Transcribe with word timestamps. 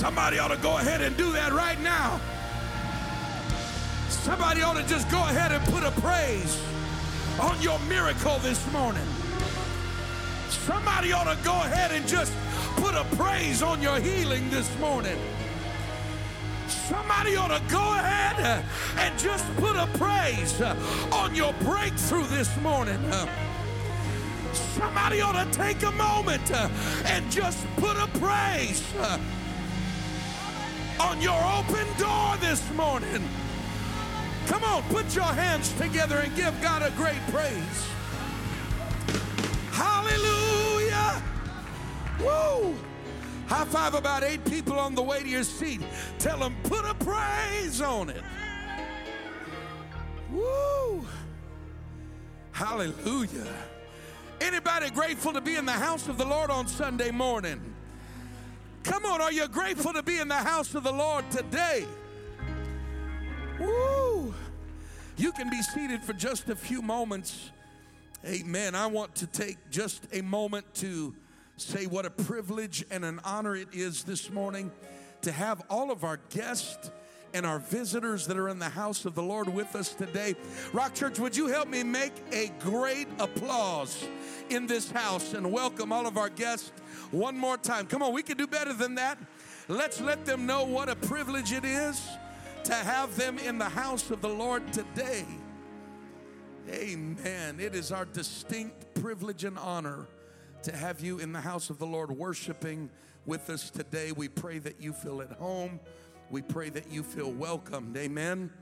Somebody 0.00 0.38
ought 0.38 0.48
to 0.48 0.56
go 0.56 0.78
ahead 0.78 1.02
and 1.02 1.14
do 1.14 1.30
that 1.32 1.52
right 1.52 1.78
now. 1.78 2.18
Somebody 4.08 4.62
ought 4.62 4.78
to 4.78 4.82
just 4.84 5.10
go 5.10 5.18
ahead 5.18 5.52
and 5.52 5.62
put 5.66 5.82
a 5.82 5.90
praise 6.00 6.58
on 7.38 7.60
your 7.60 7.78
miracle 7.80 8.38
this 8.38 8.66
morning. 8.72 9.06
Somebody 10.48 11.12
ought 11.12 11.24
to 11.24 11.36
go 11.44 11.52
ahead 11.52 11.92
and 11.92 12.08
just 12.08 12.32
put 12.76 12.94
a 12.94 13.04
praise 13.14 13.62
on 13.62 13.82
your 13.82 14.00
healing 14.00 14.48
this 14.48 14.74
morning. 14.78 15.18
Somebody 16.66 17.36
ought 17.36 17.48
to 17.48 17.62
go 17.70 17.94
ahead 17.94 18.64
and 18.96 19.18
just 19.18 19.44
put 19.56 19.76
a 19.76 19.86
praise 19.98 20.62
on 21.12 21.34
your 21.34 21.52
breakthrough 21.60 22.26
this 22.28 22.56
morning. 22.62 22.98
Somebody 24.54 25.20
ought 25.20 25.44
to 25.44 25.50
take 25.52 25.82
a 25.82 25.92
moment 25.92 26.50
and 27.04 27.30
just 27.30 27.66
put 27.76 27.98
a 27.98 28.06
praise 28.18 28.82
on 31.00 31.20
your 31.20 31.40
open 31.58 31.86
door 31.98 32.36
this 32.40 32.62
morning. 32.74 33.22
Come 34.46 34.62
on, 34.64 34.82
put 34.84 35.14
your 35.14 35.24
hands 35.24 35.72
together 35.74 36.18
and 36.18 36.34
give 36.36 36.54
God 36.60 36.82
a 36.82 36.90
great 36.90 37.20
praise. 37.30 37.86
Hallelujah. 39.72 41.22
Woo. 42.20 42.74
High 43.46 43.64
five 43.64 43.94
about 43.94 44.24
eight 44.24 44.44
people 44.44 44.78
on 44.78 44.94
the 44.94 45.02
way 45.02 45.22
to 45.22 45.28
your 45.28 45.42
seat. 45.42 45.80
Tell 46.18 46.38
them, 46.38 46.54
put 46.64 46.84
a 46.84 46.94
praise 46.94 47.80
on 47.80 48.10
it. 48.10 48.22
Woo. 50.30 51.06
Hallelujah. 52.52 53.48
Anybody 54.40 54.90
grateful 54.90 55.32
to 55.32 55.40
be 55.40 55.56
in 55.56 55.64
the 55.64 55.72
house 55.72 56.08
of 56.08 56.18
the 56.18 56.26
Lord 56.26 56.50
on 56.50 56.66
Sunday 56.66 57.10
morning? 57.10 57.69
Come 58.82 59.04
on, 59.04 59.20
are 59.20 59.32
you 59.32 59.46
grateful 59.48 59.92
to 59.92 60.02
be 60.02 60.18
in 60.18 60.28
the 60.28 60.34
house 60.34 60.74
of 60.74 60.84
the 60.84 60.92
Lord 60.92 61.30
today? 61.30 61.86
Woo! 63.58 64.34
You 65.16 65.32
can 65.32 65.50
be 65.50 65.60
seated 65.60 66.02
for 66.02 66.14
just 66.14 66.48
a 66.48 66.56
few 66.56 66.80
moments. 66.80 67.50
Amen. 68.24 68.74
I 68.74 68.86
want 68.86 69.14
to 69.16 69.26
take 69.26 69.58
just 69.70 70.06
a 70.12 70.22
moment 70.22 70.72
to 70.76 71.14
say 71.56 71.86
what 71.86 72.06
a 72.06 72.10
privilege 72.10 72.84
and 72.90 73.04
an 73.04 73.20
honor 73.22 73.54
it 73.54 73.68
is 73.72 74.02
this 74.04 74.30
morning 74.30 74.70
to 75.22 75.32
have 75.32 75.62
all 75.68 75.90
of 75.90 76.04
our 76.04 76.18
guests 76.30 76.90
and 77.34 77.46
our 77.46 77.58
visitors 77.58 78.26
that 78.26 78.36
are 78.36 78.48
in 78.48 78.58
the 78.58 78.68
house 78.68 79.04
of 79.04 79.14
the 79.14 79.22
Lord 79.22 79.48
with 79.48 79.76
us 79.76 79.94
today. 79.94 80.34
Rock 80.72 80.94
Church, 80.94 81.18
would 81.18 81.36
you 81.36 81.46
help 81.46 81.68
me 81.68 81.82
make 81.82 82.12
a 82.32 82.50
great 82.58 83.08
applause 83.18 84.06
in 84.48 84.66
this 84.66 84.90
house 84.90 85.34
and 85.34 85.52
welcome 85.52 85.92
all 85.92 86.06
of 86.06 86.16
our 86.16 86.28
guests 86.28 86.72
one 87.10 87.36
more 87.36 87.56
time? 87.56 87.86
Come 87.86 88.02
on, 88.02 88.12
we 88.12 88.22
can 88.22 88.36
do 88.36 88.46
better 88.46 88.72
than 88.72 88.94
that. 88.96 89.18
Let's 89.68 90.00
let 90.00 90.24
them 90.24 90.46
know 90.46 90.64
what 90.64 90.88
a 90.88 90.96
privilege 90.96 91.52
it 91.52 91.64
is 91.64 92.08
to 92.64 92.74
have 92.74 93.16
them 93.16 93.38
in 93.38 93.58
the 93.58 93.68
house 93.68 94.10
of 94.10 94.20
the 94.20 94.28
Lord 94.28 94.72
today. 94.72 95.24
Amen. 96.68 97.58
It 97.58 97.74
is 97.74 97.90
our 97.90 98.04
distinct 98.04 98.94
privilege 98.94 99.44
and 99.44 99.58
honor 99.58 100.06
to 100.62 100.76
have 100.76 101.00
you 101.00 101.18
in 101.18 101.32
the 101.32 101.40
house 101.40 101.70
of 101.70 101.78
the 101.78 101.86
Lord 101.86 102.10
worshiping 102.10 102.90
with 103.26 103.48
us 103.50 103.70
today. 103.70 104.12
We 104.12 104.28
pray 104.28 104.58
that 104.58 104.80
you 104.80 104.92
feel 104.92 105.22
at 105.22 105.32
home. 105.32 105.80
We 106.30 106.42
pray 106.42 106.68
that 106.70 106.90
you 106.90 107.02
feel 107.02 107.32
welcomed. 107.32 107.96
Amen. 107.96 108.52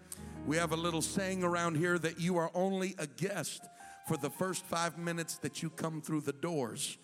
We 0.46 0.56
have 0.56 0.72
a 0.72 0.76
little 0.76 1.02
saying 1.02 1.42
around 1.42 1.76
here 1.76 1.98
that 1.98 2.19
you 2.20 2.38
are 2.38 2.50
only 2.54 2.94
a 2.98 3.06
guest 3.06 3.62
for 4.06 4.16
the 4.16 4.30
first 4.30 4.64
five 4.64 4.96
minutes 4.96 5.36
that 5.38 5.62
you 5.62 5.69
come 5.69 6.00
through 6.00 6.22
the 6.22 6.32
doors. 6.32 6.96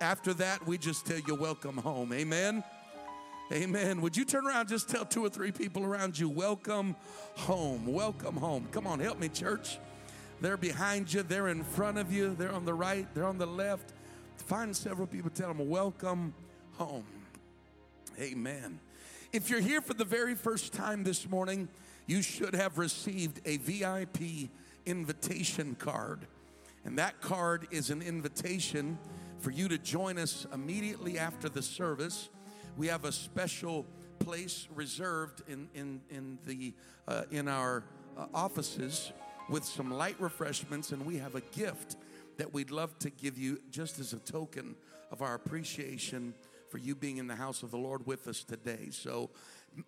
After 0.00 0.32
that, 0.34 0.66
we 0.66 0.78
just 0.78 1.04
tell 1.04 1.18
you, 1.18 1.34
welcome 1.34 1.76
home. 1.76 2.14
Amen. 2.14 2.64
Amen. 3.52 4.00
Would 4.00 4.16
you 4.16 4.24
turn 4.24 4.46
around, 4.46 4.68
just 4.68 4.88
tell 4.88 5.04
two 5.04 5.22
or 5.22 5.28
three 5.28 5.52
people 5.52 5.84
around 5.84 6.18
you, 6.18 6.26
welcome 6.30 6.96
home, 7.34 7.86
welcome 7.86 8.36
home. 8.36 8.66
Come 8.72 8.86
on, 8.86 8.98
help 8.98 9.18
me, 9.18 9.28
church. 9.28 9.78
They're 10.40 10.56
behind 10.56 11.12
you, 11.12 11.22
they're 11.22 11.48
in 11.48 11.62
front 11.62 11.98
of 11.98 12.10
you, 12.10 12.34
they're 12.34 12.52
on 12.52 12.64
the 12.64 12.72
right, 12.72 13.06
they're 13.12 13.26
on 13.26 13.36
the 13.36 13.46
left. 13.46 13.92
Find 14.36 14.74
several 14.74 15.06
people, 15.06 15.28
tell 15.28 15.52
them, 15.52 15.68
welcome 15.68 16.32
home. 16.78 17.04
Amen. 18.18 18.80
If 19.34 19.50
you're 19.50 19.60
here 19.60 19.82
for 19.82 19.92
the 19.92 20.06
very 20.06 20.34
first 20.34 20.72
time 20.72 21.04
this 21.04 21.28
morning, 21.28 21.68
you 22.06 22.22
should 22.22 22.54
have 22.54 22.78
received 22.78 23.42
a 23.44 23.58
VIP 23.58 24.48
invitation 24.86 25.76
card. 25.78 26.20
And 26.86 26.98
that 26.98 27.20
card 27.20 27.68
is 27.70 27.90
an 27.90 28.00
invitation 28.00 28.96
for 29.40 29.50
you 29.50 29.68
to 29.68 29.78
join 29.78 30.18
us 30.18 30.46
immediately 30.52 31.18
after 31.18 31.48
the 31.48 31.62
service 31.62 32.28
we 32.76 32.86
have 32.86 33.04
a 33.04 33.12
special 33.12 33.86
place 34.18 34.68
reserved 34.74 35.42
in, 35.48 35.68
in, 35.74 36.00
in, 36.10 36.38
the, 36.46 36.72
uh, 37.08 37.22
in 37.30 37.48
our 37.48 37.84
uh, 38.16 38.26
offices 38.32 39.12
with 39.48 39.64
some 39.64 39.90
light 39.90 40.16
refreshments, 40.20 40.92
and 40.92 41.04
we 41.04 41.16
have 41.16 41.34
a 41.34 41.40
gift 41.40 41.96
that 42.36 42.52
we'd 42.52 42.70
love 42.70 42.98
to 43.00 43.10
give 43.10 43.36
you 43.36 43.60
just 43.70 43.98
as 43.98 44.12
a 44.12 44.18
token 44.18 44.76
of 45.10 45.22
our 45.22 45.34
appreciation 45.34 46.32
for 46.68 46.78
you 46.78 46.94
being 46.94 47.16
in 47.16 47.26
the 47.26 47.34
house 47.34 47.62
of 47.62 47.70
the 47.70 47.78
Lord 47.78 48.06
with 48.06 48.28
us 48.28 48.44
today. 48.44 48.88
So, 48.90 49.30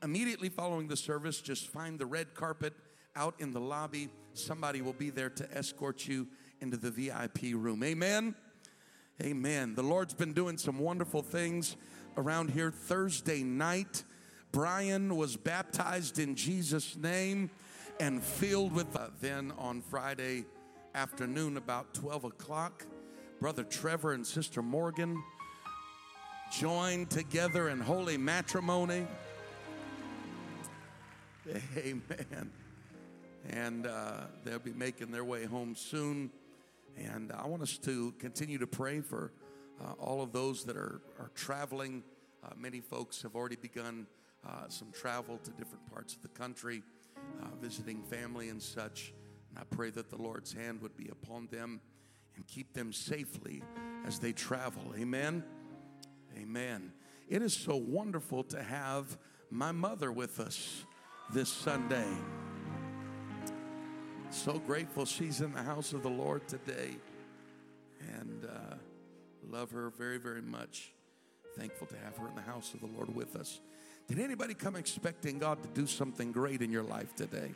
immediately 0.03 0.49
following 0.49 0.89
the 0.89 0.97
service, 0.97 1.41
just 1.41 1.69
find 1.69 1.99
the 1.99 2.07
red 2.07 2.35
carpet 2.35 2.75
out 3.15 3.35
in 3.39 3.53
the 3.53 3.61
lobby. 3.61 4.09
Somebody 4.35 4.83
will 4.83 4.93
be 4.93 5.11
there 5.11 5.31
to 5.31 5.51
escort 5.57 6.07
you 6.07 6.27
into 6.61 6.77
the 6.77 6.91
VIP 6.91 7.55
room. 7.55 7.83
Amen. 7.85 8.35
Amen. 9.23 9.77
The 9.77 9.85
Lord's 9.85 10.15
been 10.15 10.33
doing 10.33 10.59
some 10.59 10.81
wonderful 10.81 11.23
things 11.23 11.77
around 12.17 12.51
here 12.51 12.73
Thursday 12.73 13.45
night. 13.45 14.03
Brian 14.51 15.15
was 15.15 15.37
baptized 15.37 16.19
in 16.19 16.35
Jesus' 16.35 16.97
name 16.97 17.49
and 18.01 18.21
filled 18.21 18.73
with. 18.73 18.97
Uh, 18.97 19.11
then 19.21 19.53
on 19.59 19.81
Friday 19.81 20.45
afternoon, 20.97 21.57
about 21.57 21.95
12 21.95 22.25
o'clock, 22.25 22.85
Brother 23.39 23.63
Trevor 23.63 24.13
and 24.13 24.27
Sister 24.27 24.61
Morgan 24.61 25.23
joined 26.51 27.09
together 27.09 27.69
in 27.69 27.81
holy 27.81 28.17
matrimony. 28.17 29.07
Amen. 31.77 32.51
And 33.51 33.87
uh, 33.87 34.23
they'll 34.45 34.59
be 34.59 34.73
making 34.73 35.13
their 35.13 35.25
way 35.25 35.45
home 35.45 35.77
soon. 35.77 36.33
And 36.97 37.33
I 37.33 37.47
want 37.47 37.63
us 37.63 37.79
to 37.79 38.13
continue 38.19 38.59
to 38.59 38.67
pray 38.67 39.01
for 39.01 39.33
uh, 39.81 39.93
all 39.99 40.23
of 40.23 40.33
those 40.33 40.65
that 40.65 40.77
are, 40.77 41.01
are 41.19 41.31
traveling. 41.35 42.03
Uh, 42.45 42.51
many 42.57 42.81
folks 42.81 43.23
have 43.23 43.35
already 43.35 43.57
begun 43.57 44.07
uh, 44.47 44.69
some 44.69 44.91
travel 44.93 45.39
to 45.39 45.51
different 45.53 45.87
parts 45.93 46.15
of 46.15 46.23
the 46.23 46.29
country, 46.29 46.83
uh, 47.41 47.47
visiting 47.61 48.03
family 48.03 48.49
and 48.49 48.61
such. 48.61 49.13
And 49.51 49.59
I 49.59 49.75
pray 49.75 49.91
that 49.91 50.11
the 50.11 50.17
Lord's 50.17 50.53
hand 50.53 50.81
would 50.83 50.97
be 50.97 51.09
upon 51.09 51.49
them 51.51 51.81
and 52.37 52.47
keep 52.47 52.73
them 52.75 52.93
safely 52.93 53.63
as 54.07 54.19
they 54.19 54.33
travel. 54.33 54.95
Amen. 54.99 55.45
Amen. 56.37 56.93
It 57.29 57.43
is 57.43 57.55
so 57.55 57.77
wonderful 57.77 58.45
to 58.45 58.63
have 58.63 59.17
my 59.51 59.73
mother 59.73 60.11
with 60.11 60.41
us 60.41 60.85
this 61.33 61.49
Sunday. 61.49 62.09
So 64.33 64.59
grateful 64.59 65.05
she's 65.05 65.41
in 65.41 65.53
the 65.53 65.63
house 65.63 65.93
of 65.93 66.03
the 66.03 66.11
Lord 66.11 66.49
today. 66.49 66.97
And 68.19 68.45
uh, 68.45 68.75
Love 69.51 69.71
her 69.73 69.91
very, 69.91 70.19
very 70.19 70.41
much. 70.41 70.93
Thankful 71.59 71.87
to 71.89 71.97
have 71.97 72.17
her 72.17 72.27
in 72.29 72.35
the 72.35 72.43
house 72.43 72.73
of 72.73 72.81
the 72.81 72.87
Lord 72.87 73.15
with 73.15 73.37
us. 73.37 73.61
Did 74.09 74.19
anybody 74.19 74.55
come 74.55 74.77
expecting 74.77 75.39
God 75.39 75.63
to 75.63 75.69
do 75.69 75.87
something 75.87 76.33
great 76.33 76.63
in 76.63 76.71
your 76.71 76.83
life 76.83 77.15
today? 77.15 77.53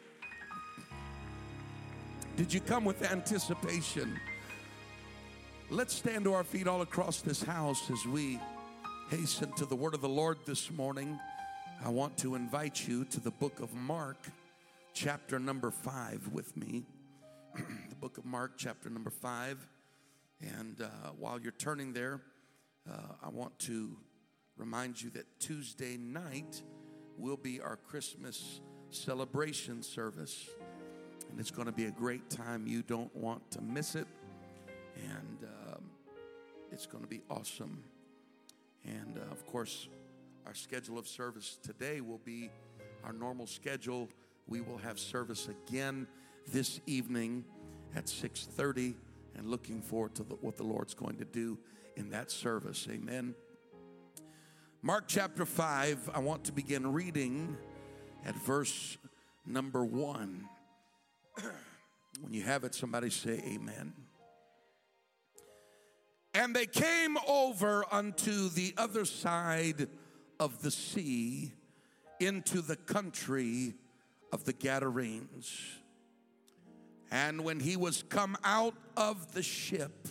Did 2.37 2.53
you 2.53 2.61
come 2.61 2.85
with 2.85 3.03
anticipation? 3.11 4.21
Let's 5.71 5.95
stand 5.95 6.25
to 6.25 6.35
our 6.35 6.45
feet 6.45 6.69
all 6.69 6.83
across 6.83 7.23
this 7.23 7.43
house 7.43 7.91
as 7.91 8.05
we 8.07 8.39
hasten 9.09 9.53
to 9.53 9.65
the 9.65 9.75
word 9.75 9.95
of 9.95 10.03
the 10.03 10.09
Lord 10.09 10.39
this 10.45 10.71
morning. 10.71 11.19
I 11.85 11.89
want 11.89 12.19
to 12.19 12.35
invite 12.35 12.87
you 12.87 13.05
to 13.07 13.21
the 13.21 13.31
book 13.31 13.61
of 13.61 13.73
Mark, 13.75 14.19
chapter 14.97 15.39
number 15.39 15.71
five, 15.71 16.27
with 16.33 16.57
me. 16.57 16.83
the 17.55 17.95
book 17.97 18.17
of 18.17 18.25
Mark, 18.25 18.53
chapter 18.57 18.89
number 18.89 19.11
five. 19.11 19.59
And 20.41 20.81
uh, 20.81 20.87
while 21.19 21.39
you're 21.39 21.53
turning 21.53 21.93
there, 21.93 22.23
uh, 22.91 22.97
I 23.23 23.29
want 23.29 23.59
to 23.61 23.95
remind 24.57 25.03
you 25.03 25.11
that 25.11 25.27
Tuesday 25.39 25.99
night 25.99 26.63
will 27.19 27.37
be 27.37 27.61
our 27.61 27.77
Christmas 27.77 28.63
celebration 28.89 29.83
service. 29.83 30.49
And 31.31 31.39
it's 31.39 31.51
going 31.51 31.67
to 31.67 31.73
be 31.73 31.85
a 31.85 31.91
great 31.91 32.31
time. 32.31 32.67
You 32.67 32.83
don't 32.83 33.15
want 33.15 33.51
to 33.51 33.61
miss 33.61 33.97
it. 33.97 34.07
And 34.97 35.47
um, 35.69 35.91
it's 36.73 36.87
going 36.87 37.05
to 37.05 37.11
be 37.11 37.21
awesome. 37.29 37.85
And 38.87 39.19
uh, 39.19 39.31
of 39.31 39.45
course, 39.45 39.89
our 40.47 40.55
schedule 40.55 40.99
of 40.99 41.07
service 41.07 41.59
today 41.63 42.01
will 42.01 42.21
be 42.25 42.49
our 43.05 43.13
normal 43.13 43.47
schedule. 43.47 44.09
We 44.49 44.61
will 44.61 44.79
have 44.79 44.99
service 44.99 45.49
again 45.49 46.07
this 46.47 46.81
evening 46.87 47.45
at 47.97 48.07
6:30 48.07 48.95
and 49.35 49.49
looking 49.49 49.83
forward 49.83 50.15
to 50.15 50.23
the, 50.23 50.35
what 50.37 50.57
the 50.57 50.63
Lord's 50.63 50.95
going 50.95 51.17
to 51.17 51.25
do 51.25 51.59
in 51.97 52.11
that 52.11 52.31
service. 52.31 52.87
Amen. 52.91 53.35
Mark 54.83 55.05
chapter 55.09 55.45
5, 55.45 56.11
I 56.15 56.21
want 56.21 56.45
to 56.45 56.53
begin 56.53 56.93
reading 56.93 57.57
at 58.25 58.37
verse 58.37 58.99
number 59.45 59.85
1. 59.85 60.49
when 62.21 62.33
you 62.33 62.43
have 62.43 62.63
it, 62.63 62.75
somebody 62.75 63.11
say 63.11 63.43
amen. 63.53 63.93
And 66.35 66.55
they 66.55 66.67
came 66.67 67.17
over 67.27 67.85
unto 67.91 68.49
the 68.49 68.75
other 68.77 69.05
side 69.05 69.89
of 70.39 70.63
the 70.63 70.71
sea 70.71 71.53
into 72.21 72.61
the 72.61 72.77
country 72.77 73.75
of 74.33 74.45
the 74.45 74.53
Gadarenes. 74.53 75.61
And 77.11 77.45
when 77.45 77.61
he 77.61 77.77
was 77.77 78.03
come 78.03 78.37
out 78.45 78.75
of 78.97 79.33
the 79.33 79.43
ship, 79.43 80.09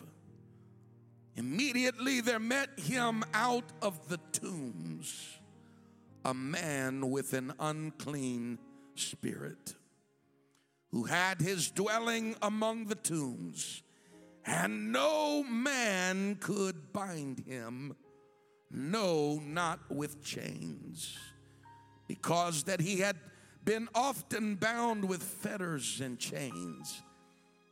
immediately 1.36 2.22
there 2.22 2.40
met 2.40 2.80
him 2.80 3.24
out 3.34 3.66
of 3.82 4.08
the 4.08 4.20
tombs 4.32 5.40
a 6.26 6.34
man 6.34 7.12
with 7.12 7.34
an 7.34 7.54
unclean 7.60 8.58
spirit 8.96 9.76
who 10.90 11.04
had 11.04 11.40
his 11.40 11.70
dwelling 11.70 12.36
among 12.42 12.86
the 12.86 12.96
tombs, 12.96 13.84
and 14.44 14.92
no 14.92 15.44
man 15.44 16.36
could 16.40 16.92
bind 16.92 17.40
him, 17.48 17.96
no, 18.72 19.40
not 19.46 19.80
with 19.92 20.24
chains, 20.24 21.16
because 22.08 22.64
that 22.64 22.82
he 22.82 23.00
had 23.00 23.18
been 23.66 23.90
often 23.96 24.56
bound 24.56 25.04
with 25.04 25.24
fetters 25.24 26.00
and 26.00 26.20
chains, 26.20 27.02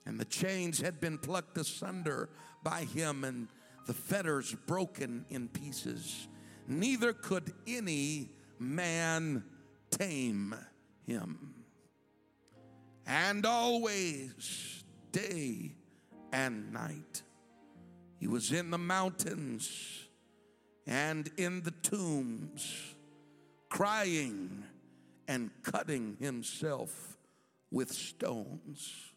and 0.06 0.20
the 0.20 0.26
chains 0.26 0.82
had 0.82 1.00
been 1.00 1.20
plucked 1.20 1.58
asunder 1.58 2.30
by 2.64 2.84
him, 2.84 3.24
and 3.24 3.48
the 3.86 3.94
fetters 3.94 4.56
broken 4.66 5.26
in 5.30 5.48
pieces. 5.48 6.28
Neither 6.68 7.14
could 7.14 7.54
any 7.68 8.30
man 8.60 9.44
tame 9.92 10.56
him. 11.06 11.54
And 13.06 13.46
always, 13.46 14.84
day 15.12 15.76
and 16.32 16.74
night, 16.74 17.22
he 18.18 18.28
was 18.28 18.52
in 18.52 18.72
the 18.72 18.78
mountains 18.78 20.08
and 20.88 21.30
in 21.38 21.62
the 21.64 21.72
tombs, 21.72 22.96
crying 23.70 24.64
and 25.34 25.50
cutting 25.64 26.16
himself 26.20 27.18
with 27.72 27.92
stones. 27.92 29.14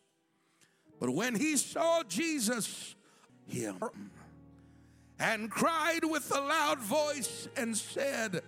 But 0.99 1.11
when 1.11 1.35
he 1.35 1.59
saw 1.59 2.03
Jesus, 2.05 2.95
him 3.47 3.79
and 5.19 5.51
cried 5.51 6.05
with 6.05 6.35
a 6.35 6.41
loud 6.41 6.79
voice 6.79 7.49
and 7.55 7.77
said, 7.77 8.41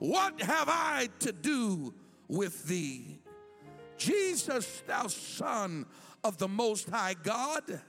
What 0.00 0.42
have 0.42 0.68
I 0.68 1.10
to 1.20 1.30
do 1.30 1.94
with 2.26 2.66
thee? 2.66 3.20
Jesus, 3.96 4.82
thou 4.88 5.06
Son 5.06 5.86
of 6.24 6.38
the 6.38 6.48
Most 6.48 6.90
High 6.90 7.14
God, 7.22 7.80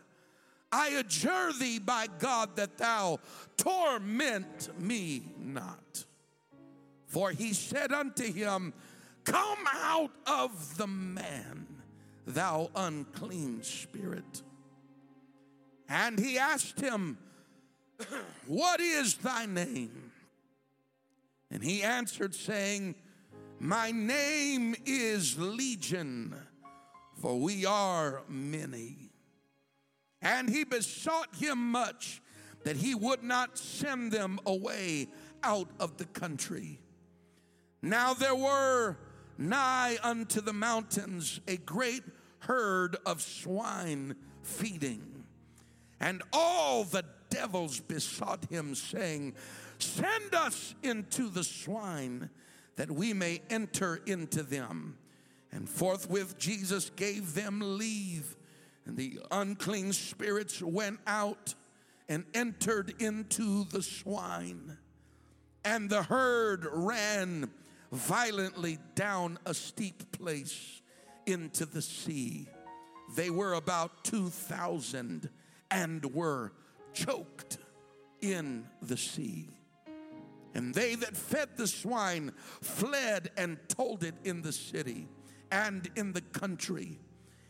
I 0.72 0.90
adjure 0.90 1.54
thee 1.60 1.80
by 1.80 2.06
God 2.20 2.56
that 2.56 2.78
thou 2.78 3.20
torment 3.58 4.80
me 4.80 5.24
not. 5.40 6.06
For 7.12 7.32
he 7.32 7.52
said 7.52 7.92
unto 7.92 8.32
him, 8.32 8.74
Come 9.24 9.60
out 9.74 10.12
of 10.26 10.78
the 10.78 10.88
man, 10.88 11.68
thou 12.26 12.70
unclean 12.76 13.64
spirit. 13.64 14.42
And 15.88 16.20
he 16.20 16.38
asked 16.38 16.80
him, 16.80 17.18
What 18.48 18.80
is 18.80 19.16
thy 19.16 19.46
name? 19.46 20.12
And 21.52 21.62
he 21.62 21.84
answered, 21.84 22.34
saying, 22.34 22.96
My 23.60 23.92
name 23.92 24.76
is 24.86 25.38
Legion, 25.38 26.34
for 27.22 27.40
we 27.40 27.66
are 27.66 28.22
many. 28.30 29.12
And 30.22 30.50
he 30.50 30.64
besought 30.64 31.36
him 31.36 31.72
much 31.72 32.22
that 32.64 32.78
he 32.78 32.96
would 32.96 33.24
not 33.24 33.58
send 33.58 34.12
them 34.12 34.40
away 34.46 35.10
out 35.44 35.68
of 35.80 35.98
the 35.98 36.06
country. 36.06 36.80
Now 37.82 38.14
there 38.14 38.36
were 38.36 38.98
nigh 39.50 39.98
unto 40.04 40.42
the 40.42 40.54
mountains 40.54 41.40
a 41.48 41.58
great 41.58 42.04
herd 42.40 42.98
of 43.06 43.22
swine 43.22 44.16
feeding. 44.44 45.24
And 46.00 46.24
all 46.34 46.84
the 46.84 47.06
devils 47.30 47.80
besought 47.80 48.46
him, 48.50 48.76
saying, 48.76 49.36
Send 49.80 50.34
us 50.34 50.76
into 50.84 51.30
the 51.30 51.44
swine 51.44 52.30
that 52.76 52.92
we 52.92 53.14
may 53.14 53.42
enter 53.50 54.02
into 54.06 54.44
them. 54.44 54.98
And 55.52 55.68
forthwith 55.68 56.38
Jesus 56.38 56.90
gave 56.92 57.34
them 57.34 57.60
leave, 57.78 58.36
and 58.86 58.96
the 58.96 59.20
unclean 59.32 59.94
spirits 59.94 60.62
went 60.62 61.00
out 61.06 61.56
and 62.08 62.26
entered 62.34 62.94
into 63.00 63.66
the 63.66 63.82
swine. 63.82 64.78
And 65.64 65.90
the 65.90 66.04
herd 66.04 66.66
ran 66.72 67.52
violently 67.92 68.80
down 68.96 69.38
a 69.46 69.54
steep 69.54 70.12
place 70.12 70.82
into 71.26 71.66
the 71.66 71.82
sea. 71.82 72.48
They 73.16 73.30
were 73.30 73.54
about 73.54 74.04
2,000 74.06 75.30
and 75.70 76.06
were 76.14 76.54
choked 76.94 77.58
in 78.22 78.66
the 78.82 78.98
sea. 78.98 79.50
And 80.54 80.74
they 80.74 80.96
that 80.96 81.16
fed 81.16 81.50
the 81.56 81.68
swine 81.68 82.34
fled 82.62 83.32
and 83.38 83.58
told 83.68 84.04
it 84.04 84.16
in 84.24 84.42
the 84.42 84.52
city 84.52 85.08
and 85.52 85.90
in 85.96 86.14
the 86.14 86.22
country. 86.22 87.00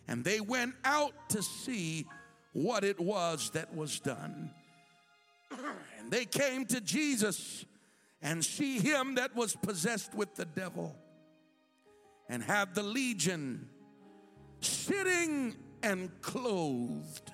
And 0.08 0.24
they 0.24 0.40
went 0.40 0.76
out 0.84 1.14
to 1.30 1.42
see 1.42 2.06
what 2.54 2.84
it 2.84 3.00
was 3.00 3.52
that 3.52 3.74
was 3.76 4.00
done. 4.00 4.52
and 6.00 6.12
they 6.12 6.26
came 6.26 6.66
to 6.66 6.82
Jesus 6.82 7.66
and 8.22 8.44
see 8.44 8.80
him 8.80 9.16
that 9.16 9.36
was 9.36 9.56
possessed 9.56 10.14
with 10.14 10.36
the 10.36 10.46
devil 10.46 10.96
and 12.30 12.44
have 12.44 12.74
the 12.74 12.84
legion 12.84 13.68
sitting 14.62 15.56
and 15.84 16.10
clothed 16.22 17.32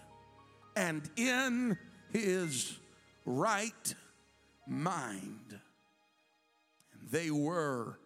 and 0.75 1.10
in 1.18 1.78
his 2.12 2.78
right 3.26 3.95
mind. 4.68 5.59
And 6.94 7.09
they 7.11 7.31
were 7.31 8.00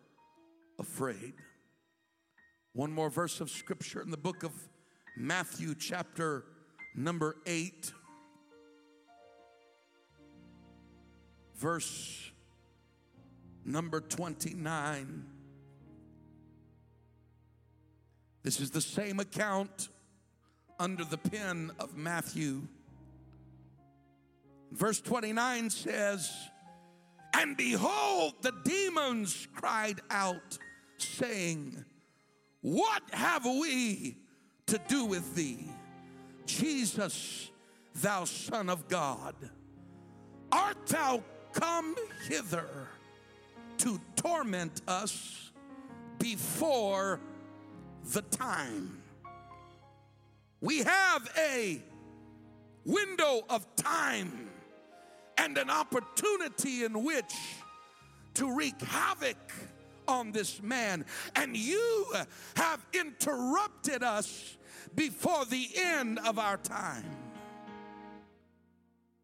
afraid. 0.79 1.33
One 2.73 2.91
more 2.91 3.09
verse 3.09 3.41
of 3.41 3.49
scripture 3.49 4.01
in 4.01 4.11
the 4.11 4.17
book 4.17 4.43
of 4.43 4.53
Matthew, 5.17 5.75
chapter 5.75 6.45
number 6.95 7.35
8, 7.45 7.91
verse 11.55 12.31
number 13.65 14.01
29. 14.01 15.25
This 18.43 18.59
is 18.59 18.71
the 18.71 18.81
same 18.81 19.19
account 19.19 19.89
under 20.79 21.03
the 21.03 21.17
pen 21.17 21.71
of 21.79 21.95
Matthew. 21.95 22.63
Verse 24.71 24.99
29 25.01 25.69
says, 25.69 26.31
And 27.35 27.55
behold, 27.55 28.33
the 28.41 28.53
demons 28.63 29.47
cried 29.53 29.99
out, 30.09 30.57
saying, 30.97 31.85
What 32.61 33.03
have 33.11 33.45
we 33.45 34.17
to 34.67 34.79
do 34.87 35.05
with 35.05 35.35
thee, 35.35 35.67
Jesus, 36.45 37.51
thou 37.95 38.23
Son 38.25 38.69
of 38.69 38.87
God? 38.87 39.35
Art 40.51 40.87
thou 40.87 41.23
come 41.53 41.95
hither 42.27 42.87
to 43.81 43.99
torment 44.15 44.81
us 44.87 45.51
before 46.19 47.19
the 48.13 48.21
time? 48.23 49.01
We 50.59 50.79
have 50.79 51.29
a 51.37 51.81
window 52.85 53.41
of 53.49 53.65
time 53.75 54.49
and 55.37 55.57
an 55.57 55.69
opportunity 55.69 56.83
in 56.83 57.03
which 57.03 57.33
to 58.35 58.55
wreak 58.55 58.79
havoc 58.81 59.37
on 60.07 60.31
this 60.31 60.61
man. 60.61 61.05
And 61.35 61.57
you 61.57 62.05
have 62.55 62.85
interrupted 62.93 64.03
us 64.03 64.57
before 64.95 65.45
the 65.45 65.67
end 65.75 66.19
of 66.19 66.37
our 66.37 66.57
time. 66.57 67.05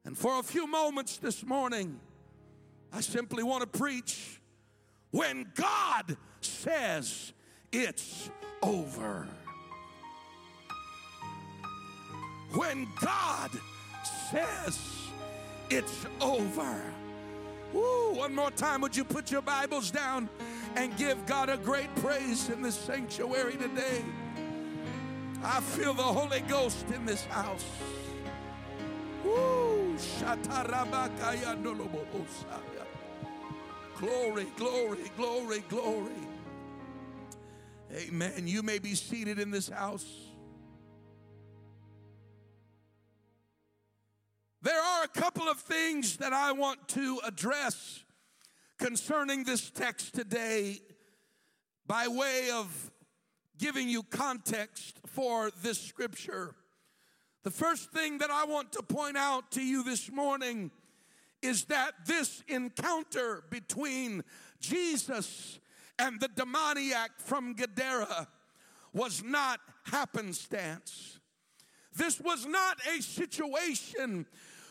And 0.05 0.17
for 0.17 0.39
a 0.39 0.43
few 0.43 0.65
moments 0.65 1.17
this 1.17 1.45
morning, 1.45 1.99
I 2.91 3.01
simply 3.01 3.43
want 3.43 3.61
to 3.61 3.77
preach 3.77 4.39
when 5.11 5.51
God 5.55 6.17
says 6.41 7.33
it's 7.71 8.29
over. 8.61 9.27
When 12.53 12.87
God 12.99 13.51
says 14.31 14.79
it's 15.69 16.05
over, 16.21 16.81
Woo, 17.73 18.13
one 18.13 18.33
more 18.33 18.51
time, 18.51 18.81
would 18.81 18.95
you 18.95 19.03
put 19.03 19.29
your 19.29 19.41
Bibles 19.41 19.91
down 19.91 20.29
and 20.75 20.95
give 20.97 21.25
God 21.25 21.49
a 21.49 21.57
great 21.57 21.93
praise 21.95 22.49
in 22.49 22.61
this 22.61 22.75
sanctuary 22.75 23.57
today? 23.57 24.03
I 25.43 25.59
feel 25.59 25.93
the 25.93 26.01
Holy 26.01 26.39
Ghost 26.41 26.85
in 26.95 27.05
this 27.05 27.25
house. 27.25 27.65
Woo, 29.23 29.95
Glory, 33.97 34.45
glory, 34.55 35.11
glory, 35.17 35.63
glory. 35.69 36.11
Amen. 37.91 38.47
You 38.47 38.61
may 38.61 38.77
be 38.77 38.93
seated 38.93 39.39
in 39.39 39.49
this 39.49 39.69
house. 39.69 40.05
There 44.61 44.79
are 44.79 45.03
a 45.03 45.07
couple 45.07 45.49
of 45.49 45.59
things 45.59 46.17
that 46.17 46.31
I 46.31 46.51
want 46.51 46.87
to 46.89 47.19
address 47.25 48.03
concerning 48.77 49.45
this 49.45 49.71
text 49.71 50.13
today 50.13 50.79
by 51.87 52.07
way 52.07 52.51
of 52.53 52.91
giving 53.57 53.89
you 53.89 54.03
context 54.03 54.99
for 55.07 55.49
this 55.63 55.81
scripture. 55.81 56.53
The 57.43 57.49
first 57.49 57.91
thing 57.91 58.19
that 58.19 58.29
I 58.29 58.45
want 58.45 58.73
to 58.73 58.83
point 58.83 59.17
out 59.17 59.51
to 59.53 59.63
you 59.63 59.83
this 59.83 60.11
morning 60.11 60.69
is 61.41 61.65
that 61.65 61.93
this 62.05 62.43
encounter 62.47 63.43
between 63.49 64.23
Jesus 64.59 65.59
and 65.99 66.19
the 66.19 66.29
demoniac 66.29 67.11
from 67.17 67.53
Gadara 67.53 68.27
was 68.93 69.23
not 69.23 69.59
happenstance. 69.83 71.19
This 71.95 72.19
was 72.19 72.45
not 72.45 72.77
a 72.95 73.01
situation 73.01 74.25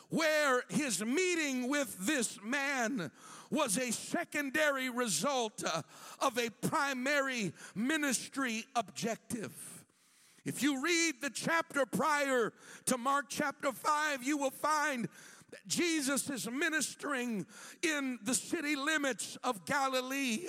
where 0.09 0.63
his 0.69 1.05
meeting 1.05 1.69
with 1.69 1.97
this 2.07 2.39
man 2.43 3.11
was 3.51 3.77
a 3.77 3.93
secondary 3.93 4.89
result 4.89 5.65
uh, 5.65 5.83
of 6.21 6.39
a 6.39 6.51
primary 6.69 7.53
ministry 7.75 8.65
objective. 8.75 9.53
If 10.45 10.63
you 10.63 10.81
read 10.81 11.15
the 11.21 11.31
chapter 11.31 11.85
prior 11.87 12.53
to 12.87 12.97
Mark 12.97 13.27
chapter 13.29 13.73
5, 13.73 14.23
you 14.23 14.37
will 14.37 14.53
find 14.53 15.09
that 15.57 15.69
Jesus 15.69 16.29
is 16.29 16.51
ministering 16.51 17.47
in 17.83 18.19
the 18.23 18.35
city 18.35 18.77
limits 18.77 19.37
of 19.43 19.65
Galilee 19.65 20.47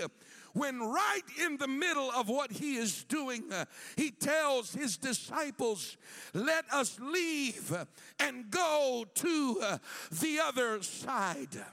when 0.53 0.79
right 0.79 1.21
in 1.45 1.57
the 1.57 1.67
middle 1.67 2.09
of 2.11 2.29
what 2.29 2.51
he 2.51 2.77
is 2.77 3.03
doing, 3.03 3.43
uh, 3.51 3.65
he 3.95 4.09
tells 4.09 4.73
his 4.73 4.97
disciples, 4.97 5.97
Let 6.33 6.65
us 6.73 6.99
leave 6.99 7.75
and 8.19 8.49
go 8.49 9.05
to 9.15 9.59
uh, 9.61 9.77
the 10.11 10.39
other 10.39 10.81
side. 10.81 11.63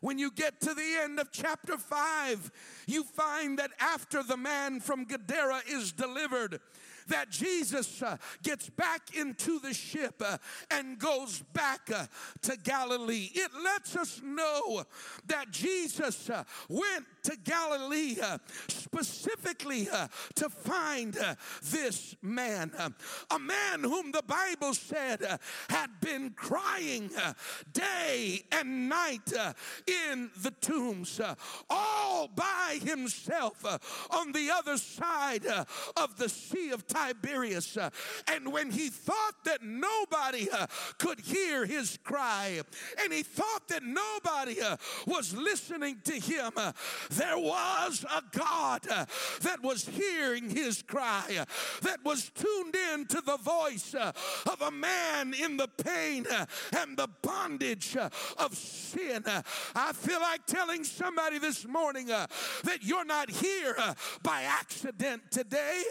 When 0.00 0.18
you 0.18 0.32
get 0.32 0.60
to 0.62 0.74
the 0.74 0.96
end 1.00 1.20
of 1.20 1.30
chapter 1.30 1.78
5, 1.78 2.50
you 2.88 3.04
find 3.04 3.60
that 3.60 3.70
after 3.78 4.24
the 4.24 4.36
man 4.36 4.80
from 4.80 5.04
Gadara 5.04 5.60
is 5.68 5.92
delivered, 5.92 6.58
that 7.12 7.30
Jesus 7.30 8.02
uh, 8.02 8.16
gets 8.42 8.70
back 8.70 9.14
into 9.14 9.60
the 9.60 9.74
ship 9.74 10.14
uh, 10.24 10.38
and 10.70 10.98
goes 10.98 11.42
back 11.52 11.90
uh, 11.94 12.06
to 12.40 12.56
Galilee. 12.56 13.28
It 13.34 13.50
lets 13.62 13.96
us 13.96 14.22
know 14.24 14.84
that 15.26 15.50
Jesus 15.50 16.30
uh, 16.30 16.44
went 16.70 17.04
to 17.24 17.36
Galilee 17.44 18.16
uh, 18.20 18.38
specifically 18.66 19.88
uh, 19.92 20.08
to 20.36 20.48
find 20.48 21.16
this 21.62 22.16
man, 22.22 22.72
a 23.30 23.38
man 23.38 23.84
whom 23.84 24.10
the 24.10 24.22
Bible 24.26 24.72
said 24.72 25.38
had 25.68 25.90
been 26.00 26.30
crying 26.30 27.10
day 27.72 28.42
and 28.50 28.88
night 28.88 29.32
in 29.86 30.30
the 30.42 30.50
tombs, 30.62 31.20
all 31.68 32.28
by 32.28 32.80
himself 32.82 33.64
on 34.10 34.32
the 34.32 34.50
other 34.50 34.78
side 34.78 35.46
of 35.46 36.16
the 36.16 36.28
Sea 36.28 36.70
of 36.70 36.86
Tiberias. 37.02 37.76
Uh, 37.76 37.90
and 38.28 38.52
when 38.52 38.70
he 38.70 38.88
thought 38.88 39.34
that 39.44 39.62
nobody 39.62 40.48
uh, 40.50 40.66
could 40.98 41.20
hear 41.20 41.66
his 41.66 41.98
cry, 42.04 42.60
and 43.02 43.12
he 43.12 43.22
thought 43.22 43.68
that 43.68 43.82
nobody 43.82 44.60
uh, 44.60 44.76
was 45.06 45.34
listening 45.36 45.96
to 46.04 46.12
him, 46.12 46.52
uh, 46.56 46.72
there 47.10 47.38
was 47.38 48.04
a 48.04 48.22
God 48.36 48.86
uh, 48.88 49.04
that 49.42 49.62
was 49.62 49.88
hearing 49.88 50.50
his 50.50 50.82
cry, 50.82 51.24
uh, 51.38 51.44
that 51.82 52.04
was 52.04 52.30
tuned 52.30 52.76
in 52.92 53.06
to 53.06 53.20
the 53.20 53.36
voice 53.38 53.94
of 53.94 54.62
a 54.62 54.70
man 54.70 55.34
in 55.34 55.56
the 55.56 55.68
pain 55.68 56.26
and 56.76 56.96
the 56.96 57.08
bondage 57.22 57.96
of 58.38 58.54
sin. 58.54 59.24
I 59.74 59.92
feel 59.92 60.20
like 60.20 60.46
telling 60.46 60.84
somebody 60.84 61.38
this 61.38 61.66
morning 61.66 62.06
that 62.06 62.78
you're 62.82 63.04
not 63.04 63.30
here 63.30 63.76
by 64.22 64.42
accident 64.42 65.22
today, 65.30 65.82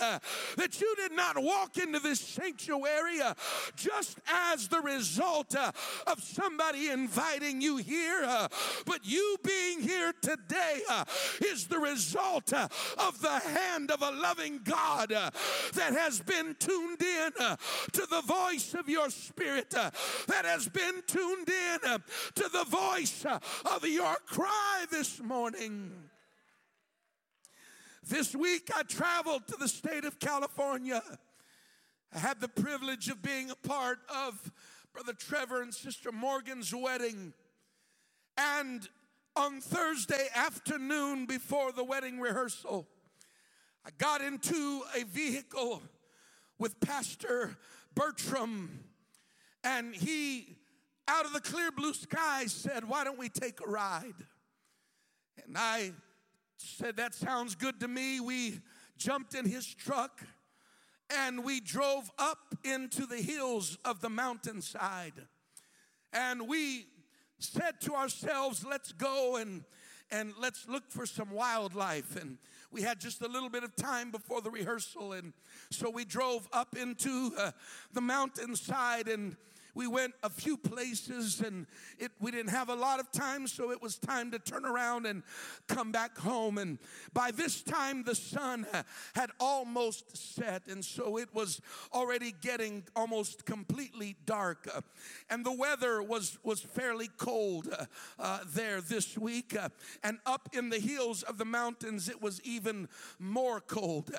that 0.57 0.79
you 0.79 0.90
did 0.95 1.11
not 1.11 1.41
walk 1.41 1.77
into 1.77 1.99
this 1.99 2.19
sanctuary 2.19 3.21
uh, 3.21 3.33
just 3.75 4.19
as 4.27 4.67
the 4.67 4.79
result 4.81 5.55
uh, 5.55 5.71
of 6.07 6.21
somebody 6.21 6.89
inviting 6.89 7.61
you 7.61 7.77
here, 7.77 8.23
uh, 8.25 8.47
but 8.85 8.99
you 9.03 9.37
being 9.43 9.81
here 9.81 10.13
today 10.21 10.81
uh, 10.89 11.05
is 11.45 11.67
the 11.67 11.79
result 11.79 12.53
uh, 12.53 12.67
of 12.97 13.21
the 13.21 13.39
hand 13.39 13.91
of 13.91 14.01
a 14.01 14.11
loving 14.11 14.59
God 14.63 15.11
uh, 15.11 15.29
that 15.73 15.93
has 15.93 16.19
been 16.21 16.55
tuned 16.59 17.01
in 17.01 17.31
to 17.93 18.05
the 18.09 18.21
voice 18.25 18.73
of 18.73 18.87
your 18.87 19.09
spirit, 19.09 19.69
that 19.71 20.45
has 20.45 20.67
been 20.67 21.01
tuned 21.07 21.49
in 21.49 21.79
to 22.35 22.49
the 22.49 22.65
voice 22.69 23.25
of 23.65 23.87
your 23.87 24.15
cry 24.25 24.85
this 24.91 25.21
morning. 25.21 26.10
This 28.11 28.35
week 28.35 28.69
I 28.75 28.83
traveled 28.83 29.47
to 29.47 29.55
the 29.55 29.69
state 29.69 30.03
of 30.03 30.19
California. 30.19 31.01
I 32.13 32.19
had 32.19 32.41
the 32.41 32.49
privilege 32.49 33.07
of 33.07 33.21
being 33.21 33.49
a 33.49 33.55
part 33.55 33.99
of 34.13 34.51
Brother 34.91 35.13
Trevor 35.13 35.61
and 35.61 35.73
Sister 35.73 36.11
Morgan's 36.11 36.75
wedding. 36.75 37.31
And 38.37 38.89
on 39.37 39.61
Thursday 39.61 40.27
afternoon 40.35 41.25
before 41.25 41.71
the 41.71 41.85
wedding 41.85 42.19
rehearsal, 42.19 42.85
I 43.85 43.91
got 43.97 44.19
into 44.19 44.81
a 44.93 45.05
vehicle 45.05 45.81
with 46.59 46.81
Pastor 46.81 47.55
Bertram, 47.95 48.87
and 49.63 49.95
he, 49.95 50.57
out 51.07 51.23
of 51.23 51.31
the 51.31 51.39
clear 51.39 51.71
blue 51.71 51.93
sky, 51.93 52.43
said, 52.47 52.89
Why 52.89 53.05
don't 53.05 53.17
we 53.17 53.29
take 53.29 53.61
a 53.65 53.69
ride? 53.69 54.25
And 55.45 55.57
I 55.57 55.93
said, 56.67 56.97
That 56.97 57.13
sounds 57.13 57.55
good 57.55 57.79
to 57.79 57.87
me. 57.87 58.19
We 58.19 58.59
jumped 58.97 59.35
in 59.35 59.45
his 59.45 59.65
truck 59.73 60.21
and 61.09 61.43
we 61.43 61.59
drove 61.59 62.09
up 62.17 62.55
into 62.63 63.05
the 63.05 63.17
hills 63.17 63.77
of 63.83 64.01
the 64.01 64.09
mountainside. 64.09 65.13
And 66.13 66.47
we 66.47 66.85
said 67.39 67.81
to 67.81 67.95
ourselves, 67.95 68.65
Let's 68.65 68.91
go 68.91 69.37
and 69.37 69.63
and 70.11 70.33
let's 70.39 70.67
look 70.67 70.83
for 70.89 71.05
some 71.05 71.31
wildlife. 71.31 72.21
And 72.21 72.37
we 72.71 72.81
had 72.81 72.99
just 72.99 73.21
a 73.21 73.27
little 73.27 73.49
bit 73.49 73.63
of 73.63 73.75
time 73.75 74.11
before 74.11 74.41
the 74.41 74.49
rehearsal, 74.49 75.13
and 75.13 75.33
so 75.69 75.89
we 75.89 76.05
drove 76.05 76.47
up 76.51 76.75
into 76.75 77.31
uh, 77.37 77.51
the 77.93 78.01
mountainside 78.01 79.07
and 79.07 79.35
we 79.73 79.87
went 79.87 80.13
a 80.23 80.29
few 80.29 80.57
places 80.57 81.41
and 81.41 81.67
it, 81.99 82.11
we 82.19 82.31
didn't 82.31 82.51
have 82.51 82.69
a 82.69 82.75
lot 82.75 82.99
of 82.99 83.11
time, 83.11 83.47
so 83.47 83.71
it 83.71 83.81
was 83.81 83.97
time 83.97 84.31
to 84.31 84.39
turn 84.39 84.65
around 84.65 85.05
and 85.05 85.23
come 85.67 85.91
back 85.91 86.17
home. 86.17 86.57
And 86.57 86.79
by 87.13 87.31
this 87.31 87.61
time, 87.61 88.03
the 88.03 88.15
sun 88.15 88.65
had 89.15 89.31
almost 89.39 90.35
set, 90.35 90.67
and 90.67 90.83
so 90.83 91.17
it 91.17 91.33
was 91.33 91.61
already 91.93 92.33
getting 92.41 92.83
almost 92.95 93.45
completely 93.45 94.15
dark. 94.25 94.67
And 95.29 95.45
the 95.45 95.51
weather 95.51 96.01
was, 96.01 96.37
was 96.43 96.61
fairly 96.61 97.09
cold 97.17 97.69
uh, 98.19 98.39
there 98.47 98.81
this 98.81 99.17
week. 99.17 99.55
And 100.03 100.19
up 100.25 100.49
in 100.53 100.69
the 100.69 100.79
hills 100.79 101.23
of 101.23 101.37
the 101.37 101.45
mountains, 101.45 102.09
it 102.09 102.21
was 102.21 102.41
even 102.43 102.87
more 103.19 103.59
cold. 103.59 104.11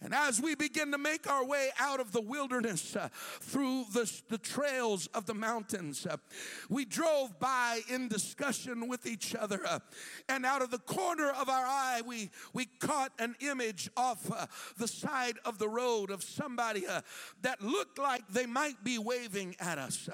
And 0.00 0.14
as 0.14 0.40
we 0.40 0.54
begin 0.54 0.92
to 0.92 0.98
make 0.98 1.28
our 1.28 1.44
way 1.44 1.70
out 1.78 2.00
of 2.00 2.12
the 2.12 2.20
wilderness 2.20 2.96
uh, 2.96 3.08
through 3.40 3.84
the, 3.92 4.10
the 4.28 4.38
trail, 4.38 4.87
trails 4.88 5.08
of 5.14 5.26
the 5.26 5.34
mountains. 5.34 6.06
Uh, 6.06 6.16
we 6.68 6.84
drove 6.84 7.38
by 7.38 7.80
in 7.88 8.08
discussion 8.08 8.88
with 8.88 9.06
each 9.06 9.34
other, 9.34 9.60
uh, 9.66 9.78
and 10.28 10.46
out 10.46 10.62
of 10.62 10.70
the 10.70 10.78
corner 10.78 11.30
of 11.30 11.48
our 11.48 11.66
eye, 11.66 12.00
we, 12.06 12.30
we 12.52 12.64
caught 12.64 13.12
an 13.18 13.34
image 13.40 13.90
off 13.96 14.30
uh, 14.30 14.46
the 14.76 14.88
side 14.88 15.34
of 15.44 15.58
the 15.58 15.68
road 15.68 16.10
of 16.10 16.22
somebody 16.22 16.84
that 17.42 17.60
looked 17.60 17.98
like 17.98 18.26
they 18.28 18.46
might 18.46 18.82
be 18.82 18.98
waving 18.98 19.54
at 19.60 19.78
us. 19.78 20.08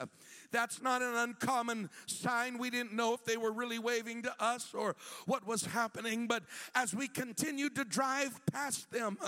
That's 0.51 0.81
not 0.81 1.03
an 1.03 1.15
uncommon 1.17 1.91
sign. 2.07 2.59
We 2.59 2.71
didn't 2.71 2.93
know 2.93 3.13
if 3.13 3.25
they 3.25 3.37
were 3.37 3.53
really 3.53 3.79
waving 3.79 4.23
to 4.23 4.35
us 4.39 4.73
or 4.73 4.95
what 5.27 5.47
was 5.47 5.65
happening. 5.65 6.29
But 6.29 6.45
as 6.75 6.95
we 6.95 7.09
continued 7.09 7.75
to 7.75 7.85
drive 7.85 8.41
past 8.53 8.91
them, 8.93 9.19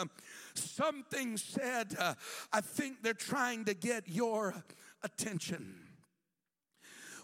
something 0.55 1.37
said, 1.37 1.97
I 2.53 2.61
think 2.61 3.03
they're 3.03 3.12
trying 3.12 3.65
to 3.65 3.75
get 3.75 4.05
your 4.07 4.55
attention. 5.07 5.75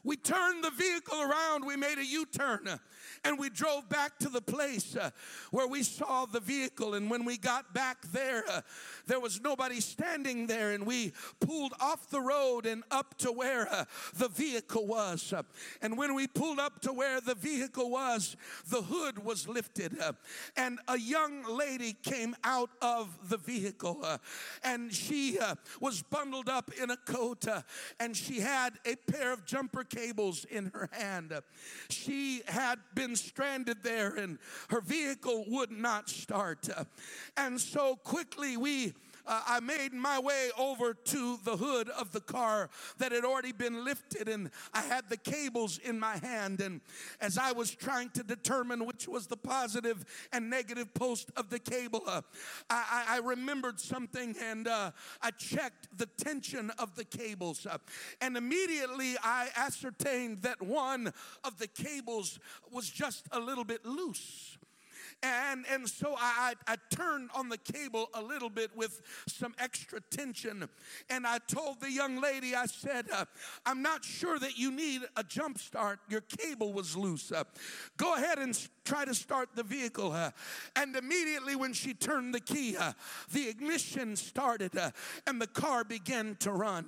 we 0.05 0.17
turned 0.17 0.65
the 0.65 0.71
vehicle 0.71 1.21
around, 1.21 1.65
we 1.65 1.77
made 1.77 1.99
a 1.99 2.05
U 2.05 2.27
turn, 2.27 2.81
and 3.25 3.38
we 3.38 3.50
drove 3.50 3.88
back 3.88 4.19
to 4.19 4.28
the 4.28 4.40
place 4.40 4.97
uh, 4.97 5.11
where 5.50 5.66
we 5.66 5.83
saw 5.83 6.26
the 6.26 6.40
vehicle. 6.40 6.95
And 6.95 7.11
when 7.11 7.25
we 7.25 7.37
got 7.37 7.73
back 7.75 8.02
there, 8.12 8.45
uh, 8.49 8.61
there 9.07 9.21
was 9.21 9.40
nobody 9.40 9.81
standing 9.81 10.47
there, 10.47 10.73
and 10.73 10.87
we 10.87 11.12
pulled 11.40 11.75
off 11.81 12.09
the 12.11 12.21
road 12.21 12.66
and 12.66 12.83
up 12.90 13.16
to 13.19 13.33
where 13.33 13.73
uh, 13.73 13.85
the 14.14 14.28
vehicle 14.28 14.87
was. 14.87 15.33
Uh, 15.33 15.42
and 15.81 15.97
when 15.97 16.14
we 16.14 16.26
pulled 16.26 16.59
up 16.59 16.81
to 16.83 16.92
where 16.92 17.21
the 17.21 17.35
vehicle 17.35 17.90
was, 17.90 18.37
the 18.69 18.83
hood 18.83 19.25
was 19.25 19.49
lifted, 19.49 19.99
uh, 20.00 20.12
and 20.57 20.78
a 20.88 20.99
young 20.99 21.45
lady 21.45 21.95
came 22.02 22.35
out 22.45 22.71
of 22.81 23.28
the 23.28 23.37
vehicle, 23.37 24.00
uh, 24.02 24.19
and 24.62 24.92
she 24.92 25.38
was 25.81 26.02
bundled 26.02 26.49
up 26.49 26.71
in 26.81 26.90
a 26.90 26.97
coat, 26.97 27.47
and 27.99 28.16
she 28.16 28.40
had 28.40 28.75
a 28.85 28.95
pair 28.97 29.33
of 29.33 29.45
jumper 29.45 29.85
cables 29.85 30.45
in 30.50 30.71
her 30.75 30.88
hand. 30.92 31.33
She 31.88 32.42
had 32.47 32.78
been 32.95 33.01
stranded 33.16 33.82
there 33.82 34.14
and 34.14 34.38
her 34.71 34.80
vehicle 34.80 35.44
would 35.49 35.71
not 35.71 36.09
start. 36.09 36.68
And 37.37 37.61
so 37.61 37.97
quickly 37.97 38.56
we 38.56 38.94
uh, 39.26 39.43
I 39.47 39.61
made 39.61 39.93
my 39.93 40.19
way 40.19 40.50
over 40.59 40.95
to 40.95 41.38
the 41.45 41.57
hood 41.57 41.88
of 41.91 42.12
the 42.12 42.21
car 42.21 42.71
that 42.99 43.12
had 43.12 43.25
already 43.25 43.52
been 43.52 43.85
lifted, 43.85 44.29
and 44.29 44.50
I 44.73 44.83
had 44.83 45.09
the 45.09 45.17
cables 45.17 45.79
in 45.79 45.99
my 45.99 46.17
hand. 46.19 46.61
And 46.61 46.81
as 47.21 47.38
I 47.38 47.52
was 47.52 47.71
trying 47.71 48.11
to 48.11 48.23
determine 48.23 48.85
which 48.87 49.09
was 49.09 49.26
the 49.26 49.37
positive 49.37 50.05
and 50.33 50.50
negative 50.50 50.93
post 50.95 51.31
of 51.37 51.50
the 51.50 51.59
cable, 51.59 52.02
uh, 52.07 52.23
I, 52.71 53.05
I, 53.09 53.19
remembered 53.19 53.81
something 53.81 54.35
and 54.43 54.67
uh, 54.67 54.91
I 55.21 55.31
checked 55.31 55.97
the 55.97 56.07
tension 56.07 56.71
of 56.79 56.95
the 56.97 57.05
cables. 57.05 57.67
Uh, 57.67 57.79
and 58.21 58.37
immediately 58.37 59.17
I 59.23 59.49
ascertained 59.57 60.38
that 60.43 60.61
one 60.61 61.12
of 61.45 61.59
the 61.59 61.69
cables 61.69 62.38
was 62.71 62.91
just 62.91 63.26
a 63.33 63.41
little 63.41 63.64
bit 63.64 63.85
loose. 63.85 64.59
And, 65.23 65.64
and 65.71 65.88
so 65.88 66.17
I, 66.19 66.55
I, 66.67 66.76
turned 66.91 67.31
on 67.35 67.49
the 67.49 67.59
cable 67.59 68.09
a 68.12 68.21
little 68.21 68.50
bit 68.50 68.71
with 68.75 69.00
some 69.29 69.55
extra 69.59 70.00
tension. 70.11 70.69
And 71.11 71.26
I 71.26 71.38
told 71.38 71.81
the 71.81 71.93
young 71.93 72.21
lady, 72.21 72.57
I 72.57 72.67
said, 72.67 73.07
uh, 73.12 73.26
I'm 73.64 73.83
not 73.83 74.05
sure 74.05 74.41
that 74.41 74.59
you 74.59 74.73
need 74.73 75.02
a 75.17 75.23
jump 75.23 75.59
start. 75.59 76.00
Your 76.09 76.23
cable 76.23 76.73
was 76.73 76.97
loose. 76.97 77.31
Uh, 77.31 77.45
go 77.97 78.17
ahead 78.17 78.38
and 78.38 78.57
try 78.85 79.05
to 79.05 79.15
start 79.15 79.51
the 79.55 79.62
vehicle. 79.62 80.15
And 80.77 80.97
immediately 80.97 81.57
when 81.57 81.73
she 81.73 81.95
turned 81.95 82.35
the 82.35 82.41
key, 82.41 82.77
the 83.33 83.49
ignition 83.49 84.17
started 84.17 84.73
and 85.27 85.41
the 85.41 85.47
car 85.47 85.85
began 85.85 86.37
to 86.41 86.53
run. 86.53 86.87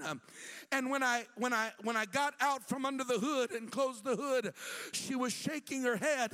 And 0.72 0.90
when 0.90 1.02
I 1.02 1.26
when 1.36 1.52
I 1.52 1.72
when 1.82 1.96
I 1.96 2.04
got 2.06 2.34
out 2.40 2.68
from 2.68 2.84
under 2.84 3.04
the 3.04 3.18
hood 3.18 3.52
and 3.52 3.70
closed 3.70 4.04
the 4.04 4.16
hood, 4.16 4.54
she 4.92 5.14
was 5.14 5.32
shaking 5.32 5.82
her 5.82 5.96
head. 5.96 6.32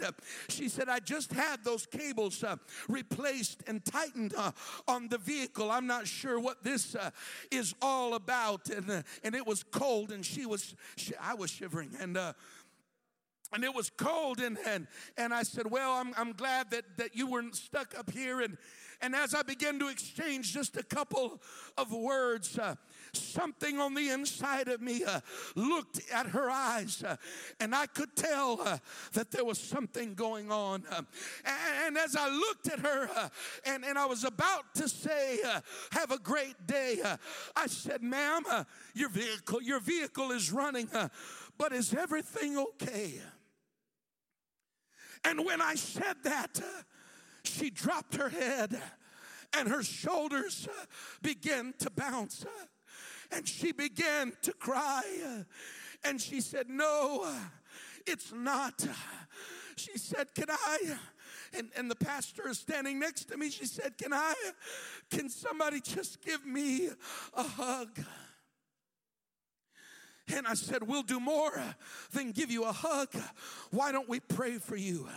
She 0.48 0.68
said, 0.68 0.88
"I 0.88 1.00
just 1.00 1.32
had 1.32 1.64
those 1.64 1.86
cables 1.86 2.44
replaced 2.88 3.62
and 3.66 3.84
tightened 3.84 4.34
on 4.88 5.08
the 5.08 5.18
vehicle. 5.18 5.70
I'm 5.70 5.86
not 5.86 6.06
sure 6.06 6.38
what 6.40 6.62
this 6.62 6.94
uh, 6.94 7.10
is 7.50 7.74
all 7.80 8.14
about. 8.14 8.68
And, 8.70 8.90
uh, 8.90 9.02
and 9.22 9.34
it 9.34 9.46
was 9.46 9.62
cold, 9.62 10.12
and 10.12 10.24
she 10.24 10.46
was, 10.46 10.74
she, 10.96 11.14
I 11.20 11.34
was 11.34 11.50
shivering. 11.50 11.90
And, 12.00 12.16
uh, 12.16 12.32
and 13.52 13.64
it 13.64 13.74
was 13.74 13.90
cold 13.90 14.40
and, 14.40 14.58
and 14.66 14.86
and 15.16 15.34
i 15.34 15.42
said 15.42 15.70
well 15.70 15.92
i'm, 15.92 16.12
I'm 16.16 16.32
glad 16.32 16.70
that 16.70 16.84
that 16.96 17.16
you 17.16 17.26
weren't 17.26 17.56
stuck 17.56 17.98
up 17.98 18.10
here 18.10 18.40
and 18.40 18.56
and 19.00 19.14
as 19.14 19.34
i 19.34 19.42
began 19.42 19.78
to 19.80 19.88
exchange 19.88 20.52
just 20.52 20.76
a 20.76 20.82
couple 20.82 21.40
of 21.76 21.92
words 21.92 22.58
uh, 22.58 22.74
something 23.12 23.78
on 23.78 23.94
the 23.94 24.10
inside 24.10 24.68
of 24.68 24.80
me 24.80 25.04
uh, 25.04 25.20
looked 25.54 26.00
at 26.12 26.26
her 26.26 26.50
eyes, 26.50 27.02
uh, 27.02 27.16
and 27.58 27.74
I 27.74 27.86
could 27.86 28.14
tell 28.16 28.60
uh, 28.64 28.78
that 29.12 29.30
there 29.30 29.44
was 29.44 29.58
something 29.58 30.14
going 30.14 30.50
on. 30.50 30.84
Uh, 30.90 31.02
and, 31.44 31.86
and, 31.86 31.98
as 31.98 32.16
I 32.16 32.28
looked 32.28 32.68
at 32.68 32.80
her, 32.80 33.08
uh, 33.14 33.28
and, 33.64 33.84
and 33.84 33.98
I 33.98 34.06
was 34.06 34.24
about 34.24 34.74
to 34.76 34.88
say, 34.88 35.38
Have 35.92 36.10
a 36.10 36.18
great 36.18 36.66
day, 36.66 37.00
I 37.56 37.66
said, 37.66 38.02
Ma'am, 38.02 38.42
your 38.94 39.08
vehicle, 39.08 39.62
your 39.62 39.80
vehicle 39.80 40.30
is 40.30 40.52
running, 40.52 40.88
but 41.58 41.72
is 41.72 41.94
everything 41.94 42.58
okay? 42.58 43.20
And 45.24 45.44
when 45.44 45.60
I 45.60 45.74
said 45.74 46.16
that, 46.24 46.60
she 47.44 47.70
dropped 47.70 48.16
her 48.16 48.28
head 48.28 48.80
and 49.56 49.68
her 49.68 49.82
shoulders 49.82 50.68
began 51.22 51.74
to 51.78 51.90
bounce. 51.90 52.44
And 53.32 53.46
she 53.46 53.72
began 53.72 54.32
to 54.42 54.52
cry. 54.52 55.02
And 56.04 56.20
she 56.20 56.40
said, 56.40 56.68
No, 56.68 57.32
it's 58.06 58.32
not. 58.32 58.86
She 59.76 59.98
said, 59.98 60.34
Can 60.34 60.50
I? 60.50 60.78
And, 61.56 61.70
and 61.76 61.90
the 61.90 61.96
pastor 61.96 62.48
is 62.48 62.58
standing 62.58 62.98
next 62.98 63.26
to 63.26 63.36
me. 63.36 63.50
She 63.50 63.66
said, 63.66 63.98
Can 63.98 64.12
I? 64.12 64.34
Can 65.10 65.28
somebody 65.28 65.80
just 65.80 66.22
give 66.22 66.44
me 66.44 66.90
a 67.34 67.42
hug? 67.42 67.98
And 70.32 70.46
I 70.46 70.54
said, 70.54 70.82
We'll 70.82 71.02
do 71.02 71.20
more 71.20 71.62
than 72.12 72.32
give 72.32 72.50
you 72.50 72.64
a 72.64 72.72
hug. 72.72 73.08
Why 73.70 73.92
don't 73.92 74.08
we 74.08 74.20
pray 74.20 74.58
for 74.58 74.76
you? 74.76 75.08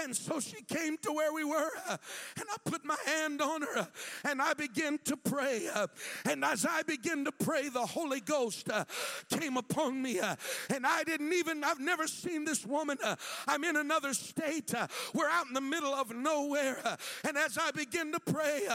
And 0.00 0.16
so 0.16 0.40
she 0.40 0.62
came 0.62 0.96
to 0.98 1.12
where 1.12 1.32
we 1.32 1.44
were, 1.44 1.70
uh, 1.88 1.96
and 2.36 2.46
I 2.50 2.56
put 2.64 2.84
my 2.84 2.96
hand 3.06 3.40
on 3.40 3.62
her, 3.62 3.78
uh, 3.78 3.86
and 4.24 4.40
I 4.40 4.54
began 4.54 4.98
to 5.04 5.16
pray. 5.16 5.68
Uh, 5.72 5.86
and 6.28 6.44
as 6.44 6.64
I 6.64 6.82
began 6.82 7.24
to 7.24 7.32
pray, 7.32 7.68
the 7.68 7.84
Holy 7.84 8.20
Ghost 8.20 8.70
uh, 8.70 8.84
came 9.30 9.56
upon 9.56 10.00
me. 10.00 10.20
Uh, 10.20 10.36
and 10.74 10.86
I 10.86 11.04
didn't 11.04 11.32
even, 11.32 11.64
I've 11.64 11.80
never 11.80 12.06
seen 12.06 12.44
this 12.44 12.64
woman. 12.64 12.98
Uh, 13.02 13.16
I'm 13.46 13.64
in 13.64 13.76
another 13.76 14.14
state. 14.14 14.72
We're 15.14 15.28
out 15.28 15.46
in 15.46 15.54
the 15.54 15.60
middle 15.60 15.94
of 15.94 16.14
nowhere. 16.14 16.78
And 17.26 17.36
as 17.36 17.58
I 17.58 17.70
began 17.70 18.12
to 18.12 18.20
pray, 18.20 18.66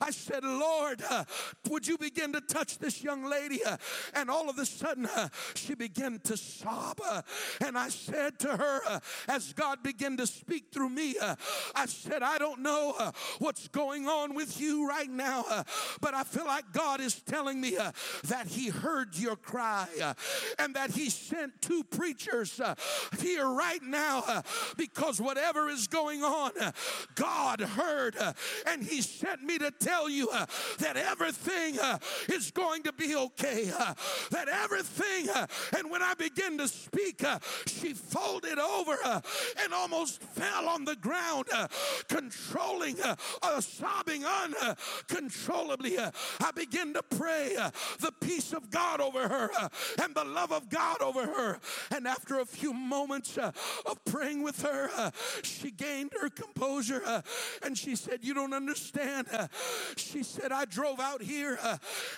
I 0.00 0.10
said, 0.10 0.44
Lord, 0.44 1.02
would 1.68 1.86
you 1.86 1.98
begin 1.98 2.32
to 2.32 2.40
touch 2.40 2.78
this 2.78 3.02
young 3.02 3.24
lady? 3.24 3.60
And 4.14 4.30
all 4.30 4.48
of 4.48 4.58
a 4.58 4.66
sudden, 4.66 5.08
she 5.54 5.74
began 5.74 6.20
to 6.24 6.36
sob. 6.36 7.00
And 7.64 7.78
I 7.78 7.88
said 7.88 8.38
to 8.40 8.56
her, 8.56 9.00
as 9.28 9.52
God 9.52 9.82
began 9.82 10.16
to 10.16 10.26
speak 10.26 10.63
speak 10.64 10.72
through 10.72 10.90
me. 10.90 11.16
Uh, 11.20 11.34
I 11.74 11.86
said, 11.86 12.22
I 12.22 12.38
don't 12.38 12.60
know 12.60 12.94
uh, 12.98 13.12
what's 13.38 13.68
going 13.68 14.06
on 14.06 14.34
with 14.34 14.60
you 14.60 14.88
right 14.88 15.10
now, 15.10 15.44
uh, 15.48 15.64
but 16.00 16.14
I 16.14 16.24
feel 16.24 16.46
like 16.46 16.72
God 16.72 17.00
is 17.00 17.20
telling 17.22 17.60
me 17.60 17.76
uh, 17.76 17.92
that 18.24 18.46
He 18.46 18.68
heard 18.68 19.16
your 19.16 19.36
cry 19.36 19.86
uh, 20.02 20.14
and 20.58 20.74
that 20.74 20.90
He 20.90 21.10
sent 21.10 21.60
two 21.60 21.84
preachers 21.84 22.60
uh, 22.60 22.74
here 23.18 23.48
right 23.48 23.82
now 23.82 24.42
because 24.76 25.20
whatever 25.20 25.68
is 25.68 25.86
going 25.86 26.22
on, 26.22 26.52
God 27.14 27.60
heard 27.60 28.16
and 28.66 28.82
He 28.82 29.02
sent 29.02 29.42
me 29.42 29.58
to 29.58 29.70
tell 29.70 30.08
you 30.08 30.28
that 30.78 30.96
everything 30.96 31.78
is 32.28 32.50
going 32.50 32.82
to 32.84 32.92
be 32.92 33.16
okay. 33.16 33.64
that 34.30 34.48
everything, 34.48 35.28
and 35.76 35.90
when 35.90 36.02
I 36.02 36.14
begin 36.14 36.58
to 36.58 36.68
speak, 36.68 37.22
she 37.66 37.92
folded 37.92 38.58
over 38.58 38.96
and 39.62 39.72
almost 39.72 40.22
fell 40.22 40.53
fell 40.54 40.68
on 40.68 40.84
the 40.84 40.96
ground, 40.96 41.46
uh, 41.52 41.68
controlling, 42.08 43.00
uh, 43.00 43.16
uh, 43.42 43.60
sobbing 43.60 44.24
uncontrollably. 44.24 45.98
Uh, 45.98 46.10
I 46.40 46.50
begin 46.52 46.94
to 46.94 47.02
pray 47.02 47.56
uh, 47.56 47.70
the 48.00 48.12
peace 48.20 48.52
of 48.52 48.70
God 48.70 49.00
over 49.00 49.28
her 49.28 49.50
uh, 49.58 49.68
and 50.02 50.14
the 50.14 50.24
love 50.24 50.52
of 50.52 50.68
God 50.68 51.00
over 51.00 51.26
her. 51.26 51.58
And 51.94 52.06
after 52.06 52.40
a 52.40 52.44
few 52.44 52.72
moments 52.72 53.36
of 53.38 54.04
praying 54.04 54.42
with 54.42 54.62
her, 54.62 55.12
she 55.42 55.70
gained 55.70 56.12
her 56.20 56.28
composure 56.28 57.02
and 57.62 57.76
she 57.76 57.96
said, 57.96 58.20
You 58.22 58.34
don't 58.34 58.54
understand. 58.54 59.26
she 59.96 60.22
said, 60.22 60.52
I 60.52 60.64
drove 60.64 61.00
out 61.00 61.22
here 61.22 61.58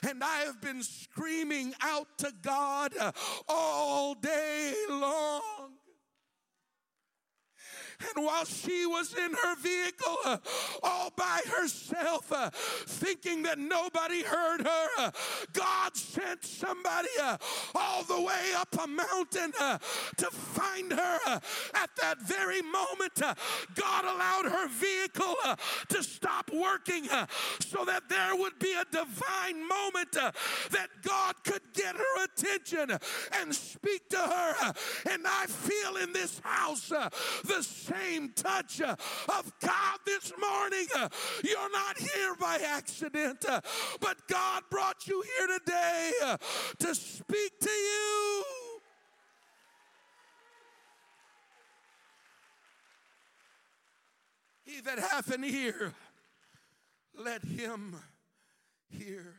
and 0.09 0.23
I 0.23 0.41
have 0.41 0.61
been 0.61 0.83
screaming 0.83 1.75
out 1.81 2.07
to 2.19 2.33
God 2.43 2.93
all 3.49 4.15
day 4.15 4.75
long. 4.91 5.26
And 8.01 8.25
while 8.25 8.45
she 8.45 8.87
was 8.87 9.15
in 9.15 9.33
her 9.33 9.57
vehicle 9.57 10.17
uh, 10.25 10.39
all 10.83 11.13
by 11.17 11.41
herself, 11.57 12.31
uh, 12.33 12.51
thinking 12.53 13.43
that 13.45 13.59
nobody 13.59 14.23
heard 14.23 14.63
her, 14.63 14.87
uh, 14.99 15.11
God 15.53 15.97
sent 15.97 16.45
somebody 16.45 17.09
uh, 17.23 17.37
all 17.75 18.03
the 18.05 18.21
way 18.21 18.53
up 18.57 18.69
a 18.83 18.87
mountain 18.87 19.53
uh, 19.61 19.79
to 20.17 20.27
find 20.31 20.93
her. 20.93 21.19
Uh. 21.27 21.41
At 21.75 21.91
that 22.01 22.21
very 22.23 22.63
moment, 22.63 23.21
God 23.75 24.05
allowed 24.05 24.51
her 24.51 24.69
vehicle 24.69 25.37
to 25.89 26.03
stop 26.03 26.51
working 26.53 27.07
so 27.61 27.85
that 27.85 28.09
there 28.09 28.37
would 28.37 28.59
be 28.59 28.75
a 28.75 28.85
divine 28.91 29.67
moment 29.67 30.13
that 30.13 30.89
God 31.03 31.35
could 31.45 31.63
get 31.75 31.97
her 31.97 32.25
attention 32.25 32.99
and 33.41 33.55
speak 33.55 34.09
to 34.11 34.19
her. 34.19 34.73
And 35.11 35.25
I 35.27 35.47
feel 35.47 35.97
in 35.97 36.13
this 36.13 36.41
house 36.41 36.89
the 36.89 37.63
same 37.87 38.33
touch 38.35 38.81
uh, 38.81 38.97
of 39.29 39.53
God 39.61 39.99
this 40.05 40.33
morning. 40.39 40.87
Uh, 40.95 41.09
you're 41.45 41.71
not 41.71 41.99
here 41.99 42.35
by 42.39 42.59
accident, 42.65 43.45
uh, 43.49 43.61
but 44.01 44.17
God 44.29 44.63
brought 44.71 45.07
you 45.07 45.23
here 45.39 45.59
today 45.59 46.13
to 46.79 46.95
speak 46.95 47.59
to 47.61 47.71
you. 47.71 48.45
He 54.65 54.81
that 54.81 54.99
hath 54.99 55.33
an 55.33 55.45
ear, 55.45 55.95
let 57.17 57.45
him 57.45 57.97
hear. 58.89 59.35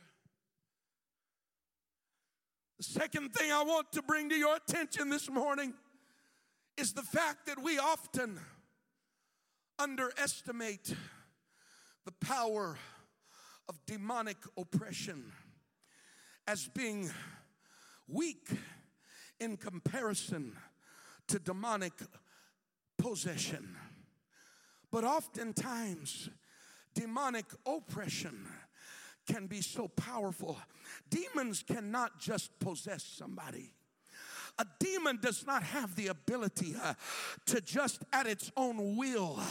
The 2.78 2.84
second 2.84 3.34
thing 3.34 3.52
I 3.52 3.64
want 3.64 3.92
to 3.94 4.02
bring 4.02 4.30
to 4.30 4.36
your 4.36 4.56
attention 4.56 5.10
this 5.10 5.30
morning 5.30 5.74
is 6.78 6.94
the 6.94 7.02
fact 7.02 7.48
that 7.48 7.62
we 7.62 7.80
often 7.80 8.40
underestimate 9.80 10.94
the 12.06 12.12
power 12.26 12.78
of 13.68 13.80
demonic 13.86 14.38
oppression 14.58 15.32
as 16.48 16.70
being 16.70 17.10
weak 18.08 18.48
in 19.40 19.58
comparison 19.58 20.56
to 21.28 21.40
demonic 21.40 21.94
possession. 22.98 23.76
But 24.92 25.04
oftentimes, 25.04 26.30
demonic 26.94 27.46
oppression 27.66 28.48
can 29.28 29.48
be 29.48 29.62
so 29.62 29.90
powerful. 29.90 30.58
Demons 31.10 31.64
cannot 31.64 32.20
just 32.20 32.58
possess 32.60 33.04
somebody. 33.04 33.74
A 34.60 34.66
demon 34.80 35.20
does 35.22 35.46
not 35.46 35.62
have 35.62 35.96
the 35.96 36.08
ability 36.08 36.76
uh, 36.82 36.96
to 37.46 37.62
just 37.62 38.04
at 38.12 38.26
its 38.26 38.52
own 38.58 38.98
will 38.98 39.36
uh, 39.38 39.44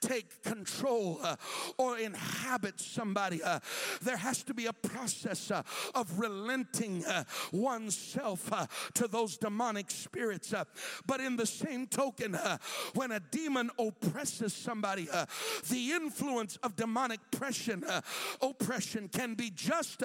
take 0.00 0.42
control 0.42 1.20
uh, 1.22 1.36
or 1.78 1.98
inhabit 1.98 2.80
somebody. 2.80 3.40
Uh, 3.42 3.60
there 4.02 4.16
has 4.16 4.42
to 4.42 4.52
be 4.52 4.66
a 4.66 4.72
process 4.72 5.52
uh, 5.52 5.62
of 5.94 6.18
relenting 6.18 7.04
uh, 7.04 7.22
oneself 7.52 8.50
to 8.94 9.06
those 9.06 9.36
demonic 9.36 9.88
spirits. 9.90 10.52
but 11.06 11.20
in 11.20 11.36
the 11.36 11.46
same 11.46 11.86
token, 11.86 12.36
when 12.94 13.12
a 13.12 13.20
demon 13.20 13.70
oppresses 13.78 14.52
somebody, 14.52 15.08
the 15.68 15.92
influence 15.92 16.56
of 16.62 16.74
demonic 16.74 17.20
oppression, 17.32 17.84
oppression 18.42 19.08
can 19.08 19.34
be 19.34 19.50
just 19.50 20.02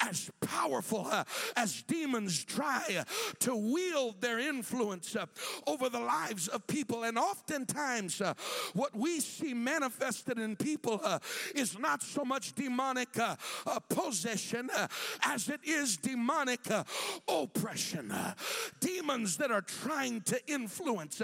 as 0.00 0.30
powerful 0.40 1.08
as 1.56 1.82
demons 1.82 2.44
try 2.44 3.04
to 3.38 3.54
wield 3.54 3.83
wield 3.84 4.20
their 4.20 4.38
influence 4.38 5.16
uh, 5.16 5.26
over 5.66 5.88
the 5.88 5.98
lives 5.98 6.48
of 6.48 6.66
people. 6.66 7.04
And 7.04 7.18
oftentimes, 7.18 8.20
uh, 8.20 8.34
what 8.74 8.94
we 8.94 9.20
see 9.20 9.54
manifested 9.54 10.38
in 10.38 10.56
people 10.56 11.00
uh, 11.02 11.18
is 11.54 11.78
not 11.78 12.02
so 12.02 12.24
much 12.24 12.54
demonic 12.54 13.18
uh, 13.18 13.36
uh, 13.66 13.80
possession 13.80 14.70
uh, 14.76 14.88
as 15.22 15.48
it 15.48 15.60
is 15.64 15.96
demonic 15.96 16.60
oppression. 17.28 18.12
demons 18.80 19.36
that 19.36 19.50
are 19.50 19.62
trying 19.62 20.20
to 20.22 20.38
influence, 20.46 21.20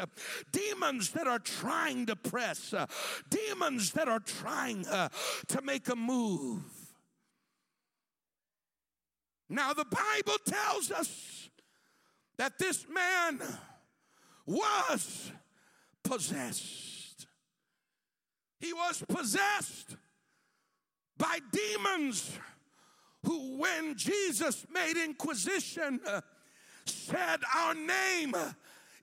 demons 0.52 1.10
that 1.10 1.26
are 1.26 1.38
trying 1.38 2.06
to 2.06 2.16
press, 2.16 2.74
demons 3.28 3.92
that 3.92 4.08
are 4.08 4.20
trying 4.20 4.84
to 4.84 5.62
make 5.62 5.88
a 5.88 5.96
move. 5.96 6.62
Now, 9.48 9.72
the 9.72 9.84
Bible 9.84 10.38
tells 10.46 10.90
us 10.92 11.39
that 12.40 12.58
this 12.58 12.86
man 12.88 13.38
was 14.46 15.30
possessed. 16.02 17.26
He 18.58 18.72
was 18.72 19.04
possessed 19.06 19.94
by 21.18 21.38
demons 21.52 22.38
who, 23.26 23.58
when 23.58 23.94
Jesus 23.94 24.64
made 24.72 24.96
inquisition, 24.96 26.00
said, 26.86 27.40
Our 27.54 27.74
name 27.74 28.34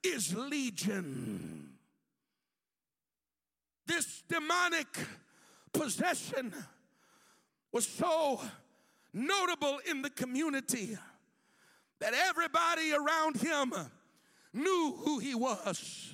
is 0.03 0.35
Legion. 0.35 1.73
This 3.85 4.23
demonic 4.27 4.97
possession 5.73 6.55
was 7.71 7.87
so 7.87 8.41
notable 9.13 9.77
in 9.87 10.01
the 10.01 10.09
community 10.09 10.97
that 11.99 12.13
everybody 12.13 12.93
around 12.93 13.37
him 13.37 13.73
knew 14.53 14.97
who 15.03 15.19
he 15.19 15.35
was 15.35 16.13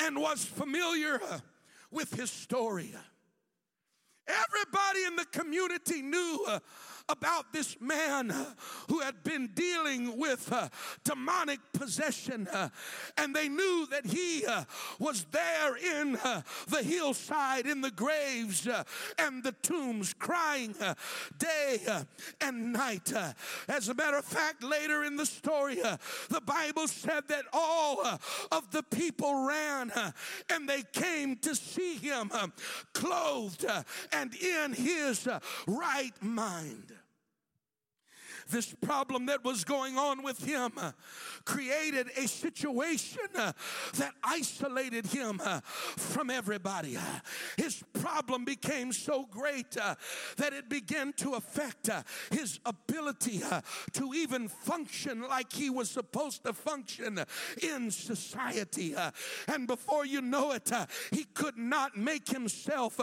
and 0.00 0.20
was 0.20 0.44
familiar 0.44 1.20
with 1.90 2.12
his 2.14 2.30
story. 2.30 2.94
Everybody 4.26 5.04
in 5.06 5.16
the 5.16 5.24
community 5.26 6.02
knew 6.02 6.46
about 7.08 7.52
this 7.52 7.80
man 7.80 8.34
who 8.88 9.00
had 9.00 9.22
been 9.22 9.48
dealing 9.54 10.18
with 10.18 10.52
uh, 10.52 10.68
demonic 11.04 11.60
possession, 11.72 12.48
uh, 12.48 12.68
and 13.16 13.34
they 13.34 13.48
knew 13.48 13.86
that 13.90 14.06
he 14.06 14.44
uh, 14.46 14.64
was 14.98 15.26
there 15.30 15.76
in 15.76 16.16
uh, 16.16 16.42
the 16.68 16.82
hillside, 16.82 17.66
in 17.66 17.80
the 17.80 17.90
graves, 17.90 18.66
uh, 18.66 18.82
and 19.18 19.42
the 19.44 19.52
tombs, 19.62 20.14
crying 20.14 20.74
uh, 20.80 20.94
day 21.38 21.78
and 22.40 22.72
night. 22.72 23.12
As 23.68 23.88
a 23.88 23.94
matter 23.94 24.16
of 24.16 24.24
fact, 24.24 24.62
later 24.62 25.04
in 25.04 25.16
the 25.16 25.26
story, 25.26 25.76
the 25.76 26.40
Bible 26.44 26.88
said 26.88 27.28
that 27.28 27.44
all 27.52 28.04
of 28.50 28.70
the 28.70 28.82
people 28.82 29.46
ran 29.46 29.92
and 30.50 30.68
they 30.68 30.82
came 30.92 31.36
to 31.36 31.54
see 31.54 31.96
him 31.96 32.30
clothed 32.92 33.64
and 34.12 34.34
in 34.34 34.72
his 34.72 35.28
right 35.66 36.14
mind 36.20 36.95
this 38.48 38.74
problem 38.80 39.26
that 39.26 39.44
was 39.44 39.64
going 39.64 39.96
on 39.96 40.22
with 40.22 40.44
him 40.44 40.72
uh, 40.76 40.92
created 41.44 42.08
a 42.16 42.26
situation 42.28 43.26
uh, 43.36 43.52
that 43.94 44.14
isolated 44.22 45.06
him 45.06 45.40
uh, 45.44 45.60
from 45.62 46.30
everybody. 46.30 46.96
Uh, 46.96 47.00
his 47.56 47.82
problem 47.92 48.44
became 48.44 48.92
so 48.92 49.26
great 49.30 49.76
uh, 49.80 49.94
that 50.36 50.52
it 50.52 50.68
began 50.68 51.12
to 51.14 51.34
affect 51.34 51.88
uh, 51.88 52.02
his 52.30 52.60
ability 52.64 53.42
to 53.92 54.14
even 54.14 54.48
function 54.48 55.22
like 55.22 55.52
he 55.52 55.70
was 55.70 55.90
supposed 55.90 56.44
to 56.44 56.52
function 56.52 57.20
in 57.62 57.90
society. 57.90 58.94
And 59.48 59.66
before 59.66 60.06
you 60.06 60.20
know 60.20 60.52
it, 60.52 60.70
he 61.10 61.24
could 61.24 61.56
not 61.56 61.96
make 61.96 62.28
himself 62.28 62.98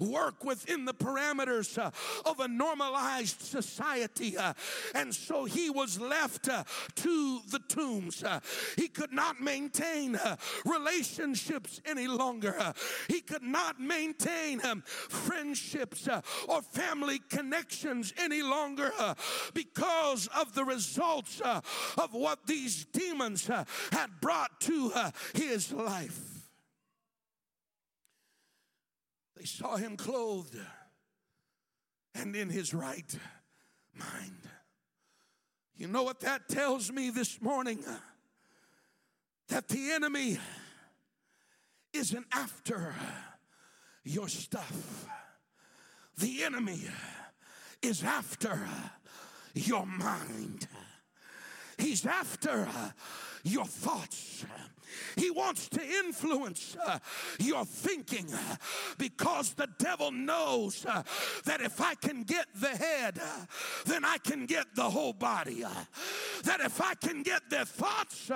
work 0.00 0.44
within 0.44 0.84
the 0.84 0.94
parameters 0.94 1.76
of 1.78 2.40
a 2.40 2.48
normalized 2.48 3.40
society. 3.40 4.36
And 4.94 5.14
so 5.14 5.44
he 5.44 5.70
was 5.70 6.00
left 6.00 6.48
uh, 6.48 6.64
to 6.96 7.40
the 7.50 7.60
tombs. 7.68 8.22
Uh, 8.22 8.40
he 8.76 8.88
could 8.88 9.12
not 9.12 9.40
maintain 9.40 10.16
uh, 10.16 10.36
relationships 10.64 11.80
any 11.86 12.06
longer. 12.06 12.54
Uh, 12.58 12.72
he 13.08 13.20
could 13.20 13.42
not 13.42 13.80
maintain 13.80 14.64
um, 14.64 14.82
friendships 14.86 16.08
uh, 16.08 16.20
or 16.48 16.62
family 16.62 17.20
connections 17.28 18.12
any 18.18 18.42
longer 18.42 18.92
uh, 18.98 19.14
because 19.54 20.28
of 20.38 20.54
the 20.54 20.64
results 20.64 21.40
of 21.40 22.12
what 22.12 22.46
these 22.46 22.84
demons 22.86 23.46
had 23.46 24.10
brought 24.20 24.60
to 24.60 24.92
his 25.34 25.72
life. 25.72 26.38
They 29.36 29.44
saw 29.44 29.76
him 29.76 29.96
clothed 29.96 30.58
and 32.14 32.34
in 32.34 32.48
his 32.48 32.74
right 32.74 33.16
mind. 33.94 34.57
You 35.78 35.86
know 35.86 36.02
what 36.02 36.18
that 36.20 36.48
tells 36.48 36.90
me 36.90 37.10
this 37.10 37.40
morning? 37.40 37.78
That 39.48 39.68
the 39.68 39.92
enemy 39.92 40.38
isn't 41.92 42.26
after 42.32 42.92
your 44.02 44.28
stuff. 44.28 45.06
The 46.18 46.42
enemy 46.42 46.80
is 47.80 48.02
after 48.02 48.58
your 49.54 49.86
mind. 49.86 50.66
He's 51.78 52.04
after 52.04 52.68
your 53.44 53.66
thoughts. 53.66 54.44
He 55.16 55.30
wants 55.30 55.68
to 55.70 55.82
influence 55.82 56.76
uh, 56.84 56.98
your 57.38 57.64
thinking 57.64 58.26
uh, 58.32 58.56
because 58.96 59.52
the 59.52 59.68
devil 59.78 60.10
knows 60.10 60.84
uh, 60.86 61.02
that 61.44 61.60
if 61.60 61.80
I 61.80 61.94
can 61.94 62.22
get 62.22 62.46
the 62.54 62.68
head, 62.68 63.18
uh, 63.22 63.44
then 63.86 64.04
I 64.04 64.18
can 64.18 64.46
get 64.46 64.74
the 64.74 64.88
whole 64.88 65.12
body. 65.12 65.64
Uh, 65.64 65.70
that 66.44 66.60
if 66.60 66.80
I 66.80 66.94
can 66.94 67.22
get 67.22 67.48
their 67.50 67.64
thoughts, 67.64 68.30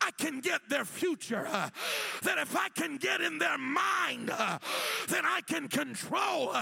I 0.00 0.10
can 0.12 0.40
get 0.40 0.68
their 0.68 0.84
future. 0.84 1.44
that 2.22 2.38
if 2.38 2.56
I 2.56 2.68
can 2.70 2.96
get 2.96 3.20
in 3.20 3.38
their 3.38 3.58
mind, 3.58 4.28
then 4.28 5.24
I 5.24 5.40
can 5.46 5.68
control 5.68 6.54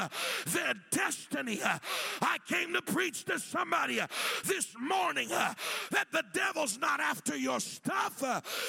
their 0.46 0.74
destiny. 0.90 1.60
I 1.62 2.38
came 2.46 2.72
to 2.74 2.82
preach 2.82 3.24
to 3.26 3.38
somebody 3.38 4.00
this 4.44 4.74
morning 4.80 5.28
that 5.28 6.06
the 6.12 6.24
devil's 6.32 6.78
not 6.78 7.00
after 7.00 7.36
your 7.36 7.60
stuff, 7.60 8.22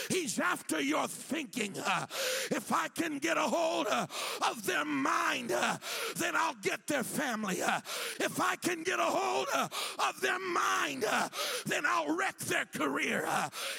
he's 0.09 0.39
after 0.39 0.81
your 0.81 1.07
thinking. 1.07 1.73
Uh, 1.85 2.05
if 2.51 2.71
I 2.71 2.87
can 2.89 3.19
get 3.19 3.37
a 3.37 3.41
hold 3.41 3.87
uh, 3.89 4.07
of 4.49 4.65
their 4.65 4.85
mind, 4.85 5.51
uh, 5.51 5.77
then 6.15 6.35
I'll 6.35 6.55
get 6.61 6.85
their 6.87 7.03
family. 7.03 7.61
Uh, 7.61 7.81
if 8.19 8.39
I 8.41 8.55
can 8.55 8.83
get 8.83 8.99
a 8.99 9.03
hold 9.03 9.47
uh, 9.53 9.67
of 10.07 10.21
their 10.21 10.39
mind, 10.39 11.05
uh, 11.09 11.29
then 11.65 11.83
I'll 11.85 12.15
wreck 12.15 12.37
their 12.39 12.65
career. 12.65 13.27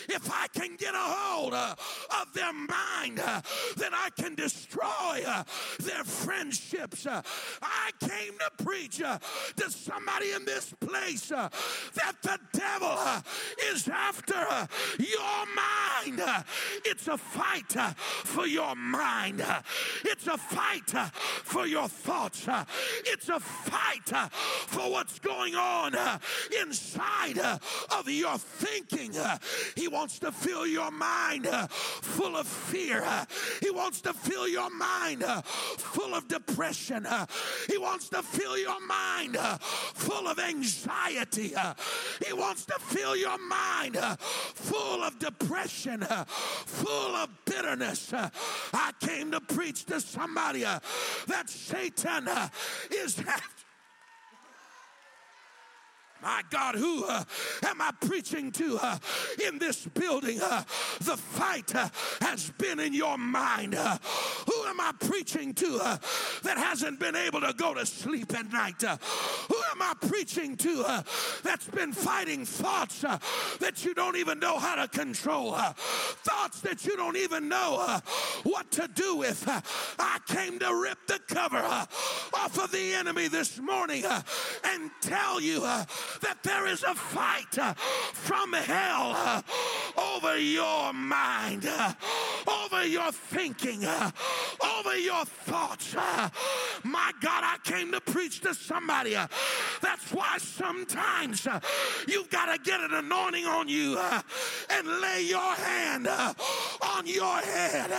if 0.09 0.31
I 0.31 0.47
can 0.49 0.77
get 0.81 0.95
a 0.95 0.99
hold 0.99 1.53
uh, 1.53 1.75
of 2.21 2.33
their 2.33 2.53
mind, 2.53 3.21
uh, 3.21 3.41
then 3.77 3.93
I 3.93 4.09
can 4.17 4.35
destroy 4.35 5.23
uh, 5.27 5.45
their 5.79 6.05
friendships. 6.05 7.07
I 7.07 7.91
came 8.01 8.33
to 8.39 8.65
preach 8.65 8.97
to 8.99 9.71
somebody 9.71 10.33
in 10.33 10.45
this 10.45 10.73
place 10.81 11.29
that 11.29 12.15
the 12.23 12.39
devil 12.53 12.99
is 13.71 13.89
after 13.89 14.69
your 14.99 15.45
mind. 15.55 16.23
It's 16.85 17.09
a 17.09 17.19
fight 17.19 17.73
for 18.25 18.47
your 18.47 18.75
mind. 18.75 19.45
It's 20.05 20.27
a 20.27 20.39
fight 20.39 20.91
for 21.45 21.67
your 21.67 21.89
thoughts. 21.89 22.49
It's 23.05 23.29
a 23.29 23.41
fight 23.41 24.31
for 24.67 24.91
what's 24.91 25.19
going 25.19 25.55
on 25.55 25.95
inside 26.63 27.39
of 27.39 28.09
your 28.09 28.39
thinking. 28.39 29.13
He 29.77 29.89
wants 29.89 30.19
to 30.21 30.33
fill 30.33 30.67
your 30.71 30.91
mind 30.91 31.47
uh, 31.47 31.67
full 31.67 32.37
of 32.37 32.47
fear. 32.47 33.05
He 33.61 33.71
wants 33.71 34.01
to 34.03 34.13
fill 34.13 34.49
your 34.49 34.71
mind 34.71 35.23
uh, 35.23 35.43
full 35.43 36.15
of 36.15 36.29
depression. 36.29 37.07
Uh, 37.07 37.27
he 37.69 37.79
wants 37.79 38.09
to 38.11 38.23
fill 38.23 38.59
your 38.59 38.81
mind 38.87 39.37
full 39.37 40.29
of 40.29 40.39
anxiety. 40.39 41.55
He 42.27 42.33
wants 42.33 42.65
to 42.67 42.75
fill 42.79 43.17
your 43.17 43.39
mind 43.39 43.97
full 43.97 45.03
of 45.03 45.19
depression, 45.19 46.03
full 46.03 47.15
of 47.17 47.29
bitterness. 47.45 48.13
I 48.13 48.93
came 49.01 49.31
to 49.33 49.41
preach 49.41 49.85
to 49.87 50.01
somebody 50.01 50.63
that 50.63 51.49
Satan 51.49 52.29
is 52.91 53.19
after. 53.27 53.70
My 56.23 56.43
God, 56.51 56.75
who 56.75 57.05
uh, 57.05 57.25
am 57.67 57.81
I 57.81 57.93
preaching 58.01 58.53
to 58.53 58.79
uh, 58.81 58.99
in 59.47 59.59
this 59.59 59.87
building? 59.87 60.41
Uh, 60.43 60.63
the 61.01 61.17
fight 61.17 61.75
uh, 61.75 61.89
has 62.21 62.51
been 62.59 62.79
in 62.79 62.93
your 62.93 63.17
mind. 63.17 63.75
Uh, 63.75 63.97
who 64.47 64.65
am 64.65 64.81
I 64.81 64.93
preaching 65.01 65.55
to 65.55 65.81
uh, 65.83 65.97
that 66.43 66.59
hasn't 66.59 67.01
been 67.01 67.17
able 67.17 67.41
to 67.41 67.55
go 67.57 67.75
to 67.75 67.87
sleep 67.87 68.35
at 68.35 68.53
night? 68.53 68.83
who 68.83 69.57
am 69.73 69.83
I 69.83 69.95
preaching 70.01 70.57
to 70.59 71.03
that's 71.43 71.67
been 71.67 71.93
fighting 71.93 72.45
thoughts 72.45 73.01
that 73.01 73.85
you 73.85 73.95
don't 73.95 74.17
even 74.17 74.39
know 74.39 74.59
how 74.59 74.77
to 74.77 74.89
control? 74.89 75.53
thoughts 75.53 76.61
that 76.61 76.85
you 76.85 76.97
don't 76.97 77.17
even 77.17 77.49
know 77.49 78.01
what 78.45 78.71
to 78.73 78.89
do 78.95 79.17
with. 79.17 79.45
I 79.99 80.19
came 80.27 80.59
to 80.59 80.75
rip 80.75 80.99
the 81.07 81.19
cover 81.29 81.59
off 81.59 82.59
of 82.59 82.71
the 82.71 82.95
enemy 82.95 83.29
this 83.29 83.59
morning 83.59 84.05
and 84.65 84.91
tell 85.01 85.41
you 85.41 85.65
that 86.21 86.43
there 86.43 86.67
is 86.67 86.83
a 86.83 86.95
fight 86.95 87.59
uh, 87.59 87.75
from 87.75 88.53
hell 88.53 89.13
uh, 89.15 89.43
over 90.17 90.39
your 90.39 90.93
mind, 90.93 91.67
uh, 91.67 91.93
over 92.65 92.85
your 92.85 93.13
thinking, 93.13 93.85
uh, 93.85 94.11
over 94.79 94.97
your 94.97 95.25
thoughts. 95.25 95.95
Uh. 95.97 96.29
My 96.85 97.13
God, 97.21 97.45
I 97.45 97.57
came 97.65 97.93
to 97.93 98.01
preach 98.01 98.41
to 98.41 98.55
somebody. 98.55 99.17
Uh, 99.17 99.27
that's 99.83 100.13
why 100.13 100.39
sometimes 100.39 101.47
you've 102.09 102.31
got 102.31 102.53
to 102.55 102.59
get 102.63 102.81
an 102.81 102.95
anointing 102.95 103.47
on 103.47 103.69
you 103.69 103.99
and 104.71 105.01
lay 105.01 105.23
your 105.23 105.55
hand 105.55 106.09
on 106.09 107.07
your 107.07 107.37
head 107.39 107.91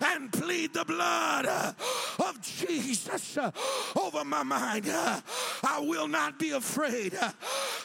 and 0.00 0.32
plead 0.32 0.74
the 0.74 0.84
blood 0.84 1.74
of 2.20 2.40
Jesus 2.40 3.36
uh, 3.36 3.50
over 3.98 4.24
my 4.24 4.42
mind. 4.42 4.88
Uh, 4.88 5.20
I 5.64 5.80
will 5.80 6.08
not 6.08 6.38
be 6.38 6.50
afraid. 6.50 7.14
Uh, 7.14 7.30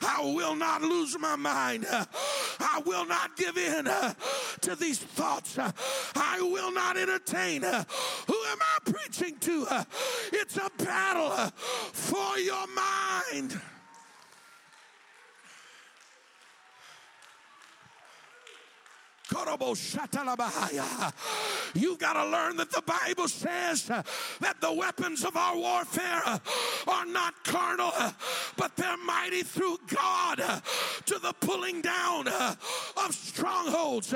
I 0.01 0.21
will 0.21 0.55
not 0.55 0.81
lose 0.81 1.17
my 1.19 1.35
mind. 1.35 1.85
I 1.89 2.81
will 2.85 3.05
not 3.05 3.35
give 3.37 3.57
in 3.57 3.85
to 3.85 4.75
these 4.75 4.99
thoughts. 4.99 5.57
I 5.57 6.39
will 6.41 6.71
not 6.71 6.97
entertain. 6.97 7.61
Who 7.63 7.73
am 7.73 8.57
I 8.61 8.91
preaching 8.91 9.37
to? 9.39 9.85
It's 10.33 10.57
a 10.57 10.69
battle 10.77 11.31
for 11.93 12.37
your 12.39 12.65
mind. 12.67 13.59
You've 21.73 21.99
got 21.99 22.13
to 22.13 22.25
learn 22.25 22.57
that 22.57 22.71
the 22.71 22.81
Bible 22.81 23.27
says 23.27 23.85
that 23.85 24.61
the 24.61 24.71
weapons 24.71 25.25
of 25.25 25.35
our 25.35 25.57
warfare 25.57 26.21
are 26.87 27.05
not 27.05 27.33
carnal, 27.43 27.91
but 28.55 28.75
they're 28.75 28.97
mighty 28.97 29.43
through 29.43 29.77
God 29.87 30.37
to 31.05 31.19
the 31.19 31.33
pulling 31.41 31.81
down 31.81 32.27
of 32.27 33.13
strongholds, 33.13 34.13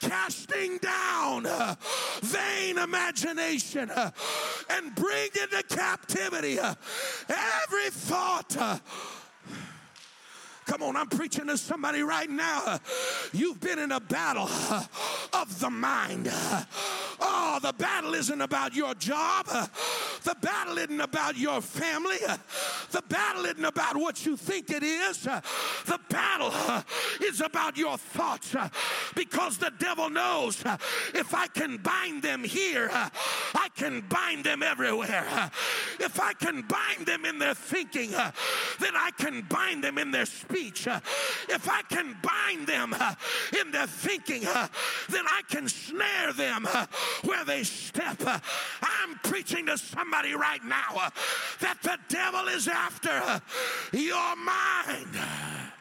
casting 0.00 0.78
down 0.78 1.46
vain 2.22 2.78
imagination, 2.78 3.90
and 4.70 4.94
bring 4.94 5.28
into 5.42 5.62
captivity 5.68 6.58
every 6.58 7.90
thought 7.90 8.80
Come 10.66 10.82
on, 10.82 10.96
I'm 10.96 11.06
preaching 11.06 11.46
to 11.46 11.56
somebody 11.56 12.02
right 12.02 12.28
now. 12.28 12.80
You've 13.32 13.60
been 13.60 13.78
in 13.78 13.92
a 13.92 14.00
battle 14.00 14.50
of 15.32 15.60
the 15.60 15.70
mind. 15.70 16.28
Oh, 17.20 17.58
the 17.62 17.72
battle 17.72 18.14
isn't 18.14 18.40
about 18.40 18.74
your 18.74 18.92
job. 18.94 19.46
The 19.46 20.34
battle 20.40 20.76
isn't 20.78 21.00
about 21.00 21.38
your 21.38 21.60
family. 21.60 22.18
The 22.90 23.02
battle 23.08 23.44
isn't 23.44 23.64
about 23.64 23.96
what 23.96 24.26
you 24.26 24.36
think 24.36 24.70
it 24.70 24.82
is. 24.82 25.22
The 25.22 26.00
battle 26.08 26.52
is 27.22 27.40
about 27.40 27.76
your 27.76 27.96
thoughts 27.96 28.56
because 29.14 29.58
the 29.58 29.72
devil 29.78 30.10
knows 30.10 30.64
if 31.14 31.32
I 31.32 31.46
can 31.46 31.76
bind 31.76 32.22
them 32.22 32.42
here, 32.42 32.90
I 32.92 33.68
can 33.76 34.00
bind 34.00 34.42
them 34.44 34.64
everywhere. 34.64 35.50
If 36.00 36.18
I 36.20 36.32
can 36.32 36.62
bind 36.62 37.06
them 37.06 37.24
in 37.24 37.38
their 37.38 37.54
thinking, 37.54 38.10
then 38.10 38.96
I 38.96 39.10
can 39.16 39.42
bind 39.42 39.84
them 39.84 39.96
in 39.96 40.10
their 40.10 40.26
speech 40.26 40.55
speech, 40.56 40.88
uh, 40.88 41.00
if 41.48 41.68
I 41.68 41.82
can 41.82 42.16
bind 42.22 42.66
them 42.66 42.94
uh, 42.98 43.14
in 43.60 43.70
their 43.70 43.86
thinking, 43.86 44.46
uh, 44.46 44.68
then 45.08 45.24
I 45.26 45.42
can 45.48 45.68
snare 45.68 46.32
them 46.32 46.66
where 47.24 47.44
they 47.44 47.62
step. 47.62 48.16
I'm 48.24 49.18
preaching 49.22 49.66
to 49.66 49.76
somebody 49.76 50.34
right 50.34 50.64
now 50.64 51.10
that 51.60 51.78
the 51.82 51.98
devil 52.08 52.48
is 52.48 52.68
after 52.68 53.42
your 53.92 54.36
mind. 54.36 55.75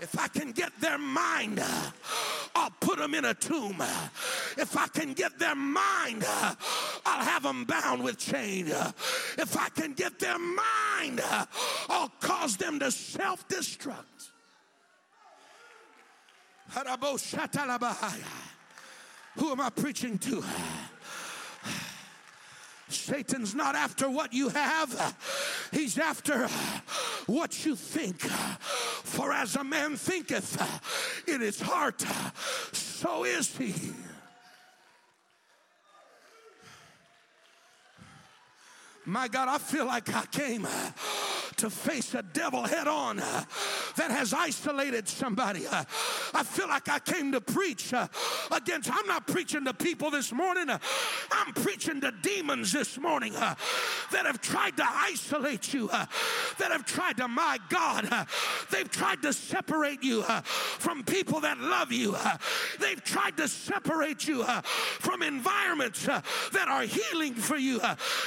If 0.00 0.18
I 0.18 0.28
can 0.28 0.52
get 0.52 0.72
their 0.80 0.98
mind, 0.98 1.62
I'll 2.54 2.70
put 2.80 2.98
them 2.98 3.14
in 3.14 3.26
a 3.26 3.34
tomb. 3.34 3.76
If 4.56 4.76
I 4.76 4.86
can 4.88 5.12
get 5.12 5.38
their 5.38 5.54
mind, 5.54 6.24
I'll 7.06 7.24
have 7.24 7.42
them 7.42 7.64
bound 7.64 8.02
with 8.02 8.18
chain. 8.18 8.66
If 8.68 9.56
I 9.56 9.68
can 9.68 9.92
get 9.92 10.18
their 10.18 10.38
mind, 10.38 11.20
I'll 11.88 12.12
cause 12.20 12.56
them 12.56 12.78
to 12.80 12.90
self 12.90 13.46
destruct. 13.48 14.04
Who 19.36 19.50
am 19.52 19.60
I 19.60 19.70
preaching 19.70 20.18
to? 20.18 20.44
Satan's 22.92 23.54
not 23.54 23.74
after 23.74 24.08
what 24.10 24.32
you 24.32 24.48
have, 24.48 25.16
he's 25.72 25.98
after 25.98 26.48
what 27.26 27.64
you 27.64 27.76
think. 27.76 28.20
For 28.20 29.32
as 29.32 29.56
a 29.56 29.64
man 29.64 29.96
thinketh 29.96 30.60
in 31.28 31.40
his 31.40 31.60
heart, 31.60 32.04
so 32.72 33.24
is 33.24 33.56
he. 33.56 33.74
My 39.10 39.26
God, 39.26 39.48
I 39.48 39.58
feel 39.58 39.86
like 39.86 40.14
I 40.14 40.24
came 40.26 40.64
uh, 40.64 40.90
to 41.56 41.68
face 41.68 42.14
a 42.14 42.22
devil 42.22 42.62
head 42.62 42.86
on 42.86 43.18
uh, 43.18 43.44
that 43.96 44.12
has 44.12 44.32
isolated 44.32 45.08
somebody. 45.08 45.66
Uh, 45.66 45.82
I 46.32 46.44
feel 46.44 46.68
like 46.68 46.88
I 46.88 47.00
came 47.00 47.32
to 47.32 47.40
preach 47.40 47.92
against, 48.52 48.88
I'm 48.88 49.06
not 49.08 49.26
preaching 49.26 49.64
to 49.64 49.74
people 49.74 50.12
this 50.12 50.30
morning, 50.32 50.70
I'm 50.70 51.52
preaching 51.54 52.00
to 52.02 52.12
demons 52.22 52.72
this 52.72 52.98
morning 52.98 53.32
that 53.32 53.56
have 54.26 54.40
tried 54.40 54.76
to 54.76 54.84
isolate 54.88 55.74
you, 55.74 55.88
that 55.88 56.70
have 56.70 56.86
tried 56.86 57.16
to, 57.16 57.26
my 57.26 57.58
God, 57.68 58.08
they've 58.70 58.90
tried 58.90 59.22
to 59.22 59.32
separate 59.32 60.04
you 60.04 60.22
from 60.22 61.02
people 61.02 61.40
that 61.40 61.58
love 61.58 61.90
you. 61.90 62.16
They've 62.78 63.02
tried 63.02 63.36
to 63.38 63.48
separate 63.48 64.28
you 64.28 64.44
from 65.00 65.22
environments 65.22 66.06
that 66.06 66.68
are 66.68 66.82
healing 66.82 67.34
for 67.34 67.56
you. 67.56 67.80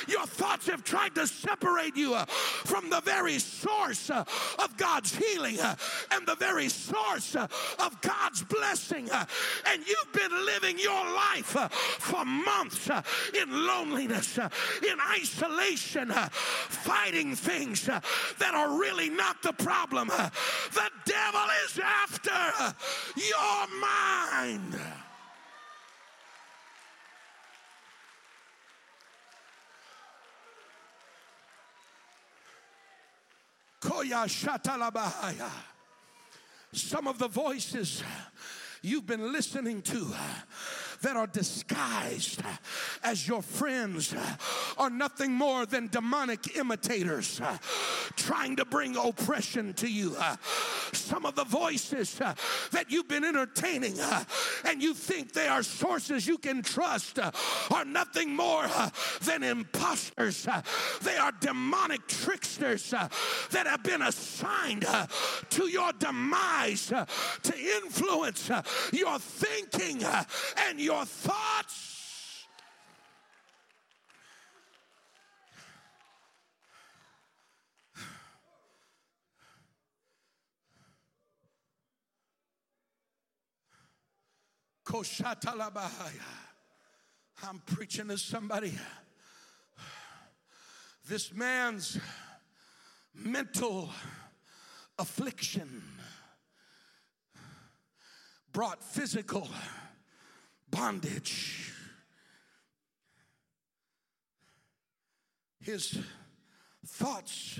Your 0.09 0.25
thoughts 0.25 0.67
have 0.73 0.83
tried 0.83 1.13
to 1.13 1.27
separate 1.27 1.95
you 1.95 2.17
from 2.65 2.89
the 2.89 3.01
very 3.01 3.37
source 3.37 4.09
uh, 4.09 4.25
of 4.57 4.75
God's 4.77 5.15
healing 5.15 5.59
uh, 5.59 5.75
and 6.11 6.25
the 6.25 6.35
very 6.35 6.67
source 6.67 7.35
uh, 7.35 7.47
of 7.79 8.01
God's 8.01 8.43
blessing. 8.43 9.09
uh, 9.11 9.25
And 9.69 9.83
you've 9.87 10.13
been 10.13 10.45
living 10.45 10.79
your 10.79 11.05
life 11.13 11.55
uh, 11.55 11.67
for 11.69 12.25
months 12.25 12.89
uh, 12.89 13.03
in 13.39 13.67
loneliness, 13.67 14.39
uh, 14.39 14.49
in 14.81 14.97
isolation, 15.21 16.09
uh, 16.09 16.29
fighting 16.29 17.35
things 17.35 17.87
uh, 17.87 17.99
that 18.39 18.55
are 18.55 18.79
really 18.79 19.09
not 19.09 19.41
the 19.43 19.53
problem. 19.53 20.09
Uh, 20.11 20.29
The 20.73 20.89
devil 21.05 21.47
is 21.65 21.79
after 21.79 22.31
uh, 22.59 22.73
your 23.15 23.67
mind. 23.79 25.02
Some 36.71 37.07
of 37.07 37.19
the 37.19 37.27
voices 37.27 38.03
you've 38.81 39.05
been 39.05 39.31
listening 39.31 39.81
to 39.83 40.13
that 41.03 41.15
are 41.15 41.27
disguised 41.27 42.41
as 43.03 43.27
your 43.27 43.41
friends 43.41 44.15
are 44.77 44.89
nothing 44.89 45.31
more 45.31 45.65
than 45.65 45.87
demonic 45.87 46.57
imitators 46.57 47.39
trying 48.15 48.55
to 48.55 48.65
bring 48.65 48.95
oppression 48.97 49.73
to 49.73 49.87
you. 49.87 50.15
Some 50.93 51.25
of 51.25 51.35
the 51.35 51.43
voices 51.43 52.15
that 52.71 52.85
you've 52.89 53.07
been 53.07 53.23
entertaining 53.23 53.95
and 54.65 54.81
you 54.81 54.93
think 54.93 55.33
they 55.33 55.47
are 55.47 55.63
sources 55.63 56.27
you 56.27 56.37
can 56.37 56.61
trust 56.61 57.19
are 57.19 57.85
nothing 57.85 58.35
more 58.35 58.65
than 59.23 59.43
imposters. 59.43 60.47
They 61.01 61.17
are 61.17 61.31
demonic 61.39 62.07
tricksters 62.07 62.89
that 62.91 63.67
have 63.67 63.83
been 63.83 64.01
assigned 64.01 64.85
to 65.49 65.67
your 65.67 65.91
demise 65.99 66.87
to 66.87 67.53
influence 67.83 68.49
your 68.91 69.19
thinking 69.19 70.01
and 70.57 70.79
your 70.79 70.92
thoughts. 71.05 72.45
Koshatalabahaya. 84.85 86.21
I'm 87.43 87.59
preaching 87.65 88.07
to 88.09 88.17
somebody. 88.17 88.77
This 91.07 91.33
man's 91.33 91.99
mental 93.13 93.89
affliction 94.99 95.83
brought 98.51 98.83
physical 98.83 99.49
bondage. 100.73 101.71
His 105.59 105.99
thoughts 106.85 107.59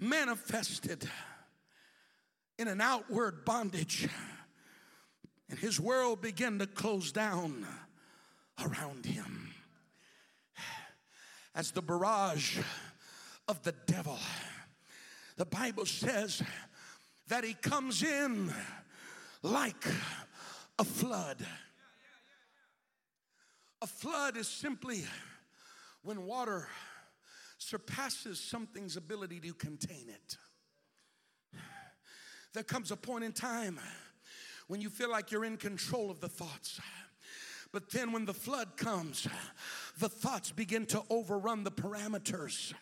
manifested 0.00 1.08
in 2.58 2.68
an 2.68 2.80
outward 2.80 3.44
bondage, 3.44 4.08
and 5.48 5.58
his 5.58 5.80
world 5.80 6.20
began 6.20 6.58
to 6.58 6.66
close 6.66 7.12
down 7.12 7.64
around 8.64 9.06
him. 9.06 9.52
As 11.54 11.70
the 11.70 11.82
barrage 11.82 12.58
of 13.46 13.62
the 13.62 13.74
devil, 13.86 14.18
the 15.36 15.46
Bible 15.46 15.86
says 15.86 16.42
that 17.28 17.44
he 17.44 17.54
comes 17.54 18.02
in 18.02 18.52
like 19.42 19.86
a 20.78 20.84
flood. 20.84 21.46
A 23.84 23.86
flood 23.86 24.38
is 24.38 24.48
simply 24.48 25.04
when 26.02 26.24
water 26.24 26.66
surpasses 27.58 28.40
something's 28.40 28.96
ability 28.96 29.40
to 29.40 29.52
contain 29.52 30.08
it. 30.08 30.38
There 32.54 32.62
comes 32.62 32.90
a 32.90 32.96
point 32.96 33.24
in 33.24 33.32
time 33.32 33.78
when 34.68 34.80
you 34.80 34.88
feel 34.88 35.10
like 35.10 35.30
you're 35.30 35.44
in 35.44 35.58
control 35.58 36.10
of 36.10 36.18
the 36.20 36.30
thoughts. 36.30 36.80
But 37.72 37.90
then 37.90 38.10
when 38.10 38.24
the 38.24 38.32
flood 38.32 38.78
comes, 38.78 39.28
the 39.98 40.08
thoughts 40.08 40.50
begin 40.50 40.86
to 40.86 41.02
overrun 41.08 41.62
the 41.62 41.70
parameters 41.70 42.72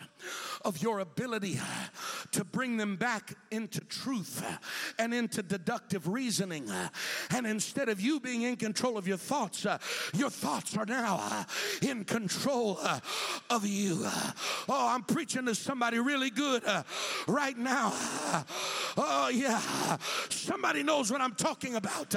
of 0.64 0.82
your 0.82 1.00
ability 1.00 1.60
to 2.30 2.44
bring 2.44 2.76
them 2.78 2.96
back 2.96 3.34
into 3.50 3.80
truth 3.80 4.42
and 4.98 5.12
into 5.12 5.42
deductive 5.42 6.08
reasoning. 6.08 6.70
And 7.30 7.46
instead 7.46 7.88
of 7.88 8.00
you 8.00 8.18
being 8.18 8.42
in 8.42 8.56
control 8.56 8.96
of 8.96 9.06
your 9.06 9.18
thoughts, 9.18 9.66
your 10.14 10.30
thoughts 10.30 10.76
are 10.76 10.86
now 10.86 11.46
in 11.82 12.04
control 12.04 12.78
of 13.50 13.66
you. 13.66 13.98
Oh, 14.68 14.88
I'm 14.88 15.02
preaching 15.02 15.46
to 15.46 15.54
somebody 15.54 15.98
really 15.98 16.30
good 16.30 16.62
right 17.28 17.58
now. 17.58 17.92
Oh, 18.96 19.30
yeah. 19.32 19.60
Somebody 20.30 20.82
knows 20.82 21.10
what 21.10 21.20
I'm 21.20 21.34
talking 21.34 21.74
about. 21.74 22.14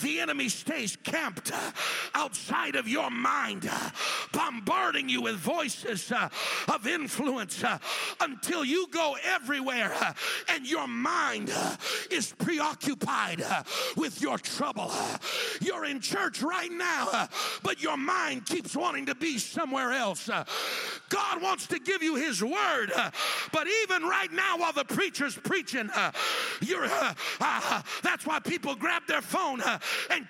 The 0.00 0.20
enemy 0.20 0.48
stays 0.50 0.96
camped 0.96 1.52
outside 2.14 2.76
of 2.76 2.86
your 2.86 3.10
mind 3.10 3.70
bombarding 4.32 5.08
you 5.08 5.22
with 5.22 5.36
voices 5.36 6.12
uh, 6.12 6.28
of 6.72 6.86
influence 6.86 7.62
uh, 7.62 7.78
until 8.20 8.64
you 8.64 8.86
go 8.90 9.16
everywhere 9.24 9.92
uh, 10.00 10.12
and 10.48 10.66
your 10.66 10.86
mind 10.86 11.50
uh, 11.54 11.76
is 12.10 12.34
preoccupied 12.38 13.42
uh, 13.42 13.62
with 13.96 14.20
your 14.20 14.38
trouble. 14.38 14.90
You're 15.60 15.84
in 15.84 16.00
church 16.00 16.42
right 16.42 16.70
now, 16.70 17.08
uh, 17.12 17.26
but 17.62 17.82
your 17.82 17.96
mind 17.96 18.46
keeps 18.46 18.76
wanting 18.76 19.06
to 19.06 19.14
be 19.14 19.38
somewhere 19.38 19.92
else. 19.92 20.28
Uh, 20.28 20.44
God 21.08 21.42
wants 21.42 21.66
to 21.68 21.78
give 21.78 22.02
you 22.02 22.16
His 22.16 22.42
word, 22.42 22.92
uh, 22.94 23.10
but 23.52 23.66
even 23.82 24.02
right 24.02 24.32
now, 24.32 24.58
while 24.58 24.72
the 24.72 24.84
preacher's 24.84 25.36
preaching, 25.36 25.88
uh, 25.94 26.12
you're 26.60 26.86
uh, 26.86 27.14
uh, 27.40 27.82
that's 28.02 28.26
why 28.26 28.38
people 28.40 28.74
grab 28.74 29.02
their 29.06 29.22
phone 29.22 29.60
uh, 29.62 29.78
and 30.10 30.26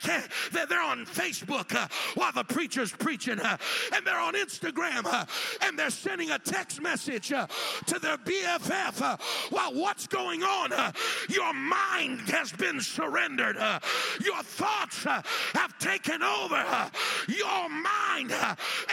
they're, 0.52 0.76
on 0.76 1.06
Facebook 1.06 1.74
uh, 1.74 1.88
while 2.14 2.32
the 2.32 2.44
preacher's 2.44 2.92
preaching, 2.92 3.40
uh, 3.40 3.56
and 3.92 4.06
they're 4.06 4.18
on 4.18 4.34
Instagram, 4.34 5.04
uh, 5.04 5.24
and 5.62 5.78
they're 5.78 5.90
sending 5.90 6.30
a 6.30 6.38
text 6.38 6.80
message 6.80 7.32
uh, 7.32 7.46
to 7.86 7.98
their 7.98 8.16
BFF 8.18 9.02
uh, 9.02 9.16
while 9.50 9.74
what's 9.74 10.06
going 10.06 10.42
on? 10.42 10.72
Uh, 10.72 10.92
your 11.28 11.52
mind 11.52 12.20
has 12.28 12.52
been 12.52 12.80
surrendered, 12.80 13.56
uh, 13.56 13.78
your 14.24 14.42
thoughts 14.42 15.06
uh, 15.06 15.22
have 15.54 15.78
taken 15.78 16.22
over 16.22 16.90
your 17.28 17.68
mind, 17.68 18.32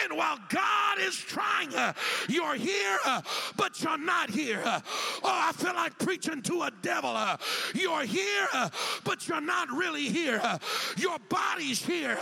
and 0.04 0.18
while 0.18 0.38
God 0.50 1.00
is 1.00 1.16
trying, 1.16 1.72
you're 2.28 2.56
here, 2.56 2.98
but 3.56 3.82
you're 3.82 3.98
not 3.98 4.30
here. 4.30 4.62
Oh, 4.66 4.82
I 5.24 5.52
feel 5.54 5.74
like 5.74 5.98
preaching 6.00 6.42
to 6.44 6.64
a 6.64 6.72
devil. 6.82 7.18
You're 7.74 8.04
here, 8.04 8.48
but 9.04 9.28
you're 9.28 9.42
not 9.42 9.70
really 9.70 10.10
here. 10.10 10.42
Your 10.98 11.18
body's 11.30 11.84
here, 11.84 12.18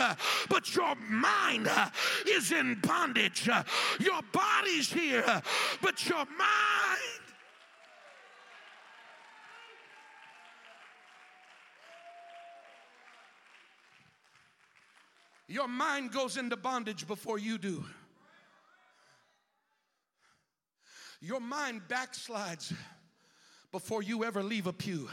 but 0.48 0.74
your 0.74 0.94
mind 1.08 1.68
is 2.28 2.52
in 2.52 2.61
bondage. 2.82 3.48
Uh, 3.48 3.62
your 4.00 4.20
body's 4.32 4.92
here, 4.92 5.24
but 5.80 6.08
your 6.08 6.18
mind. 6.18 7.22
Your 15.48 15.68
mind 15.68 16.12
goes 16.12 16.38
into 16.38 16.56
bondage 16.56 17.06
before 17.06 17.38
you 17.38 17.58
do. 17.58 17.84
Your 21.20 21.40
mind 21.40 21.82
backslides 21.88 22.74
before 23.70 24.02
you 24.02 24.24
ever 24.24 24.42
leave 24.42 24.66
a 24.66 24.72
pew. 24.72 25.08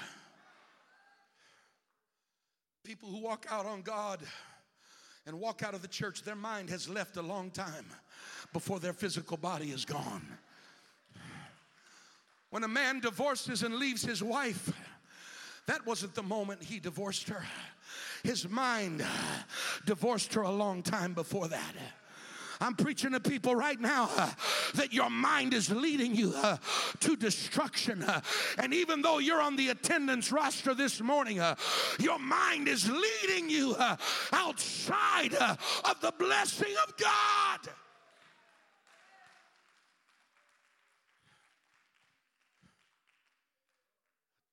People 2.84 3.10
who 3.10 3.20
walk 3.20 3.46
out 3.52 3.66
on 3.66 3.82
God 3.82 4.22
and 5.30 5.40
walk 5.40 5.62
out 5.62 5.76
of 5.76 5.84
the 5.84 5.88
church, 5.88 6.24
their 6.24 6.36
mind 6.36 6.72
has 6.72 6.90
left 6.90 7.16
a 7.16 7.22
long 7.22 7.52
time 7.52 7.86
before 8.52 8.80
their 8.80 8.94
physical 8.94 9.38
body 9.38 9.70
is 9.70 9.86
gone. 9.86 10.26
When 12.50 12.64
a 12.64 12.68
man 12.68 13.00
divorces 13.00 13.62
and 13.62 13.76
leaves 13.76 14.02
his 14.02 14.24
wife, 14.24 14.74
that 15.68 15.86
wasn't 15.86 16.16
the 16.16 16.24
moment 16.24 16.64
he 16.64 16.80
divorced 16.80 17.30
her. 17.30 17.44
His 18.24 18.50
mind 18.50 19.06
divorced 19.86 20.34
her 20.34 20.42
a 20.42 20.52
long 20.52 20.82
time 20.82 21.14
before 21.14 21.48
that. 21.48 21.76
I'm 22.62 22.76
preaching 22.76 23.14
to 23.14 23.20
people 23.20 23.56
right 23.56 23.80
now 23.80 24.10
uh, 24.18 24.30
that 24.76 24.92
your 24.92 25.10
mind 25.10 25.54
is 25.54 25.70
leading 25.70 26.14
you 26.16 26.34
uh, 26.36 26.58
to 27.00 27.16
destruction. 27.16 28.04
Uh, 28.04 28.22
and 28.58 28.74
even 28.74 29.02
though 29.02 29.20
you're 29.20 29.42
on 29.42 29.56
the 29.56 29.70
attendance 29.70 30.32
roster 30.32 30.74
this 30.74 31.00
morning, 31.00 31.40
uh, 31.40 31.56
your 32.00 32.20
mind 32.20 32.68
is 32.68 32.90
leading 32.90 33.50
you 33.50 33.76
uh, 33.80 33.96
outside 34.34 35.34
uh, 35.40 35.56
of 35.86 36.02
the 36.02 36.14
blessing 36.20 36.74
of 36.88 36.98
God. 36.98 37.70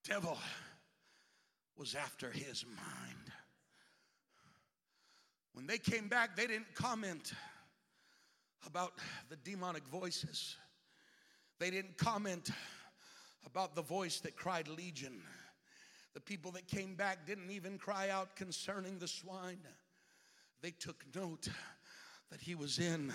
devil 0.06 0.38
was 1.76 1.94
after 1.94 2.30
his 2.30 2.64
mind. 2.64 3.32
When 5.52 5.66
they 5.66 5.78
came 5.78 6.08
back, 6.08 6.36
they 6.36 6.46
didn't 6.46 6.74
comment 6.74 7.32
about 8.66 8.92
the 9.28 9.36
demonic 9.36 9.86
voices. 9.88 10.56
They 11.58 11.70
didn't 11.70 11.96
comment 11.96 12.50
about 13.46 13.74
the 13.74 13.82
voice 13.82 14.20
that 14.20 14.36
cried 14.36 14.68
legion. 14.68 15.22
The 16.14 16.20
people 16.20 16.50
that 16.52 16.66
came 16.66 16.94
back 16.94 17.26
didn't 17.26 17.50
even 17.50 17.78
cry 17.78 18.10
out 18.10 18.36
concerning 18.36 18.98
the 18.98 19.08
swine. 19.08 19.60
They 20.62 20.70
took 20.70 21.04
note 21.14 21.48
that 22.30 22.40
he 22.40 22.54
was 22.54 22.78
in 22.78 23.12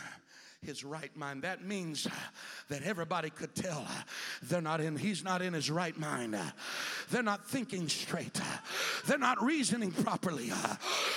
his 0.66 0.84
right 0.84 1.16
mind. 1.18 1.42
That 1.42 1.64
means 1.64 2.08
that 2.70 2.84
everybody 2.84 3.32
could 3.32 3.56
tell 3.56 3.84
they're 4.44 4.62
not 4.62 4.80
in, 4.80 4.96
he's 4.96 5.24
not 5.24 5.42
in 5.42 5.54
his 5.54 5.72
right 5.72 5.98
mind. 5.98 6.38
They're 7.10 7.24
not 7.24 7.44
thinking 7.44 7.90
straight. 7.90 8.40
They're 9.08 9.18
not 9.18 9.44
reasoning 9.44 9.92
properly. 9.92 10.52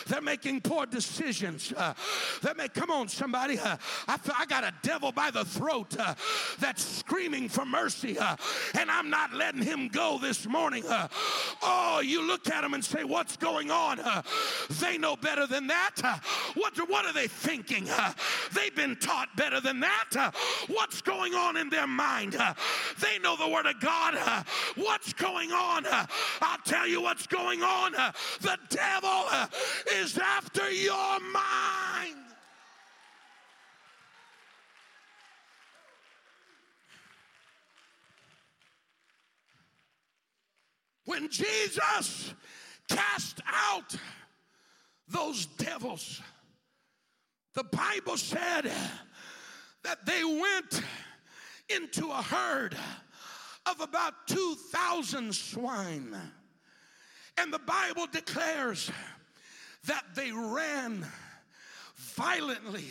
They're 0.07 0.23
making 0.23 0.63
poor 0.63 0.87
decisions. 0.87 1.75
They 2.43 2.55
make, 2.55 2.73
come 2.73 2.91
on, 2.91 3.09
somebody. 3.09 3.59
I, 3.61 3.79
I 4.09 4.47
got 4.47 4.65
a 4.65 4.73
devil 4.83 5.13
by 5.13 5.31
the 5.31 5.45
throat 5.45 5.95
that's 6.59 6.83
screaming 6.83 7.51
for 7.51 7.67
mercy, 7.67 8.17
and 8.19 8.91
I'm 8.91 9.11
not 9.11 9.35
letting 9.35 9.63
him 9.63 9.89
go 9.89 10.19
this 10.19 10.47
morning. 10.47 10.85
Oh, 10.87 12.01
you 12.03 12.27
look 12.27 12.49
at 12.49 12.65
him 12.65 12.73
and 12.73 12.83
say, 12.83 13.05
What's 13.05 13.37
going 13.37 13.71
on? 13.71 14.01
They 14.81 14.97
know 14.97 15.17
better 15.17 15.47
than 15.47 15.67
that. 15.67 16.23
What, 16.55 16.77
what 16.89 17.05
are 17.05 17.13
they 17.13 17.29
thinking? 17.29 17.87
They've 18.55 18.75
been 18.75 18.97
taught 18.97 19.34
better 19.37 19.61
than 19.61 19.81
that. 19.81 20.09
Uh, 20.17 20.31
what's 20.69 21.03
going 21.03 21.35
on 21.35 21.57
in 21.57 21.69
their 21.69 21.87
mind? 21.87 22.37
Uh, 22.37 22.55
they 23.01 23.19
know 23.19 23.37
the 23.37 23.49
Word 23.49 23.67
of 23.67 23.81
God. 23.81 24.15
Uh, 24.17 24.43
what's 24.77 25.13
going 25.13 25.53
on? 25.53 25.85
I'll 26.41 26.59
tell 26.65 26.87
you 26.87 27.01
what's 27.01 27.27
going 27.27 27.63
on. 27.63 27.93
The 28.41 28.59
devil 28.69 29.25
is 29.93 30.19
after 30.19 30.71
your 30.71 31.21
mind. 31.21 32.17
When 41.07 41.29
Jesus 41.29 42.35
cast 42.89 43.43
out 43.47 43.95
those 45.07 45.47
devils, 45.47 46.23
the 47.55 47.65
Bible 47.65 48.17
said 48.17 48.71
that 49.85 50.05
they 50.05 50.25
went 50.25 50.83
into 51.69 52.11
a 52.11 52.23
herd 52.23 52.77
of 53.67 53.81
about 53.81 54.27
2,000 54.27 55.35
swine. 55.35 56.17
And 57.39 57.53
the 57.53 57.61
Bible 57.61 58.07
declares 58.11 58.91
that 59.87 60.05
they 60.15 60.33
ran 60.33 61.07
violently. 61.97 62.87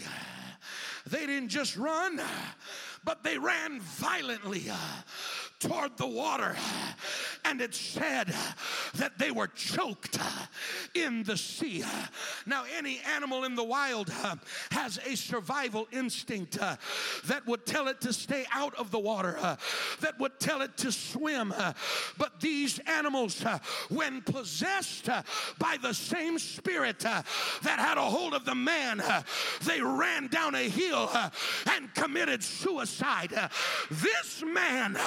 They 1.08 1.26
didn't 1.26 1.50
just 1.50 1.76
run, 1.76 2.22
but 3.04 3.24
they 3.24 3.38
ran 3.38 3.80
violently 3.82 4.70
toward 5.64 5.97
the 5.97 6.07
water. 6.07 6.55
And 7.45 7.61
it 7.61 7.74
said 7.74 8.34
that 8.95 9.18
they 9.18 9.32
were 9.32 9.47
choked 9.47 10.18
in 10.93 11.24
the 11.24 11.38
sea. 11.38 11.84
Now, 12.45 12.64
any 12.78 12.99
animal 13.16 13.43
in 13.43 13.55
the 13.55 13.64
wild 13.64 14.09
has 14.72 14.99
a 15.05 15.16
survival 15.16 15.88
instinct 15.91 16.57
that 17.26 17.47
would 17.47 17.66
tell 17.66 17.88
it 17.88 18.01
to 18.01 18.14
stay 18.14 18.45
out 18.53 18.76
of 18.76 18.91
the 18.91 18.99
water, 18.99 19.57
that 20.01 20.20
would 20.20 20.39
tell 20.39 20.61
it 20.61 20.78
to 20.78 20.91
swim. 20.91 21.53
But 22.18 22.39
these 22.39 22.80
animals, 22.88 23.43
when 23.89 24.22
possessed 24.22 25.09
by 25.59 25.78
the 25.82 25.93
same 25.93 26.39
spirit 26.39 26.99
that 26.99 27.26
had 27.64 27.97
a 27.97 28.01
hold 28.01 28.34
of 28.34 28.45
the 28.45 28.55
man, 28.55 29.03
they 29.66 29.82
ran 29.82 30.28
down 30.28 30.55
a 30.55 30.70
hill 30.70 31.09
and 31.70 31.93
committed 31.93 32.43
suicide. 32.43 33.34
This 33.89 34.43
man 34.45 34.97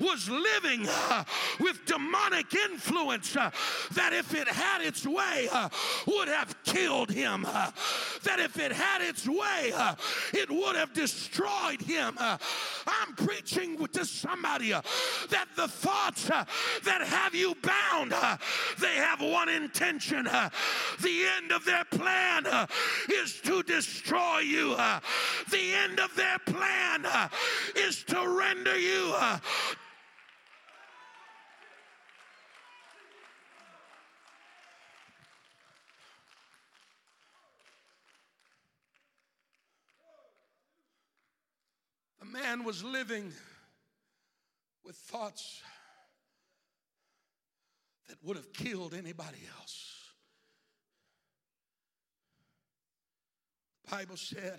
was 0.00 0.28
living 0.28 0.86
uh, 0.88 1.24
with 1.60 1.84
demonic 1.86 2.54
influence 2.54 3.36
uh, 3.36 3.50
that 3.92 4.12
if 4.12 4.34
it 4.34 4.48
had 4.48 4.82
its 4.82 5.06
way 5.06 5.48
uh, 5.52 5.68
would 6.06 6.28
have 6.28 6.54
killed 6.64 7.10
him 7.10 7.46
uh, 7.48 7.70
that 8.22 8.38
if 8.40 8.58
it 8.58 8.72
had 8.72 9.00
its 9.00 9.28
way 9.28 9.72
uh, 9.74 9.94
it 10.32 10.50
would 10.50 10.76
have 10.76 10.92
destroyed 10.92 11.80
him. 11.80 12.16
Uh, 12.18 12.38
I'm 12.86 13.14
preaching 13.14 13.76
to 13.88 14.04
somebody 14.04 14.70
that 14.70 15.46
the 15.56 15.68
thoughts 15.68 16.26
that 16.26 17.02
have 17.02 17.34
you 17.34 17.54
bound 17.62 18.12
they 18.80 18.94
have 18.94 19.20
one 19.20 19.48
intention 19.48 20.24
the 20.24 21.26
end 21.36 21.52
of 21.52 21.64
their 21.64 21.84
plan 21.84 22.46
is 23.12 23.40
to 23.42 23.62
destroy 23.62 24.38
you 24.38 24.76
the 25.50 25.74
end 25.74 26.00
of 26.00 26.14
their 26.16 26.38
plan 26.40 27.06
is 27.76 28.02
to 28.04 28.28
render 28.28 28.78
you 28.78 29.14
man 42.36 42.64
was 42.64 42.84
living 42.84 43.32
with 44.84 44.96
thoughts 44.96 45.62
that 48.08 48.16
would 48.22 48.36
have 48.36 48.52
killed 48.52 48.94
anybody 48.94 49.38
else. 49.58 49.94
The 53.84 53.96
Bible 53.96 54.16
said 54.16 54.58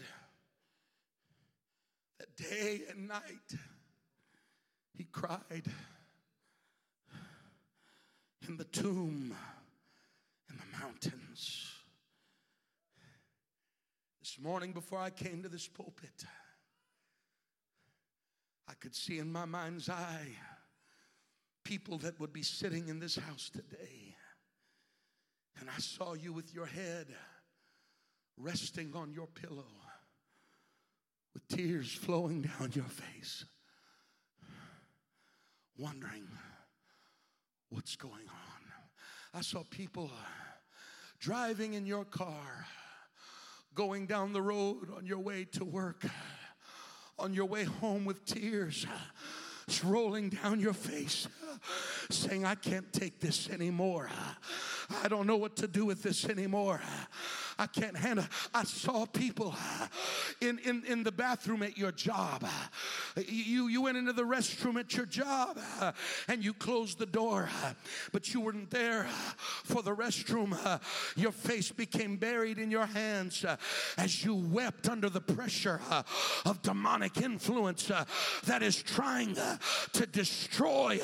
that 2.20 2.36
day 2.36 2.82
and 2.90 3.08
night 3.08 3.22
he 4.94 5.04
cried 5.04 5.66
in 8.48 8.58
the 8.58 8.64
tomb 8.64 9.36
in 10.50 10.58
the 10.58 10.80
mountains. 10.80 11.72
This 14.20 14.40
morning, 14.42 14.72
before 14.72 15.00
I 15.00 15.10
came 15.10 15.44
to 15.44 15.50
this 15.50 15.68
pulpit, 15.68 16.26
I 18.70 18.74
could 18.74 18.96
see 18.96 19.20
in 19.20 19.32
my 19.32 19.46
mind's 19.46 19.90
eye 19.90 20.28
people 21.64 21.98
that 22.00 22.20
would 22.20 22.32
be 22.32 22.44
sitting 22.44 22.88
in 22.88 23.00
this 23.00 23.18
house 23.18 23.50
today. 23.50 24.16
And 25.60 25.70
I 25.70 25.80
saw 25.80 26.14
you 26.14 26.32
with 26.34 26.54
your 26.54 26.66
head 26.66 27.08
resting 28.38 28.94
on 28.96 29.12
your 29.12 29.28
pillow 29.28 29.66
with 31.34 31.48
tears 31.50 31.92
flowing 31.92 32.42
down 32.42 32.72
your 32.74 32.86
face, 32.86 33.46
wondering 35.78 36.28
what's 37.70 37.96
going 37.96 38.14
on. 38.14 38.72
I 39.34 39.42
saw 39.42 39.64
people 39.70 40.10
driving 41.20 41.74
in 41.74 41.86
your 41.86 42.06
car, 42.06 42.66
going 43.74 44.08
down 44.08 44.34
the 44.34 44.42
road 44.42 44.90
on 44.96 45.06
your 45.06 45.20
way 45.20 45.46
to 45.54 45.66
work 45.66 46.06
on 47.20 47.34
your 47.34 47.46
way 47.46 47.64
home 47.64 48.06
with 48.06 48.26
tears 48.26 48.86
rolling 49.84 50.30
down 50.30 50.60
your 50.60 50.74
face, 50.74 51.28
saying, 52.10 52.46
I 52.46 52.56
can't 52.56 52.92
take 52.94 53.20
this 53.20 53.50
anymore. 53.50 54.10
I 55.04 55.10
don't 55.10 55.28
know 55.28 55.36
what 55.36 55.58
to 55.58 55.68
do 55.68 55.86
with 55.86 56.02
this 56.04 56.26
anymore. 56.26 56.80
I 57.60 57.68
can't 57.68 57.98
handle. 57.98 58.26
I 58.54 58.64
saw 58.64 59.06
people 59.06 59.54
in, 60.40 60.60
in, 60.60 60.84
in 60.86 61.04
the 61.04 61.12
bathroom 61.12 61.64
at 61.64 61.78
your 61.78 61.92
job. 61.92 62.48
You, 63.26 63.68
you 63.68 63.82
went 63.82 63.98
into 63.98 64.14
the 64.14 64.24
restroom 64.24 64.80
at 64.80 64.96
your 64.96 65.06
job 65.06 65.60
uh, 65.80 65.92
and 66.28 66.44
you 66.44 66.54
closed 66.54 67.00
the 67.00 67.06
door, 67.06 67.50
uh, 67.64 67.74
but 68.12 68.34
you 68.34 68.42
weren't 68.42 68.70
there 68.70 69.02
uh, 69.06 69.34
for 69.64 69.82
the 69.82 69.96
restroom. 69.96 70.56
Your 71.16 71.32
face 71.32 71.72
became 71.72 72.18
buried 72.18 72.60
in 72.60 72.70
your 72.70 72.86
hands 72.86 73.46
as 73.98 74.24
you 74.24 74.36
wept 74.36 74.88
under 74.90 75.10
the 75.10 75.22
pressure 75.22 75.82
of 76.46 76.62
demonic 76.62 77.18
influence 77.18 77.92
that 78.46 78.62
is 78.62 78.82
trying 78.82 79.36
to 79.94 80.06
destroy 80.06 81.00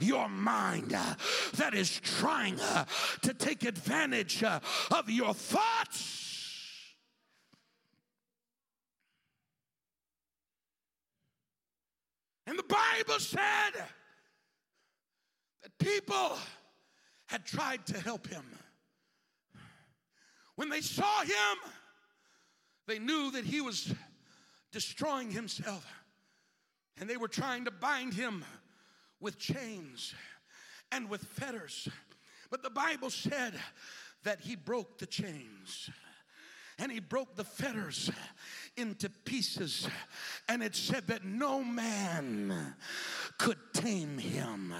your 0.00 0.28
mind, 0.28 0.96
that 1.56 1.74
is 1.74 2.00
trying 2.00 2.56
to 3.22 3.34
take 3.34 3.64
advantage 3.64 4.42
of 4.42 5.10
your 5.10 5.34
thoughts. 5.34 6.27
And 12.48 12.58
the 12.58 12.62
Bible 12.62 13.20
said 13.20 13.72
that 15.62 15.78
people 15.78 16.38
had 17.26 17.44
tried 17.44 17.86
to 17.88 18.00
help 18.00 18.26
him. 18.26 18.42
When 20.56 20.70
they 20.70 20.80
saw 20.80 21.20
him, 21.20 21.58
they 22.86 22.98
knew 22.98 23.30
that 23.32 23.44
he 23.44 23.60
was 23.60 23.92
destroying 24.72 25.30
himself. 25.30 25.86
And 26.98 27.08
they 27.08 27.18
were 27.18 27.28
trying 27.28 27.66
to 27.66 27.70
bind 27.70 28.14
him 28.14 28.42
with 29.20 29.38
chains 29.38 30.14
and 30.90 31.10
with 31.10 31.22
fetters. 31.24 31.86
But 32.50 32.62
the 32.62 32.70
Bible 32.70 33.10
said 33.10 33.52
that 34.24 34.40
he 34.40 34.56
broke 34.56 34.96
the 34.96 35.06
chains 35.06 35.90
and 36.78 36.92
he 36.92 37.00
broke 37.00 37.34
the 37.34 37.44
fetters 37.44 38.10
into 38.76 39.10
pieces. 39.24 39.88
And 40.48 40.62
it 40.62 40.76
said 40.76 41.08
that 41.08 41.24
no 41.24 41.64
man 41.64 42.74
could 43.36 43.58
tame 43.72 44.18
him. 44.18 44.72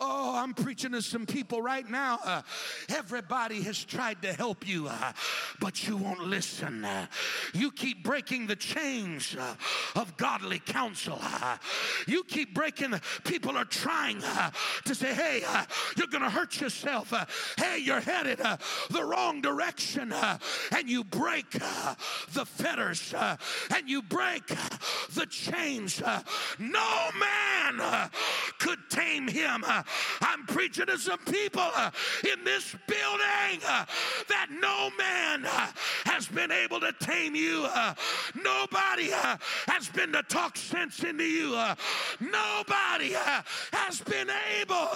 Oh, 0.00 0.34
I'm 0.36 0.54
preaching 0.54 0.90
to 0.90 1.02
some 1.02 1.24
people 1.24 1.62
right 1.62 1.88
now. 1.88 2.18
Uh, 2.24 2.42
everybody 2.88 3.62
has 3.62 3.82
tried 3.82 4.20
to 4.22 4.32
help 4.32 4.66
you, 4.66 4.88
uh, 4.88 5.12
but 5.60 5.86
you 5.86 5.96
won't 5.96 6.24
listen. 6.24 6.84
Uh, 6.84 7.06
you 7.52 7.70
keep 7.70 8.02
breaking 8.02 8.48
the 8.48 8.56
chains 8.56 9.36
uh, 9.38 9.54
of 9.94 10.16
godly 10.16 10.58
counsel. 10.58 11.18
Uh, 11.22 11.58
you 12.08 12.24
keep 12.24 12.54
breaking, 12.54 12.92
people 13.22 13.56
are 13.56 13.64
trying 13.64 14.22
uh, 14.24 14.50
to 14.84 14.96
say, 14.96 15.14
hey, 15.14 15.44
you're 15.96 16.08
going 16.08 16.24
to 16.24 16.30
hurt 16.30 16.60
yourself. 16.60 17.12
hey, 17.56 17.78
you're 17.78 18.00
headed 18.00 18.40
the 18.90 19.04
wrong 19.04 19.40
direction. 19.40 20.12
and 20.12 20.90
you 20.90 21.04
break 21.04 21.50
the 21.52 22.44
fetters 22.44 23.14
and 23.74 23.88
you 23.88 24.02
break 24.02 24.44
the 25.14 25.26
chains. 25.30 26.02
no 26.58 27.08
man 27.18 28.10
could 28.64 28.78
tame 28.88 29.28
him. 29.28 29.62
Uh, 29.66 29.82
I'm 30.22 30.46
preaching 30.46 30.86
to 30.86 30.96
some 30.96 31.18
people 31.18 31.68
uh, 31.76 31.90
in 32.32 32.42
this 32.44 32.74
building 32.86 33.60
uh, 33.68 33.84
that 34.28 34.46
no 34.50 34.90
man 34.96 35.44
uh, 35.44 35.68
has 36.06 36.26
been 36.28 36.50
able 36.50 36.80
to 36.80 36.92
tame 36.98 37.34
you. 37.34 37.66
Uh, 37.68 37.92
nobody 38.34 39.12
uh, 39.12 39.36
has 39.68 39.90
been 39.90 40.12
to 40.12 40.22
talk 40.22 40.56
sense 40.56 41.04
into 41.04 41.24
you. 41.24 41.50
Nobody 42.20 43.12
has 43.72 44.00
been 44.00 44.30
able 44.60 44.88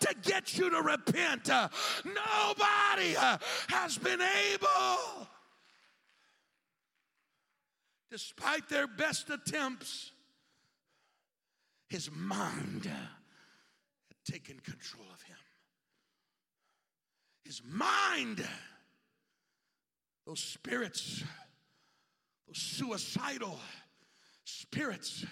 to 0.00 0.14
get 0.22 0.58
you 0.58 0.68
to 0.70 0.82
repent. 0.82 1.48
Nobody 1.48 3.14
has 3.68 3.98
been 3.98 4.20
able, 4.20 5.28
despite 8.10 8.68
their 8.68 8.88
best 8.88 9.30
attempts, 9.30 10.10
his 11.92 12.10
mind 12.10 12.86
had 12.86 14.24
taken 14.24 14.58
control 14.60 15.04
of 15.12 15.20
him. 15.24 15.36
His 17.44 17.60
mind, 17.62 18.42
those 20.24 20.40
spirits, 20.40 21.22
those 22.48 22.56
suicidal 22.56 23.60
spirits 24.44 25.26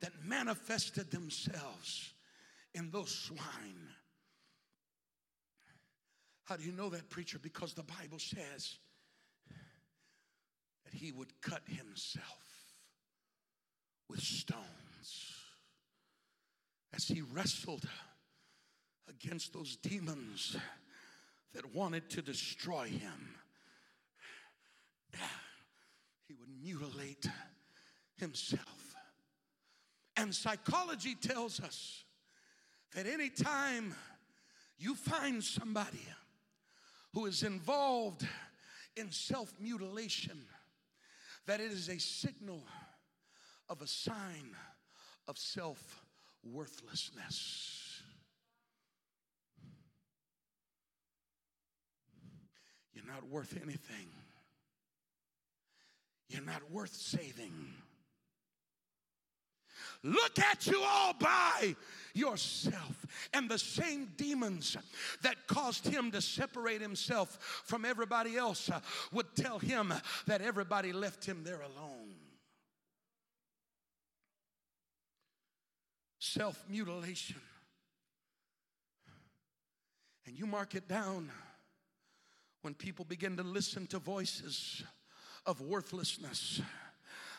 that 0.00 0.12
manifested 0.24 1.10
themselves 1.10 2.12
in 2.74 2.92
those 2.92 3.10
swine. 3.10 3.88
How 6.44 6.54
do 6.58 6.62
you 6.62 6.70
know 6.70 6.90
that, 6.90 7.10
preacher? 7.10 7.40
Because 7.40 7.74
the 7.74 7.82
Bible 7.82 8.20
says 8.20 8.76
that 10.84 10.94
he 10.94 11.10
would 11.10 11.40
cut 11.40 11.62
himself 11.66 12.76
with 14.08 14.20
stones 14.20 15.41
as 16.94 17.08
he 17.08 17.22
wrestled 17.22 17.88
against 19.08 19.52
those 19.52 19.76
demons 19.76 20.56
that 21.54 21.74
wanted 21.74 22.08
to 22.10 22.22
destroy 22.22 22.86
him, 22.86 23.34
he 26.26 26.34
would 26.34 26.48
mutilate 26.62 27.26
himself. 28.16 28.94
And 30.16 30.34
psychology 30.34 31.14
tells 31.14 31.60
us 31.60 32.04
that 32.94 33.06
anytime 33.06 33.94
you 34.78 34.94
find 34.94 35.42
somebody 35.42 36.06
who 37.14 37.26
is 37.26 37.42
involved 37.42 38.26
in 38.96 39.10
self 39.10 39.52
mutilation, 39.58 40.38
that 41.46 41.60
it 41.60 41.70
is 41.72 41.88
a 41.88 41.98
signal 41.98 42.62
of 43.68 43.80
a 43.80 43.86
sign 43.86 44.54
of 45.28 45.38
self 45.38 46.01
worthlessness. 46.50 48.00
You're 52.92 53.06
not 53.06 53.28
worth 53.28 53.58
anything. 53.62 54.08
You're 56.28 56.44
not 56.44 56.70
worth 56.70 56.94
saving. 56.94 57.52
Look 60.02 60.38
at 60.38 60.66
you 60.66 60.82
all 60.82 61.12
by 61.12 61.76
yourself. 62.14 63.06
And 63.32 63.48
the 63.48 63.58
same 63.58 64.10
demons 64.16 64.76
that 65.22 65.46
caused 65.46 65.86
him 65.86 66.10
to 66.10 66.20
separate 66.20 66.80
himself 66.80 67.62
from 67.64 67.84
everybody 67.84 68.36
else 68.36 68.68
uh, 68.68 68.80
would 69.12 69.34
tell 69.36 69.58
him 69.58 69.94
that 70.26 70.40
everybody 70.40 70.92
left 70.92 71.24
him 71.24 71.44
there 71.44 71.60
alone. 71.60 72.14
Self 76.32 76.64
mutilation. 76.68 77.36
And 80.26 80.38
you 80.38 80.46
mark 80.46 80.74
it 80.74 80.88
down 80.88 81.30
when 82.62 82.74
people 82.74 83.04
begin 83.04 83.36
to 83.36 83.42
listen 83.42 83.86
to 83.88 83.98
voices 83.98 84.82
of 85.44 85.60
worthlessness, 85.60 86.62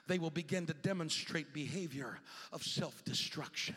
they 0.07 0.19
will 0.19 0.29
begin 0.29 0.65
to 0.65 0.73
demonstrate 0.73 1.53
behavior 1.53 2.19
of 2.51 2.61
self 2.61 3.03
destruction. 3.03 3.75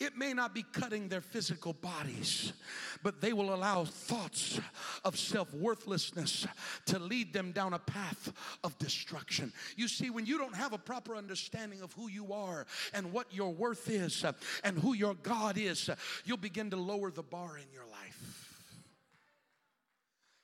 It 0.00 0.16
may 0.16 0.32
not 0.32 0.54
be 0.54 0.62
cutting 0.62 1.08
their 1.08 1.20
physical 1.20 1.74
bodies, 1.74 2.54
but 3.02 3.20
they 3.20 3.34
will 3.34 3.54
allow 3.54 3.84
thoughts 3.84 4.58
of 5.04 5.18
self 5.18 5.52
worthlessness 5.52 6.46
to 6.86 6.98
lead 6.98 7.34
them 7.34 7.52
down 7.52 7.74
a 7.74 7.78
path 7.78 8.32
of 8.64 8.78
destruction. 8.78 9.52
You 9.76 9.88
see, 9.88 10.08
when 10.08 10.24
you 10.24 10.38
don't 10.38 10.56
have 10.56 10.72
a 10.72 10.78
proper 10.78 11.14
understanding 11.14 11.82
of 11.82 11.92
who 11.92 12.08
you 12.08 12.32
are 12.32 12.66
and 12.94 13.12
what 13.12 13.26
your 13.30 13.52
worth 13.52 13.90
is 13.90 14.24
uh, 14.24 14.32
and 14.64 14.78
who 14.78 14.94
your 14.94 15.14
God 15.14 15.58
is, 15.58 15.90
uh, 15.90 15.96
you'll 16.24 16.38
begin 16.38 16.70
to 16.70 16.76
lower 16.76 17.10
the 17.10 17.22
bar 17.22 17.58
in 17.58 17.70
your 17.70 17.84
life. 17.84 18.46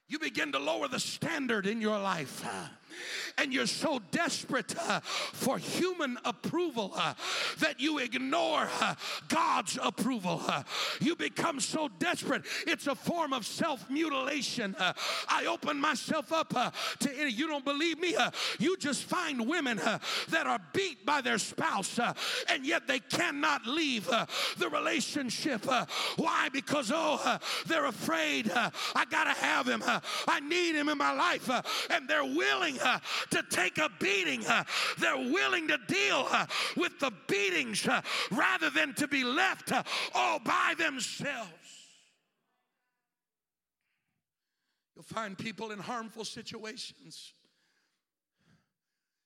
You 0.07 0.19
begin 0.19 0.53
to 0.53 0.59
lower 0.59 0.87
the 0.87 1.01
standard 1.01 1.67
in 1.67 1.81
your 1.81 1.99
life. 1.99 2.45
And 3.39 3.53
you're 3.53 3.67
so 3.67 4.01
desperate 4.11 4.75
uh, 4.79 5.01
for 5.01 5.59
human 5.59 6.19
approval 6.25 6.93
uh, 6.97 7.15
that 7.59 7.81
you 7.81 7.99
ignore 7.99 8.69
uh, 8.81 8.95
God's 9.29 9.79
approval. 9.83 10.43
Uh, 10.47 10.63
you 11.01 11.17
become 11.17 11.61
so 11.61 11.89
desperate, 11.99 12.43
it's 12.67 12.87
a 12.87 12.95
form 12.95 13.33
of 13.33 13.47
self 13.47 13.89
mutilation. 13.91 14.75
Uh, 14.79 14.93
I 15.29 15.47
open 15.47 15.81
myself 15.81 16.33
up 16.33 16.55
uh, 16.57 16.71
to 17.01 17.19
any, 17.19 17.31
you 17.31 17.47
don't 17.47 17.65
believe 17.65 17.99
me? 17.99 18.17
you 18.59 18.77
just 18.77 19.05
find 19.05 19.47
women 19.47 19.77
that 19.77 20.47
are 20.47 20.61
beat 20.73 21.05
by 21.05 21.21
their 21.21 21.39
spouse 21.39 21.99
and 22.49 22.65
yet 22.67 22.87
they 22.87 22.99
cannot 22.99 23.67
leave 23.67 24.07
the 24.59 24.69
relationship. 24.69 25.65
why? 26.17 26.49
Because, 26.53 26.91
oh, 26.95 27.39
they're 27.67 27.87
afraid. 27.87 28.51
I 28.55 29.05
gotta 29.11 29.31
have 29.31 29.67
him. 29.67 29.83
I 29.85 30.41
need 30.41 30.75
him 30.75 30.89
in 30.89 30.99
my 30.99 31.13
life. 31.13 31.51
and 31.91 32.09
they're 32.09 32.25
willing 32.25 32.79
to 33.31 33.43
take 33.51 33.79
a 33.79 33.91
beating. 34.01 34.47
Uh, 34.47 34.65
they're 34.99 35.17
willing 35.17 35.69
to 35.69 35.79
deal 35.89 36.27
uh, 36.31 36.47
with 36.77 36.99
the 36.99 37.13
beatings 37.29 37.87
uh, 37.87 38.01
rather 38.31 38.71
than 38.71 38.95
to 38.95 39.09
be 39.09 39.25
left 39.25 39.73
all 40.15 40.39
by 40.39 40.75
themselves. 40.79 41.51
You'll 44.95 45.05
find 45.05 45.37
people 45.37 45.73
in 45.73 45.79
harmful 45.79 46.25
situations 46.25 47.35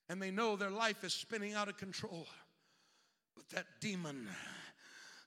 and 0.08 0.20
they 0.20 0.32
know 0.32 0.56
their 0.56 0.70
life 0.70 1.04
is 1.04 1.14
spinning 1.14 1.54
out 1.54 1.68
of 1.68 1.76
control. 1.76 2.26
But 3.36 3.48
that 3.50 3.66
demon 3.80 4.28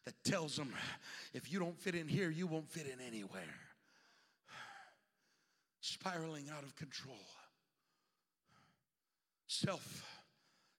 that 0.04 0.14
tells 0.26 0.58
them, 0.58 0.74
if 1.34 1.50
you 1.50 1.60
don't 1.60 1.80
fit 1.80 1.96
in 1.96 2.10
here, 2.10 2.30
you 2.30 2.48
won't 2.48 2.70
fit 2.70 2.86
in 2.88 3.00
anywhere. 3.00 3.56
Spiraling 5.80 6.50
out 6.50 6.64
of 6.64 6.76
control 6.76 7.16
self 9.54 10.04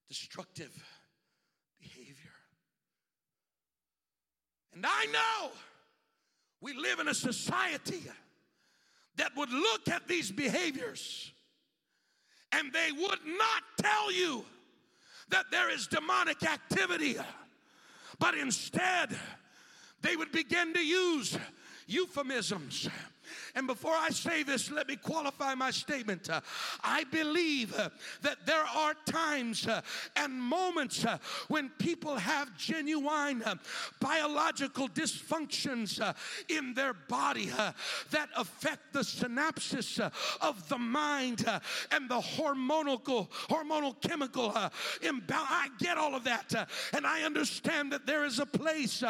destructive 0.09 0.73
behavior. 1.81 2.15
And 4.75 4.85
I 4.85 5.07
know 5.13 5.51
we 6.61 6.75
live 6.75 6.99
in 6.99 7.09
a 7.09 7.15
society 7.15 8.03
that 9.17 9.31
would 9.37 9.51
look 9.51 9.89
at 9.89 10.09
these 10.09 10.33
behaviors 10.33 11.31
and 12.53 12.73
they 12.73 12.91
would 12.93 13.21
not 13.25 13.63
tell 13.81 14.13
you 14.13 14.45
that 15.29 15.47
there 15.51 15.71
is 15.71 15.87
demonic 15.87 16.43
activity, 16.43 17.17
but 18.19 18.35
instead 18.35 19.17
they 20.03 20.17
would 20.17 20.33
begin 20.33 20.75
to 20.75 20.85
use 20.85 21.39
euphemisms 21.87 22.89
And 23.55 23.69
before 23.69 23.95
I 23.95 24.11
say 24.11 24.43
this, 24.43 24.71
let 24.71 24.89
me 24.89 24.97
qualify 24.97 25.55
my 25.55 25.71
statement. 25.71 26.29
Uh, 26.29 26.41
I 26.83 27.05
believe 27.05 27.75
uh, 27.79 27.91
that 28.23 28.45
there 28.47 28.65
are 28.65 28.95
times 29.07 29.69
uh, 29.69 29.81
and 30.17 30.33
moments 30.33 31.05
uh, 31.05 31.19
when 31.49 31.71
people 31.79 32.17
have 32.17 32.57
genuine 32.57 33.43
uh, 33.45 33.55
biological 34.01 34.89
dysfunctions 34.89 36.01
uh, 36.01 36.15
in 36.49 36.75
their 36.75 36.95
body 36.95 37.47
that 38.11 38.29
affect 38.37 38.93
the 38.93 39.01
synapses 39.01 40.01
of 40.41 40.69
the 40.69 40.79
mind 40.79 41.45
and 41.93 42.09
the 42.09 42.21
hormonal 42.21 42.95
hormonal 43.49 44.01
chemical 44.01 44.55
imbalance. 45.03 45.49
I 45.51 45.69
get 45.79 45.97
all 45.99 46.15
of 46.15 46.25
that, 46.25 46.55
and 46.93 47.07
I 47.07 47.23
understand 47.23 47.93
that 47.93 48.07
there 48.07 48.25
is 48.25 48.39
a 48.39 48.47
place 48.47 49.03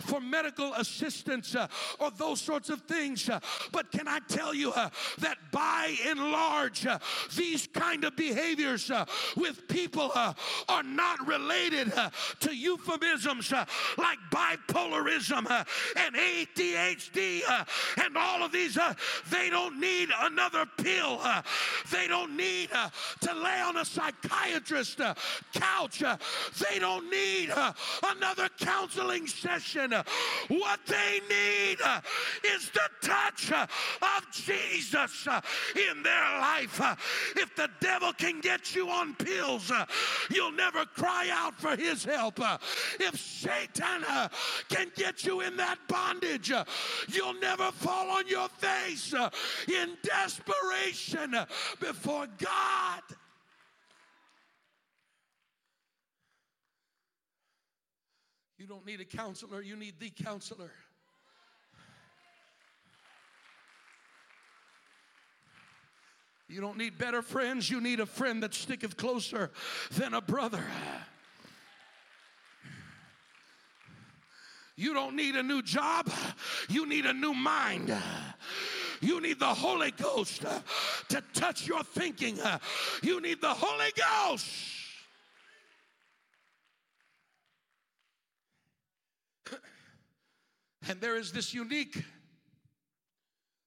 for 0.00 0.20
medical 0.20 0.72
assistance 0.74 1.56
or 1.98 2.10
those 2.10 2.40
sorts 2.40 2.70
of 2.70 2.82
things. 2.82 3.28
but 3.72 3.89
can 3.90 4.08
I 4.08 4.20
tell 4.28 4.54
you 4.54 4.72
uh, 4.72 4.90
that 5.18 5.36
by 5.52 5.96
and 6.06 6.20
large, 6.30 6.86
uh, 6.86 6.98
these 7.36 7.66
kind 7.66 8.04
of 8.04 8.16
behaviors 8.16 8.90
uh, 8.90 9.04
with 9.36 9.66
people 9.68 10.12
are 10.14 10.82
not 10.82 11.26
related 11.26 11.92
to 12.40 12.54
euphemisms 12.54 13.52
like 13.98 14.18
bipolarism 14.30 15.46
and 15.96 16.14
ADHD 16.14 17.42
and 18.04 18.16
all 18.16 18.42
of 18.42 18.52
these. 18.52 18.78
they 19.30 19.50
don't 19.50 19.80
need 19.80 20.08
another 20.20 20.66
pill. 20.78 21.20
they 21.90 22.06
don't 22.06 22.36
need 22.36 22.70
to 23.20 23.34
lay 23.34 23.60
on 23.60 23.76
a 23.78 23.84
psychiatrist 23.84 25.00
couch. 25.52 26.02
they 26.70 26.78
don't 26.78 27.10
need 27.10 27.52
another 28.04 28.48
counseling 28.58 29.26
session. 29.26 29.92
what 30.48 30.80
they 30.86 31.20
need 31.28 31.78
is 32.44 32.70
the 32.70 32.88
touch 33.02 33.52
of 34.02 34.30
Jesus 34.32 35.26
uh, 35.26 35.40
in 35.74 36.02
their 36.02 36.40
life. 36.40 36.80
Uh, 36.80 36.94
if 37.36 37.54
the 37.56 37.68
devil 37.80 38.12
can 38.12 38.40
get 38.40 38.74
you 38.74 38.88
on 38.88 39.14
pills, 39.14 39.70
uh, 39.70 39.84
you'll 40.30 40.52
never 40.52 40.84
cry 40.86 41.28
out 41.32 41.58
for 41.60 41.76
his 41.76 42.04
help. 42.04 42.40
If 42.98 43.18
Satan 43.18 44.04
can 44.68 44.90
get 44.96 45.24
you 45.24 45.40
in 45.40 45.56
that 45.56 45.78
bondage, 45.88 46.52
you'll 47.08 47.40
never 47.40 47.70
fall 47.72 48.10
on 48.10 48.26
your 48.26 48.48
face 48.48 49.14
in 49.68 49.96
desperation 50.02 51.36
before 51.80 52.26
God. 52.38 53.02
You 58.60 58.66
don't 58.66 58.84
need 58.84 59.00
a 59.00 59.06
counselor, 59.06 59.62
you 59.62 59.74
need 59.74 59.94
the 59.98 60.10
counselor. 60.10 60.70
You 66.50 66.60
don't 66.60 66.76
need 66.76 66.98
better 66.98 67.22
friends, 67.22 67.70
you 67.70 67.80
need 67.80 68.00
a 68.00 68.06
friend 68.06 68.42
that 68.42 68.54
sticketh 68.54 68.96
closer 68.96 69.52
than 69.92 70.14
a 70.14 70.20
brother. 70.20 70.64
You 74.74 74.92
don't 74.92 75.14
need 75.14 75.36
a 75.36 75.44
new 75.44 75.62
job, 75.62 76.10
you 76.68 76.86
need 76.86 77.06
a 77.06 77.12
new 77.12 77.34
mind. 77.34 77.96
You 79.00 79.20
need 79.20 79.38
the 79.38 79.46
Holy 79.46 79.92
Ghost 79.92 80.44
to 81.08 81.22
touch 81.34 81.68
your 81.68 81.84
thinking. 81.84 82.38
You 83.02 83.20
need 83.20 83.40
the 83.40 83.54
Holy 83.54 83.92
Ghost. 83.96 84.46
And 90.88 91.00
there 91.00 91.16
is 91.16 91.30
this 91.30 91.54
unique 91.54 92.02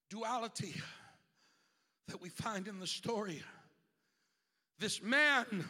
duality 0.10 0.76
that 2.08 2.22
we 2.22 2.30
find 2.30 2.68
in 2.68 2.80
the 2.80 2.88
story. 2.88 3.42
This 4.80 5.02
man 5.02 5.66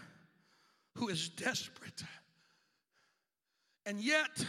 who 0.96 1.10
is 1.10 1.30
desperate, 1.30 2.04
and 3.86 4.00
yet 4.00 4.46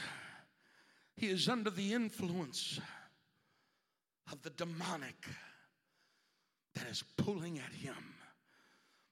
he 1.16 1.28
is 1.28 1.48
under 1.48 1.70
the 1.70 1.92
influence 1.92 2.80
of 4.32 4.42
the 4.42 4.50
demonic 4.50 5.26
that 6.74 6.86
is 6.88 7.04
pulling 7.16 7.58
at 7.58 7.72
him, 7.72 8.14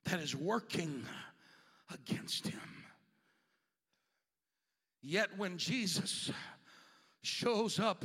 that 0.05 0.21
is 0.21 0.35
working 0.35 1.05
against 1.93 2.49
him. 2.49 2.61
Yet 5.03 5.37
when 5.37 5.59
Jesus 5.59 6.31
shows 7.23 7.79
up 7.79 8.05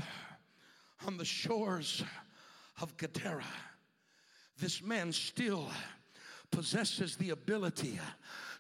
on 1.06 1.18
the 1.18 1.26
shores 1.26 2.04
of 2.82 2.98
Gadara, 2.98 3.46
this 4.60 4.82
man 4.82 5.12
still 5.12 5.70
possesses 6.52 7.16
the 7.16 7.30
ability 7.30 8.00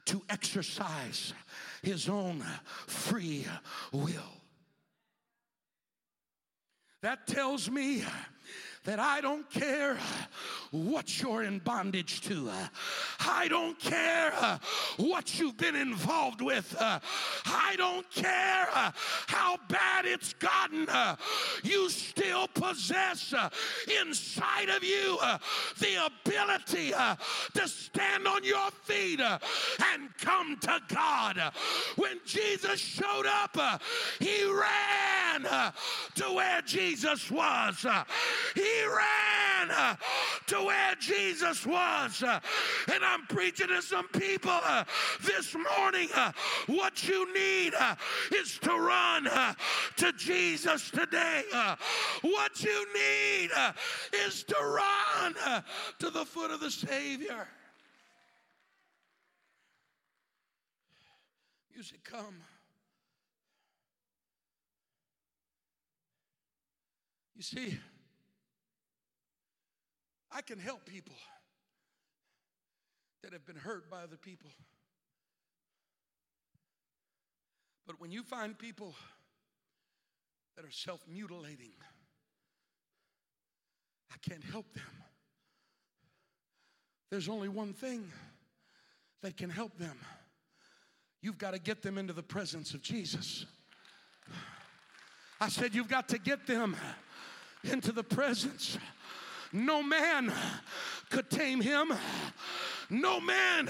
to 0.05 0.21
exercise 0.29 1.33
his 1.81 2.07
own 2.07 2.43
free 2.85 3.45
will. 3.91 4.31
That 7.01 7.27
tells 7.27 7.69
me 7.69 8.03
that 8.85 8.99
I 8.99 9.21
don't 9.21 9.49
care 9.49 9.97
what 10.71 11.21
you're 11.21 11.43
in 11.43 11.59
bondage 11.59 12.21
to. 12.21 12.49
I 13.19 13.47
don't 13.47 13.79
care 13.79 14.33
uh, 14.35 14.57
what 14.97 15.39
you've 15.39 15.57
been 15.57 15.75
involved 15.75 16.41
with. 16.41 16.75
Uh, 16.79 16.99
I 17.45 17.75
don't 17.77 18.09
care 18.11 18.67
uh, 18.73 18.91
how 19.27 19.57
bad 19.69 20.05
it's 20.05 20.33
gotten. 20.33 20.87
You 21.63 21.89
still 21.89 22.47
possess 22.49 23.33
inside 24.01 24.69
of 24.69 24.83
you 24.83 25.17
the 25.79 26.09
ability 26.25 26.91
to 26.91 27.67
stand 27.67 28.27
on 28.27 28.43
your 28.43 28.69
feet 28.83 29.19
and 29.19 30.15
come 30.19 30.57
to 30.61 30.79
God. 30.89 31.53
When 31.95 32.19
Jesus 32.25 32.79
showed 32.79 33.25
up, 33.25 33.81
he 34.19 34.45
ran 34.45 35.43
to 36.15 36.23
where 36.33 36.61
Jesus 36.61 37.29
was. 37.31 37.85
He 38.55 38.85
ran 38.85 39.71
uh, 39.71 39.95
to 40.47 40.55
where 40.63 40.95
Jesus 40.99 41.65
was. 41.65 42.23
Uh, 42.23 42.39
and 42.93 43.03
I'm 43.03 43.25
preaching 43.27 43.67
to 43.67 43.81
some 43.81 44.07
people 44.09 44.51
uh, 44.51 44.83
this 45.23 45.55
morning. 45.55 46.09
Uh, 46.15 46.31
what 46.67 47.07
you 47.07 47.31
need 47.33 47.73
uh, 47.79 47.95
is 48.33 48.57
to 48.59 48.71
run 48.71 49.27
uh, 49.27 49.53
to 49.97 50.11
Jesus 50.13 50.89
today. 50.89 51.43
What 52.21 52.63
you 52.63 52.85
need 52.93 53.49
is 54.25 54.43
to 54.43 54.55
run 54.55 55.63
to 55.99 56.09
the 56.09 56.25
foot 56.25 56.51
of 56.51 56.59
the 56.59 56.71
Savior. 56.71 57.47
Music 61.73 62.03
come. 62.03 62.41
You 67.35 67.43
see, 67.43 67.77
I 70.37 70.41
can 70.41 70.59
help 70.59 70.85
people 70.85 71.15
that 73.23 73.33
have 73.33 73.43
been 73.47 73.55
hurt 73.55 73.89
by 73.89 74.03
other 74.03 74.17
people. 74.17 74.51
But 77.87 77.99
when 77.99 78.11
you 78.11 78.21
find 78.21 78.55
people 78.55 78.93
that 80.55 80.63
are 80.63 80.69
self 80.69 81.01
mutilating, 81.11 81.71
I 84.11 84.29
can't 84.29 84.43
help 84.43 84.71
them. 84.75 84.83
There's 87.09 87.29
only 87.29 87.49
one 87.49 87.73
thing 87.73 88.11
that 89.23 89.37
can 89.37 89.49
help 89.49 89.75
them. 89.79 89.97
You've 91.23 91.39
got 91.39 91.55
to 91.55 91.59
get 91.59 91.81
them 91.81 91.97
into 91.97 92.13
the 92.13 92.21
presence 92.21 92.75
of 92.75 92.83
Jesus. 92.83 93.47
I 95.41 95.49
said, 95.49 95.73
You've 95.73 95.89
got 95.89 96.09
to 96.09 96.19
get 96.19 96.45
them 96.45 96.75
into 97.63 97.91
the 97.91 98.03
presence 98.03 98.77
no 99.53 99.81
man 99.81 100.31
could 101.09 101.29
tame 101.29 101.61
him. 101.61 101.93
No 102.89 103.19
man 103.19 103.69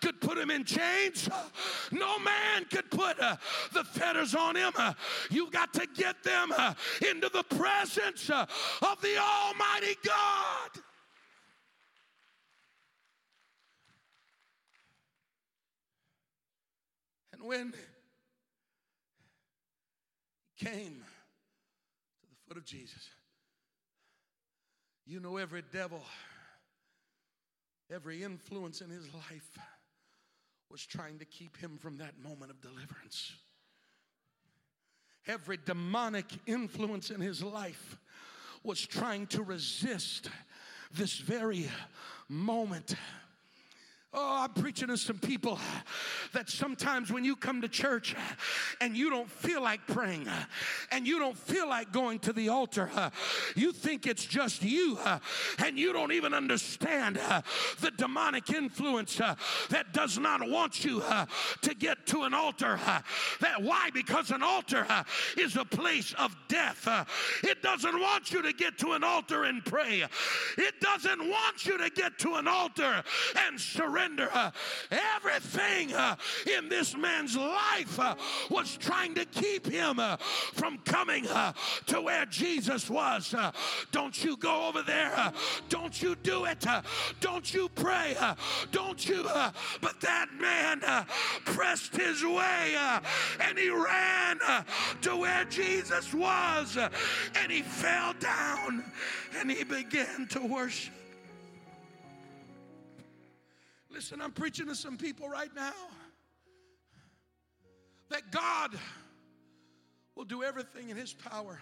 could 0.00 0.20
put 0.20 0.36
him 0.36 0.50
in 0.50 0.64
chains. 0.64 1.28
No 1.92 2.18
man 2.18 2.64
could 2.64 2.90
put 2.90 3.20
uh, 3.20 3.36
the 3.72 3.84
fetters 3.84 4.34
on 4.34 4.56
him. 4.56 4.72
You 5.30 5.50
got 5.50 5.72
to 5.74 5.86
get 5.94 6.22
them 6.24 6.52
uh, 6.56 6.74
into 7.08 7.28
the 7.28 7.44
presence 7.44 8.30
uh, 8.30 8.46
of 8.82 9.00
the 9.00 9.16
Almighty 9.16 9.96
God. 10.04 10.70
And 17.32 17.42
when 17.44 17.74
he 20.56 20.64
came 20.64 21.04
to 22.20 22.26
the 22.28 22.36
foot 22.48 22.56
of 22.56 22.64
Jesus, 22.64 23.08
you 25.12 25.20
know, 25.20 25.36
every 25.36 25.62
devil, 25.74 26.02
every 27.94 28.22
influence 28.22 28.80
in 28.80 28.88
his 28.88 29.12
life 29.12 29.58
was 30.70 30.86
trying 30.86 31.18
to 31.18 31.26
keep 31.26 31.54
him 31.58 31.76
from 31.76 31.98
that 31.98 32.18
moment 32.18 32.50
of 32.50 32.62
deliverance. 32.62 33.32
Every 35.26 35.58
demonic 35.62 36.24
influence 36.46 37.10
in 37.10 37.20
his 37.20 37.42
life 37.42 37.98
was 38.64 38.80
trying 38.80 39.26
to 39.26 39.42
resist 39.42 40.30
this 40.90 41.18
very 41.18 41.68
moment. 42.30 42.94
Oh, 44.14 44.42
I'm 44.42 44.62
preaching 44.62 44.88
to 44.88 44.98
some 44.98 45.18
people 45.18 45.58
that 46.34 46.50
sometimes 46.50 47.10
when 47.10 47.24
you 47.24 47.34
come 47.34 47.62
to 47.62 47.68
church 47.68 48.14
and 48.82 48.94
you 48.94 49.08
don't 49.08 49.30
feel 49.30 49.62
like 49.62 49.86
praying 49.86 50.28
and 50.90 51.06
you 51.06 51.18
don't 51.18 51.36
feel 51.36 51.66
like 51.66 51.92
going 51.92 52.18
to 52.18 52.34
the 52.34 52.50
altar, 52.50 52.90
you 53.56 53.72
think 53.72 54.06
it's 54.06 54.26
just 54.26 54.62
you 54.62 54.98
and 55.64 55.78
you 55.78 55.94
don't 55.94 56.12
even 56.12 56.34
understand 56.34 57.18
the 57.80 57.90
demonic 57.96 58.50
influence 58.50 59.16
that 59.70 59.94
does 59.94 60.18
not 60.18 60.46
want 60.46 60.84
you 60.84 61.02
to 61.62 61.74
get 61.74 62.04
to 62.08 62.24
an 62.24 62.34
altar. 62.34 62.78
That 63.40 63.62
why? 63.62 63.88
Because 63.94 64.30
an 64.30 64.42
altar 64.42 64.86
is 65.38 65.56
a 65.56 65.64
place 65.64 66.14
of 66.18 66.36
death. 66.48 66.86
It 67.44 67.62
doesn't 67.62 67.98
want 67.98 68.30
you 68.30 68.42
to 68.42 68.52
get 68.52 68.76
to 68.80 68.92
an 68.92 69.04
altar 69.04 69.44
and 69.44 69.64
pray. 69.64 70.04
It 70.58 70.80
doesn't 70.80 71.30
want 71.30 71.64
you 71.64 71.78
to 71.78 71.88
get 71.88 72.18
to 72.18 72.34
an 72.34 72.46
altar 72.46 73.02
and 73.46 73.58
surrender 73.58 74.01
surrender. 74.02 74.28
Uh, 74.32 74.50
everything 74.90 75.94
uh, 75.94 76.16
in 76.56 76.68
this 76.68 76.96
man's 76.96 77.36
life 77.36 77.98
uh, 77.98 78.14
was 78.50 78.76
trying 78.76 79.14
to 79.14 79.24
keep 79.26 79.66
him 79.66 79.98
uh, 79.98 80.16
from 80.54 80.78
coming 80.78 81.26
uh, 81.28 81.52
to 81.86 82.00
where 82.00 82.26
Jesus 82.26 82.90
was. 82.90 83.34
Uh, 83.34 83.52
don't 83.90 84.22
you 84.24 84.36
go 84.36 84.68
over 84.68 84.82
there. 84.82 85.32
Don't 85.68 86.00
you 86.02 86.14
do 86.22 86.44
it. 86.46 86.64
Don't 87.20 87.52
you 87.52 87.68
pray. 87.74 88.16
Don't 88.70 89.08
you. 89.08 89.22
But 89.80 90.00
that 90.00 90.28
man 90.40 90.80
pressed 91.44 91.96
his 91.96 92.24
way 92.24 92.74
and 93.40 93.58
he 93.58 93.70
ran 93.70 94.38
to 95.02 95.16
where 95.16 95.44
Jesus 95.46 96.12
was 96.12 96.76
and 96.76 97.52
he 97.52 97.62
fell 97.62 98.14
down 98.14 98.84
and 99.38 99.50
he 99.50 99.64
began 99.64 100.26
to 100.30 100.40
worship. 100.40 101.01
Listen, 103.92 104.22
I'm 104.22 104.32
preaching 104.32 104.66
to 104.68 104.74
some 104.74 104.96
people 104.96 105.28
right 105.28 105.54
now 105.54 105.72
that 108.08 108.30
God 108.30 108.70
will 110.14 110.24
do 110.24 110.42
everything 110.42 110.88
in 110.88 110.96
His 110.96 111.12
power. 111.12 111.60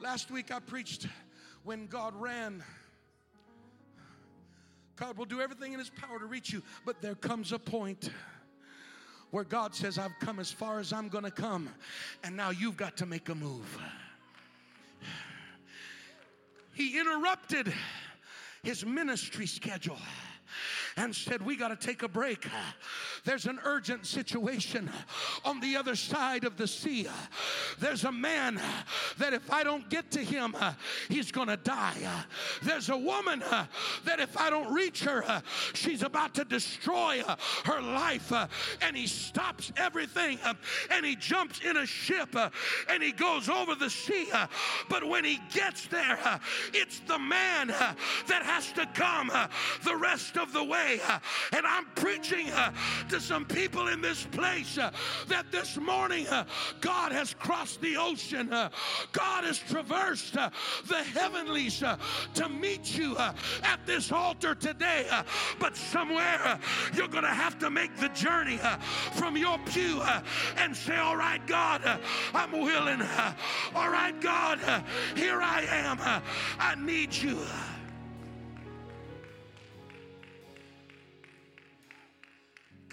Last 0.00 0.30
week 0.30 0.50
I 0.50 0.58
preached 0.60 1.06
when 1.64 1.86
God 1.86 2.14
ran. 2.16 2.64
God 4.96 5.18
will 5.18 5.26
do 5.26 5.42
everything 5.42 5.74
in 5.74 5.78
His 5.78 5.90
power 5.90 6.18
to 6.18 6.26
reach 6.26 6.50
you, 6.50 6.62
but 6.86 7.02
there 7.02 7.14
comes 7.14 7.52
a 7.52 7.58
point 7.58 8.08
where 9.32 9.44
God 9.44 9.74
says, 9.74 9.98
I've 9.98 10.18
come 10.20 10.38
as 10.38 10.50
far 10.50 10.80
as 10.80 10.94
I'm 10.94 11.08
gonna 11.08 11.30
come, 11.30 11.68
and 12.24 12.34
now 12.34 12.50
you've 12.50 12.78
got 12.78 12.96
to 12.98 13.06
make 13.06 13.28
a 13.28 13.34
move. 13.34 13.78
He 16.72 16.98
interrupted 16.98 17.72
his 18.62 18.84
ministry 18.84 19.46
schedule 19.46 19.98
and 20.96 21.14
said, 21.14 21.42
We 21.42 21.56
got 21.56 21.68
to 21.68 21.86
take 21.86 22.02
a 22.02 22.08
break. 22.08 22.46
There's 23.26 23.46
an 23.46 23.58
urgent 23.64 24.06
situation 24.06 24.88
on 25.44 25.58
the 25.58 25.76
other 25.76 25.96
side 25.96 26.44
of 26.44 26.56
the 26.56 26.68
sea. 26.68 27.08
There's 27.80 28.04
a 28.04 28.12
man 28.12 28.60
that 29.18 29.34
if 29.34 29.52
I 29.52 29.64
don't 29.64 29.90
get 29.90 30.12
to 30.12 30.20
him, 30.20 30.54
he's 31.08 31.32
going 31.32 31.48
to 31.48 31.56
die. 31.56 31.96
There's 32.62 32.88
a 32.88 32.96
woman 32.96 33.40
that 34.04 34.20
if 34.20 34.36
I 34.36 34.48
don't 34.48 34.72
reach 34.72 35.02
her, 35.02 35.42
she's 35.74 36.04
about 36.04 36.34
to 36.34 36.44
destroy 36.44 37.24
her 37.64 37.82
life. 37.82 38.32
And 38.80 38.96
he 38.96 39.08
stops 39.08 39.72
everything 39.76 40.38
and 40.88 41.04
he 41.04 41.16
jumps 41.16 41.60
in 41.60 41.78
a 41.78 41.86
ship 41.86 42.36
and 42.88 43.02
he 43.02 43.10
goes 43.10 43.48
over 43.48 43.74
the 43.74 43.90
sea. 43.90 44.28
But 44.88 45.02
when 45.02 45.24
he 45.24 45.40
gets 45.52 45.88
there, 45.88 46.40
it's 46.72 47.00
the 47.00 47.18
man 47.18 47.66
that 47.66 48.42
has 48.44 48.70
to 48.74 48.86
come 48.94 49.32
the 49.82 49.96
rest 49.96 50.36
of 50.36 50.52
the 50.52 50.62
way. 50.62 51.00
And 51.52 51.66
I'm 51.66 51.86
preaching 51.96 52.46
to 53.16 53.22
some 53.22 53.46
people 53.46 53.88
in 53.88 54.02
this 54.02 54.24
place 54.26 54.76
uh, 54.76 54.90
that 55.26 55.50
this 55.50 55.78
morning 55.78 56.26
uh, 56.28 56.44
God 56.82 57.12
has 57.12 57.32
crossed 57.32 57.80
the 57.80 57.96
ocean, 57.96 58.52
uh, 58.52 58.68
God 59.12 59.44
has 59.44 59.58
traversed 59.58 60.34
the 60.34 61.02
heavenlies 61.14 61.82
to 62.34 62.48
meet 62.48 62.96
you 62.96 63.16
at 63.16 63.80
this 63.86 64.12
altar 64.12 64.54
today. 64.54 65.06
But 65.58 65.76
somewhere 65.76 66.58
you're 66.94 67.08
going 67.08 67.24
to 67.24 67.30
have 67.30 67.58
to 67.60 67.70
make 67.70 67.96
the 67.96 68.08
journey 68.10 68.58
from 69.12 69.36
your 69.36 69.58
pew 69.64 70.02
and 70.56 70.76
say, 70.76 70.96
All 70.96 71.16
right, 71.16 71.44
God, 71.46 71.82
I'm 72.34 72.52
willing. 72.52 73.00
All 73.74 73.90
right, 73.90 74.18
God, 74.20 74.58
here 75.14 75.40
I 75.40 75.62
am. 75.70 75.98
I 76.58 76.74
need 76.74 77.14
you. 77.14 77.38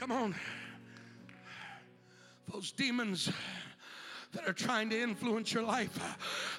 Come 0.03 0.11
on. 0.11 0.35
Those 2.51 2.73
demons 2.73 3.31
that 4.33 4.45
are 4.45 4.51
trying 4.51 4.89
to 4.89 5.01
influence 5.01 5.53
your 5.53 5.63
life. 5.63 5.97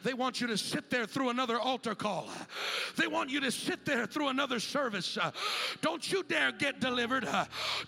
They 0.03 0.15
want 0.15 0.41
you 0.41 0.47
to 0.47 0.57
sit 0.57 0.89
there 0.89 1.05
through 1.05 1.29
another 1.29 1.61
altar 1.61 1.95
call. 1.95 2.27
They 2.97 3.07
want 3.07 3.29
you 3.29 3.41
to 3.41 3.53
sit 3.53 3.85
there 3.85 4.07
through 4.07 4.29
another 4.29 4.61
service. 4.61 5.19
Don't 5.83 6.11
you 6.11 6.23
dare 6.23 6.53
get 6.53 6.81
delivered. 6.81 7.29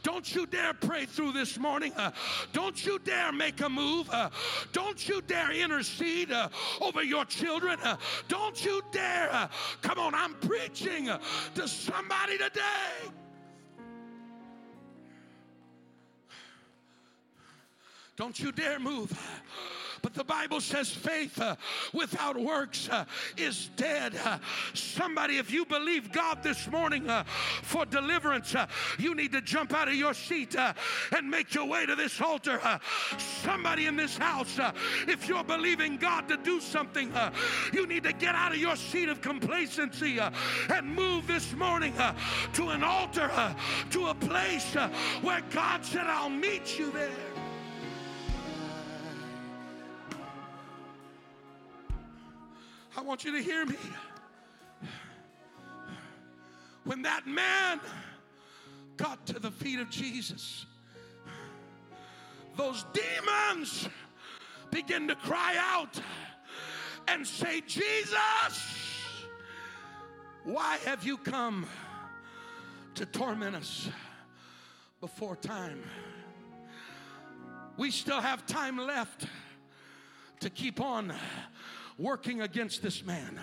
Don't 0.02 0.34
you 0.34 0.44
dare 0.44 0.74
pray 0.74 1.07
through 1.07 1.32
this 1.32 1.59
morning. 1.59 1.94
Don't 2.52 2.84
you 2.84 2.98
dare 2.98 3.32
make 3.32 3.62
a 3.62 3.70
move. 3.70 4.14
Don't 4.72 5.09
you 5.09 5.22
dare 5.22 5.52
intercede 5.52 6.34
over 6.82 7.02
your 7.02 7.24
children. 7.24 7.78
Don't 8.28 8.62
you 8.62 8.82
dare. 8.92 9.48
Come 9.80 9.98
on, 9.98 10.14
I'm 10.14 10.34
preaching 10.34 11.09
to 11.54 11.66
somebody 11.66 12.36
today. 12.36 13.11
Don't 18.17 18.41
you 18.41 18.51
dare 18.51 18.79
move. 18.79 19.12
But 20.03 20.14
the 20.14 20.25
Bible 20.25 20.61
says 20.61 20.89
faith 20.89 21.41
uh, 21.41 21.57
without 21.93 22.37
works 22.37 22.89
uh, 22.89 23.05
is 23.37 23.71
dead. 23.77 24.14
Uh, 24.25 24.39
somebody, 24.73 25.39
if 25.39 25.51
you 25.51 25.64
believe 25.64 26.12
God 26.12 26.43
this 26.43 26.71
morning 26.71 27.11
uh, 27.11 27.25
for 27.25 27.85
deliverance, 27.85 28.55
uh, 28.55 28.67
you 28.99 29.14
need 29.14 29.33
to 29.33 29.41
jump 29.41 29.75
out 29.75 29.89
of 29.89 29.95
your 29.95 30.14
seat 30.14 30.55
uh, 30.55 30.73
and 31.11 31.29
make 31.29 31.55
your 31.55 31.67
way 31.67 31.87
to 31.87 31.97
this 31.97 32.21
altar. 32.21 32.61
somebody 33.19 33.87
in 33.87 33.97
this 33.97 34.17
house, 34.17 34.61
if 35.09 35.29
you're 35.29 35.45
believing 35.45 35.97
God 35.97 36.29
to 36.29 36.37
do 36.37 36.61
something, 36.61 37.12
you 37.73 37.87
need 37.87 38.05
to 38.05 38.12
get 38.12 38.35
out 38.35 38.53
of 38.53 38.59
your 38.59 38.77
seat 38.77 39.09
of 39.09 39.21
complacency 39.21 40.19
and 40.19 40.87
move 40.87 41.27
this 41.27 41.53
morning 41.55 41.95
to 42.53 42.69
an 42.69 42.85
altar, 42.85 43.31
to 43.91 44.07
a 44.07 44.14
place 44.14 44.75
where 45.23 45.43
God 45.51 45.85
said, 45.85 46.07
I'll 46.07 46.31
meet 46.31 46.79
you 46.79 46.93
there. 46.93 47.36
I 52.97 53.03
want 53.03 53.24
you 53.24 53.32
to 53.32 53.42
hear 53.42 53.66
me. 53.66 53.76
When 56.84 57.03
that 57.03 57.26
man 57.26 57.80
got 58.97 59.26
to 59.26 59.38
the 59.38 59.51
feet 59.51 59.80
of 59.80 59.90
Jesus, 59.90 60.64
those 62.57 62.86
demons 62.94 63.88
begin 64.70 65.09
to 65.09 65.14
cry 65.14 65.57
out 65.59 66.01
and 67.09 67.26
say, 67.26 67.61
Jesus, 67.66 68.16
why 70.44 70.78
have 70.84 71.05
you 71.05 71.18
come 71.18 71.66
to 72.94 73.05
torment 73.05 73.57
us 73.57 73.90
before 75.01 75.36
time? 75.36 75.82
We 77.76 77.90
still 77.90 78.20
have 78.22 78.47
time 78.47 78.78
left 78.78 79.26
to 80.40 80.49
keep 80.49 80.80
on 80.80 81.12
working 81.99 82.42
against 82.42 82.82
this 82.82 83.05
man. 83.05 83.38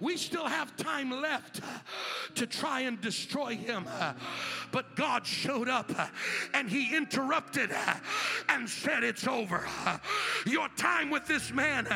We 0.00 0.16
still 0.16 0.46
have 0.46 0.76
time 0.76 1.10
left 1.10 1.60
to 2.34 2.46
try 2.46 2.80
and 2.80 3.00
destroy 3.00 3.56
him. 3.56 3.86
But 4.70 4.94
God 4.96 5.26
showed 5.26 5.68
up 5.68 5.90
and 6.52 6.68
he 6.68 6.94
interrupted 6.94 7.70
and 8.48 8.68
said, 8.68 9.04
It's 9.04 9.26
over. 9.26 9.66
Your 10.44 10.68
time 10.76 11.10
with 11.10 11.26
this 11.26 11.52
man, 11.52 11.88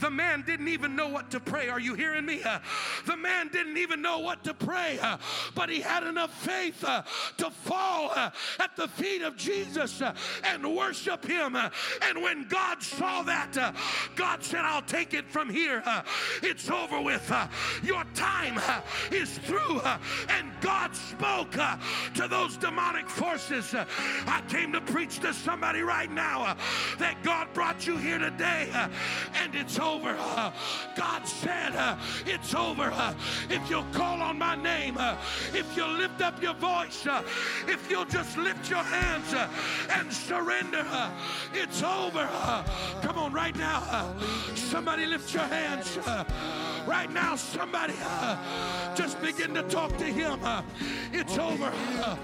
the 0.00 0.10
man 0.10 0.42
didn't 0.46 0.68
even 0.68 0.94
know 0.96 1.08
what 1.08 1.30
to 1.30 1.40
pray. 1.40 1.68
Are 1.68 1.80
you 1.80 1.94
hearing 1.94 2.26
me? 2.26 2.42
The 3.06 3.16
man 3.16 3.48
didn't 3.48 3.78
even 3.78 4.02
know 4.02 4.18
what 4.18 4.44
to 4.44 4.54
pray, 4.54 4.98
but 5.54 5.70
he 5.70 5.80
had 5.80 6.02
enough 6.02 6.32
faith 6.42 6.80
to 6.80 7.50
fall 7.50 8.12
at 8.14 8.76
the 8.76 8.88
feet 8.88 9.22
of 9.22 9.36
Jesus 9.36 10.02
and 10.44 10.76
worship 10.76 11.24
him. 11.24 11.56
And 11.56 12.22
when 12.22 12.46
God 12.48 12.82
saw 12.82 13.22
that, 13.22 13.74
God 14.14 14.42
said, 14.42 14.60
I'll 14.60 14.82
take 14.82 15.14
it 15.14 15.30
from 15.30 15.48
here. 15.48 15.82
It's 16.42 16.68
over 16.68 17.00
with. 17.00 17.32
Your 17.82 18.04
time 18.14 18.58
uh, 18.58 18.80
is 19.10 19.38
through. 19.38 19.78
Uh, 19.80 19.98
and 20.28 20.50
God 20.60 20.94
spoke 20.94 21.56
uh, 21.58 21.76
to 22.14 22.28
those 22.28 22.56
demonic 22.56 23.08
forces. 23.08 23.74
Uh, 23.74 23.84
I 24.26 24.42
came 24.48 24.72
to 24.72 24.80
preach 24.80 25.20
to 25.20 25.32
somebody 25.32 25.80
right 25.80 26.10
now 26.10 26.42
uh, 26.42 26.54
that 26.98 27.22
God 27.22 27.48
brought 27.52 27.86
you 27.86 27.96
here 27.96 28.18
today. 28.18 28.68
Uh, 28.74 28.88
and 29.42 29.54
it's 29.54 29.78
over. 29.78 30.14
God 30.96 31.26
said 31.26 31.72
it's 32.26 32.54
over. 32.54 32.92
If 33.50 33.68
you'll 33.70 33.86
call 33.92 34.22
on 34.22 34.38
my 34.38 34.54
name, 34.56 34.96
if 35.52 35.76
you'll 35.76 35.92
lift 35.92 36.20
up 36.20 36.42
your 36.42 36.54
voice, 36.54 37.06
if 37.68 37.90
you'll 37.90 38.04
just 38.04 38.36
lift 38.36 38.70
your 38.70 38.82
hands 38.82 39.34
and 39.90 40.12
surrender, 40.12 40.86
it's 41.52 41.82
over. 41.82 42.26
Come 43.02 43.18
on, 43.18 43.32
right 43.32 43.56
now. 43.56 44.14
somebody 44.54 45.06
lift 45.06 45.32
your 45.34 45.44
hands. 45.44 45.98
Right 46.86 47.10
now, 47.12 47.36
somebody 47.36 47.94
uh, 48.02 48.94
just 48.94 49.20
begin 49.20 49.54
to 49.54 49.62
talk 49.64 49.96
to 49.98 50.04
him. 50.04 50.38
uh, 50.42 50.62
it's 51.12 51.38
over. 51.38 51.72
uh, 51.72 52.16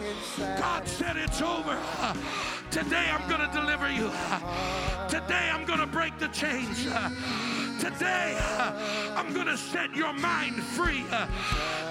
God 0.59 0.87
said 0.89 1.17
it's 1.17 1.43
over. 1.43 1.77
uh, 1.99 2.15
today 2.71 3.11
I'm 3.11 3.29
going 3.29 3.49
to 3.49 3.55
deliver 3.55 3.91
you. 3.91 4.11
uh, 4.13 5.09
today 5.09 5.51
I'm 5.53 5.65
going 5.65 5.81
to 5.81 5.87
break 5.87 6.19
the 6.19 6.29
chains. 6.29 6.87
uh, 6.87 7.11
Today, 7.81 8.39
I'm 9.17 9.35
going 9.35 9.47
to 9.47 9.57
set 9.57 9.93
your 9.97 10.13
mind 10.13 10.63
free. 10.63 11.03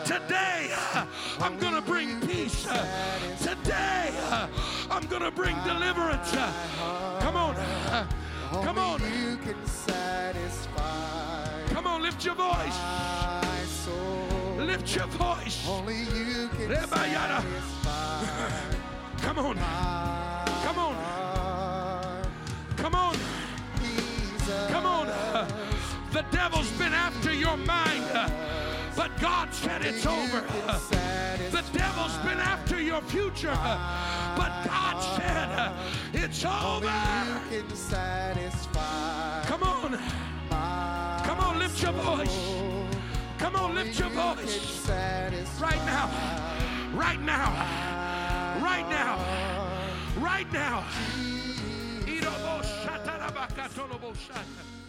Today, 0.06 0.72
I'm 1.40 1.58
going 1.58 1.74
to 1.74 1.82
bring 1.82 2.22
peace. 2.22 2.64
Today, 3.42 4.10
I'm 4.90 5.06
going 5.08 5.24
to 5.24 5.32
bring 5.32 5.58
deliverance. 5.66 6.32
Come 6.32 7.36
on. 7.36 7.56
Come 8.64 8.78
on. 8.78 9.02
Lift 12.12 12.26
your 12.26 12.36
voice. 12.36 12.80
Lift 14.58 14.96
your 14.96 15.08
voice. 15.08 15.68
Only 15.68 16.00
you 16.00 16.50
can 16.50 16.68
Come 19.22 19.40
on. 19.40 19.56
Come 20.64 20.80
on. 20.80 20.96
Come 22.78 22.96
on. 22.96 23.16
Come 24.70 24.86
on. 24.86 25.08
The 26.12 26.26
devil's 26.32 26.70
been 26.72 26.94
after 26.94 27.34
your 27.34 27.56
mind, 27.56 28.04
but 28.96 29.18
God 29.22 29.54
said 29.54 29.82
it's 29.84 30.06
over. 30.06 30.42
The 31.52 31.64
devil's 31.72 32.18
been 32.18 32.40
after 32.40 32.82
your 32.82 33.02
future, 33.02 33.58
but 34.36 34.52
God 34.66 35.00
said 35.16 35.72
it's 36.14 36.44
over. 36.44 36.92
you 37.52 37.62
can 37.64 37.76
satisfy 37.76 39.44
Come 39.46 39.64
on. 39.64 39.98
Lift 41.72 41.84
your 41.84 41.94
voice. 41.94 42.38
Come 43.38 43.56
on, 43.56 43.76
lift 43.76 43.98
your 44.00 44.10
voice. 44.10 44.90
Right 45.60 45.86
now. 45.86 46.10
Right 46.94 47.22
now. 47.22 48.60
Right 48.62 48.90
now. 48.90 49.18
Right 50.20 50.52
now. 50.52 50.84
Shatarabakatolobo 52.84 54.14
shata. 54.14 54.81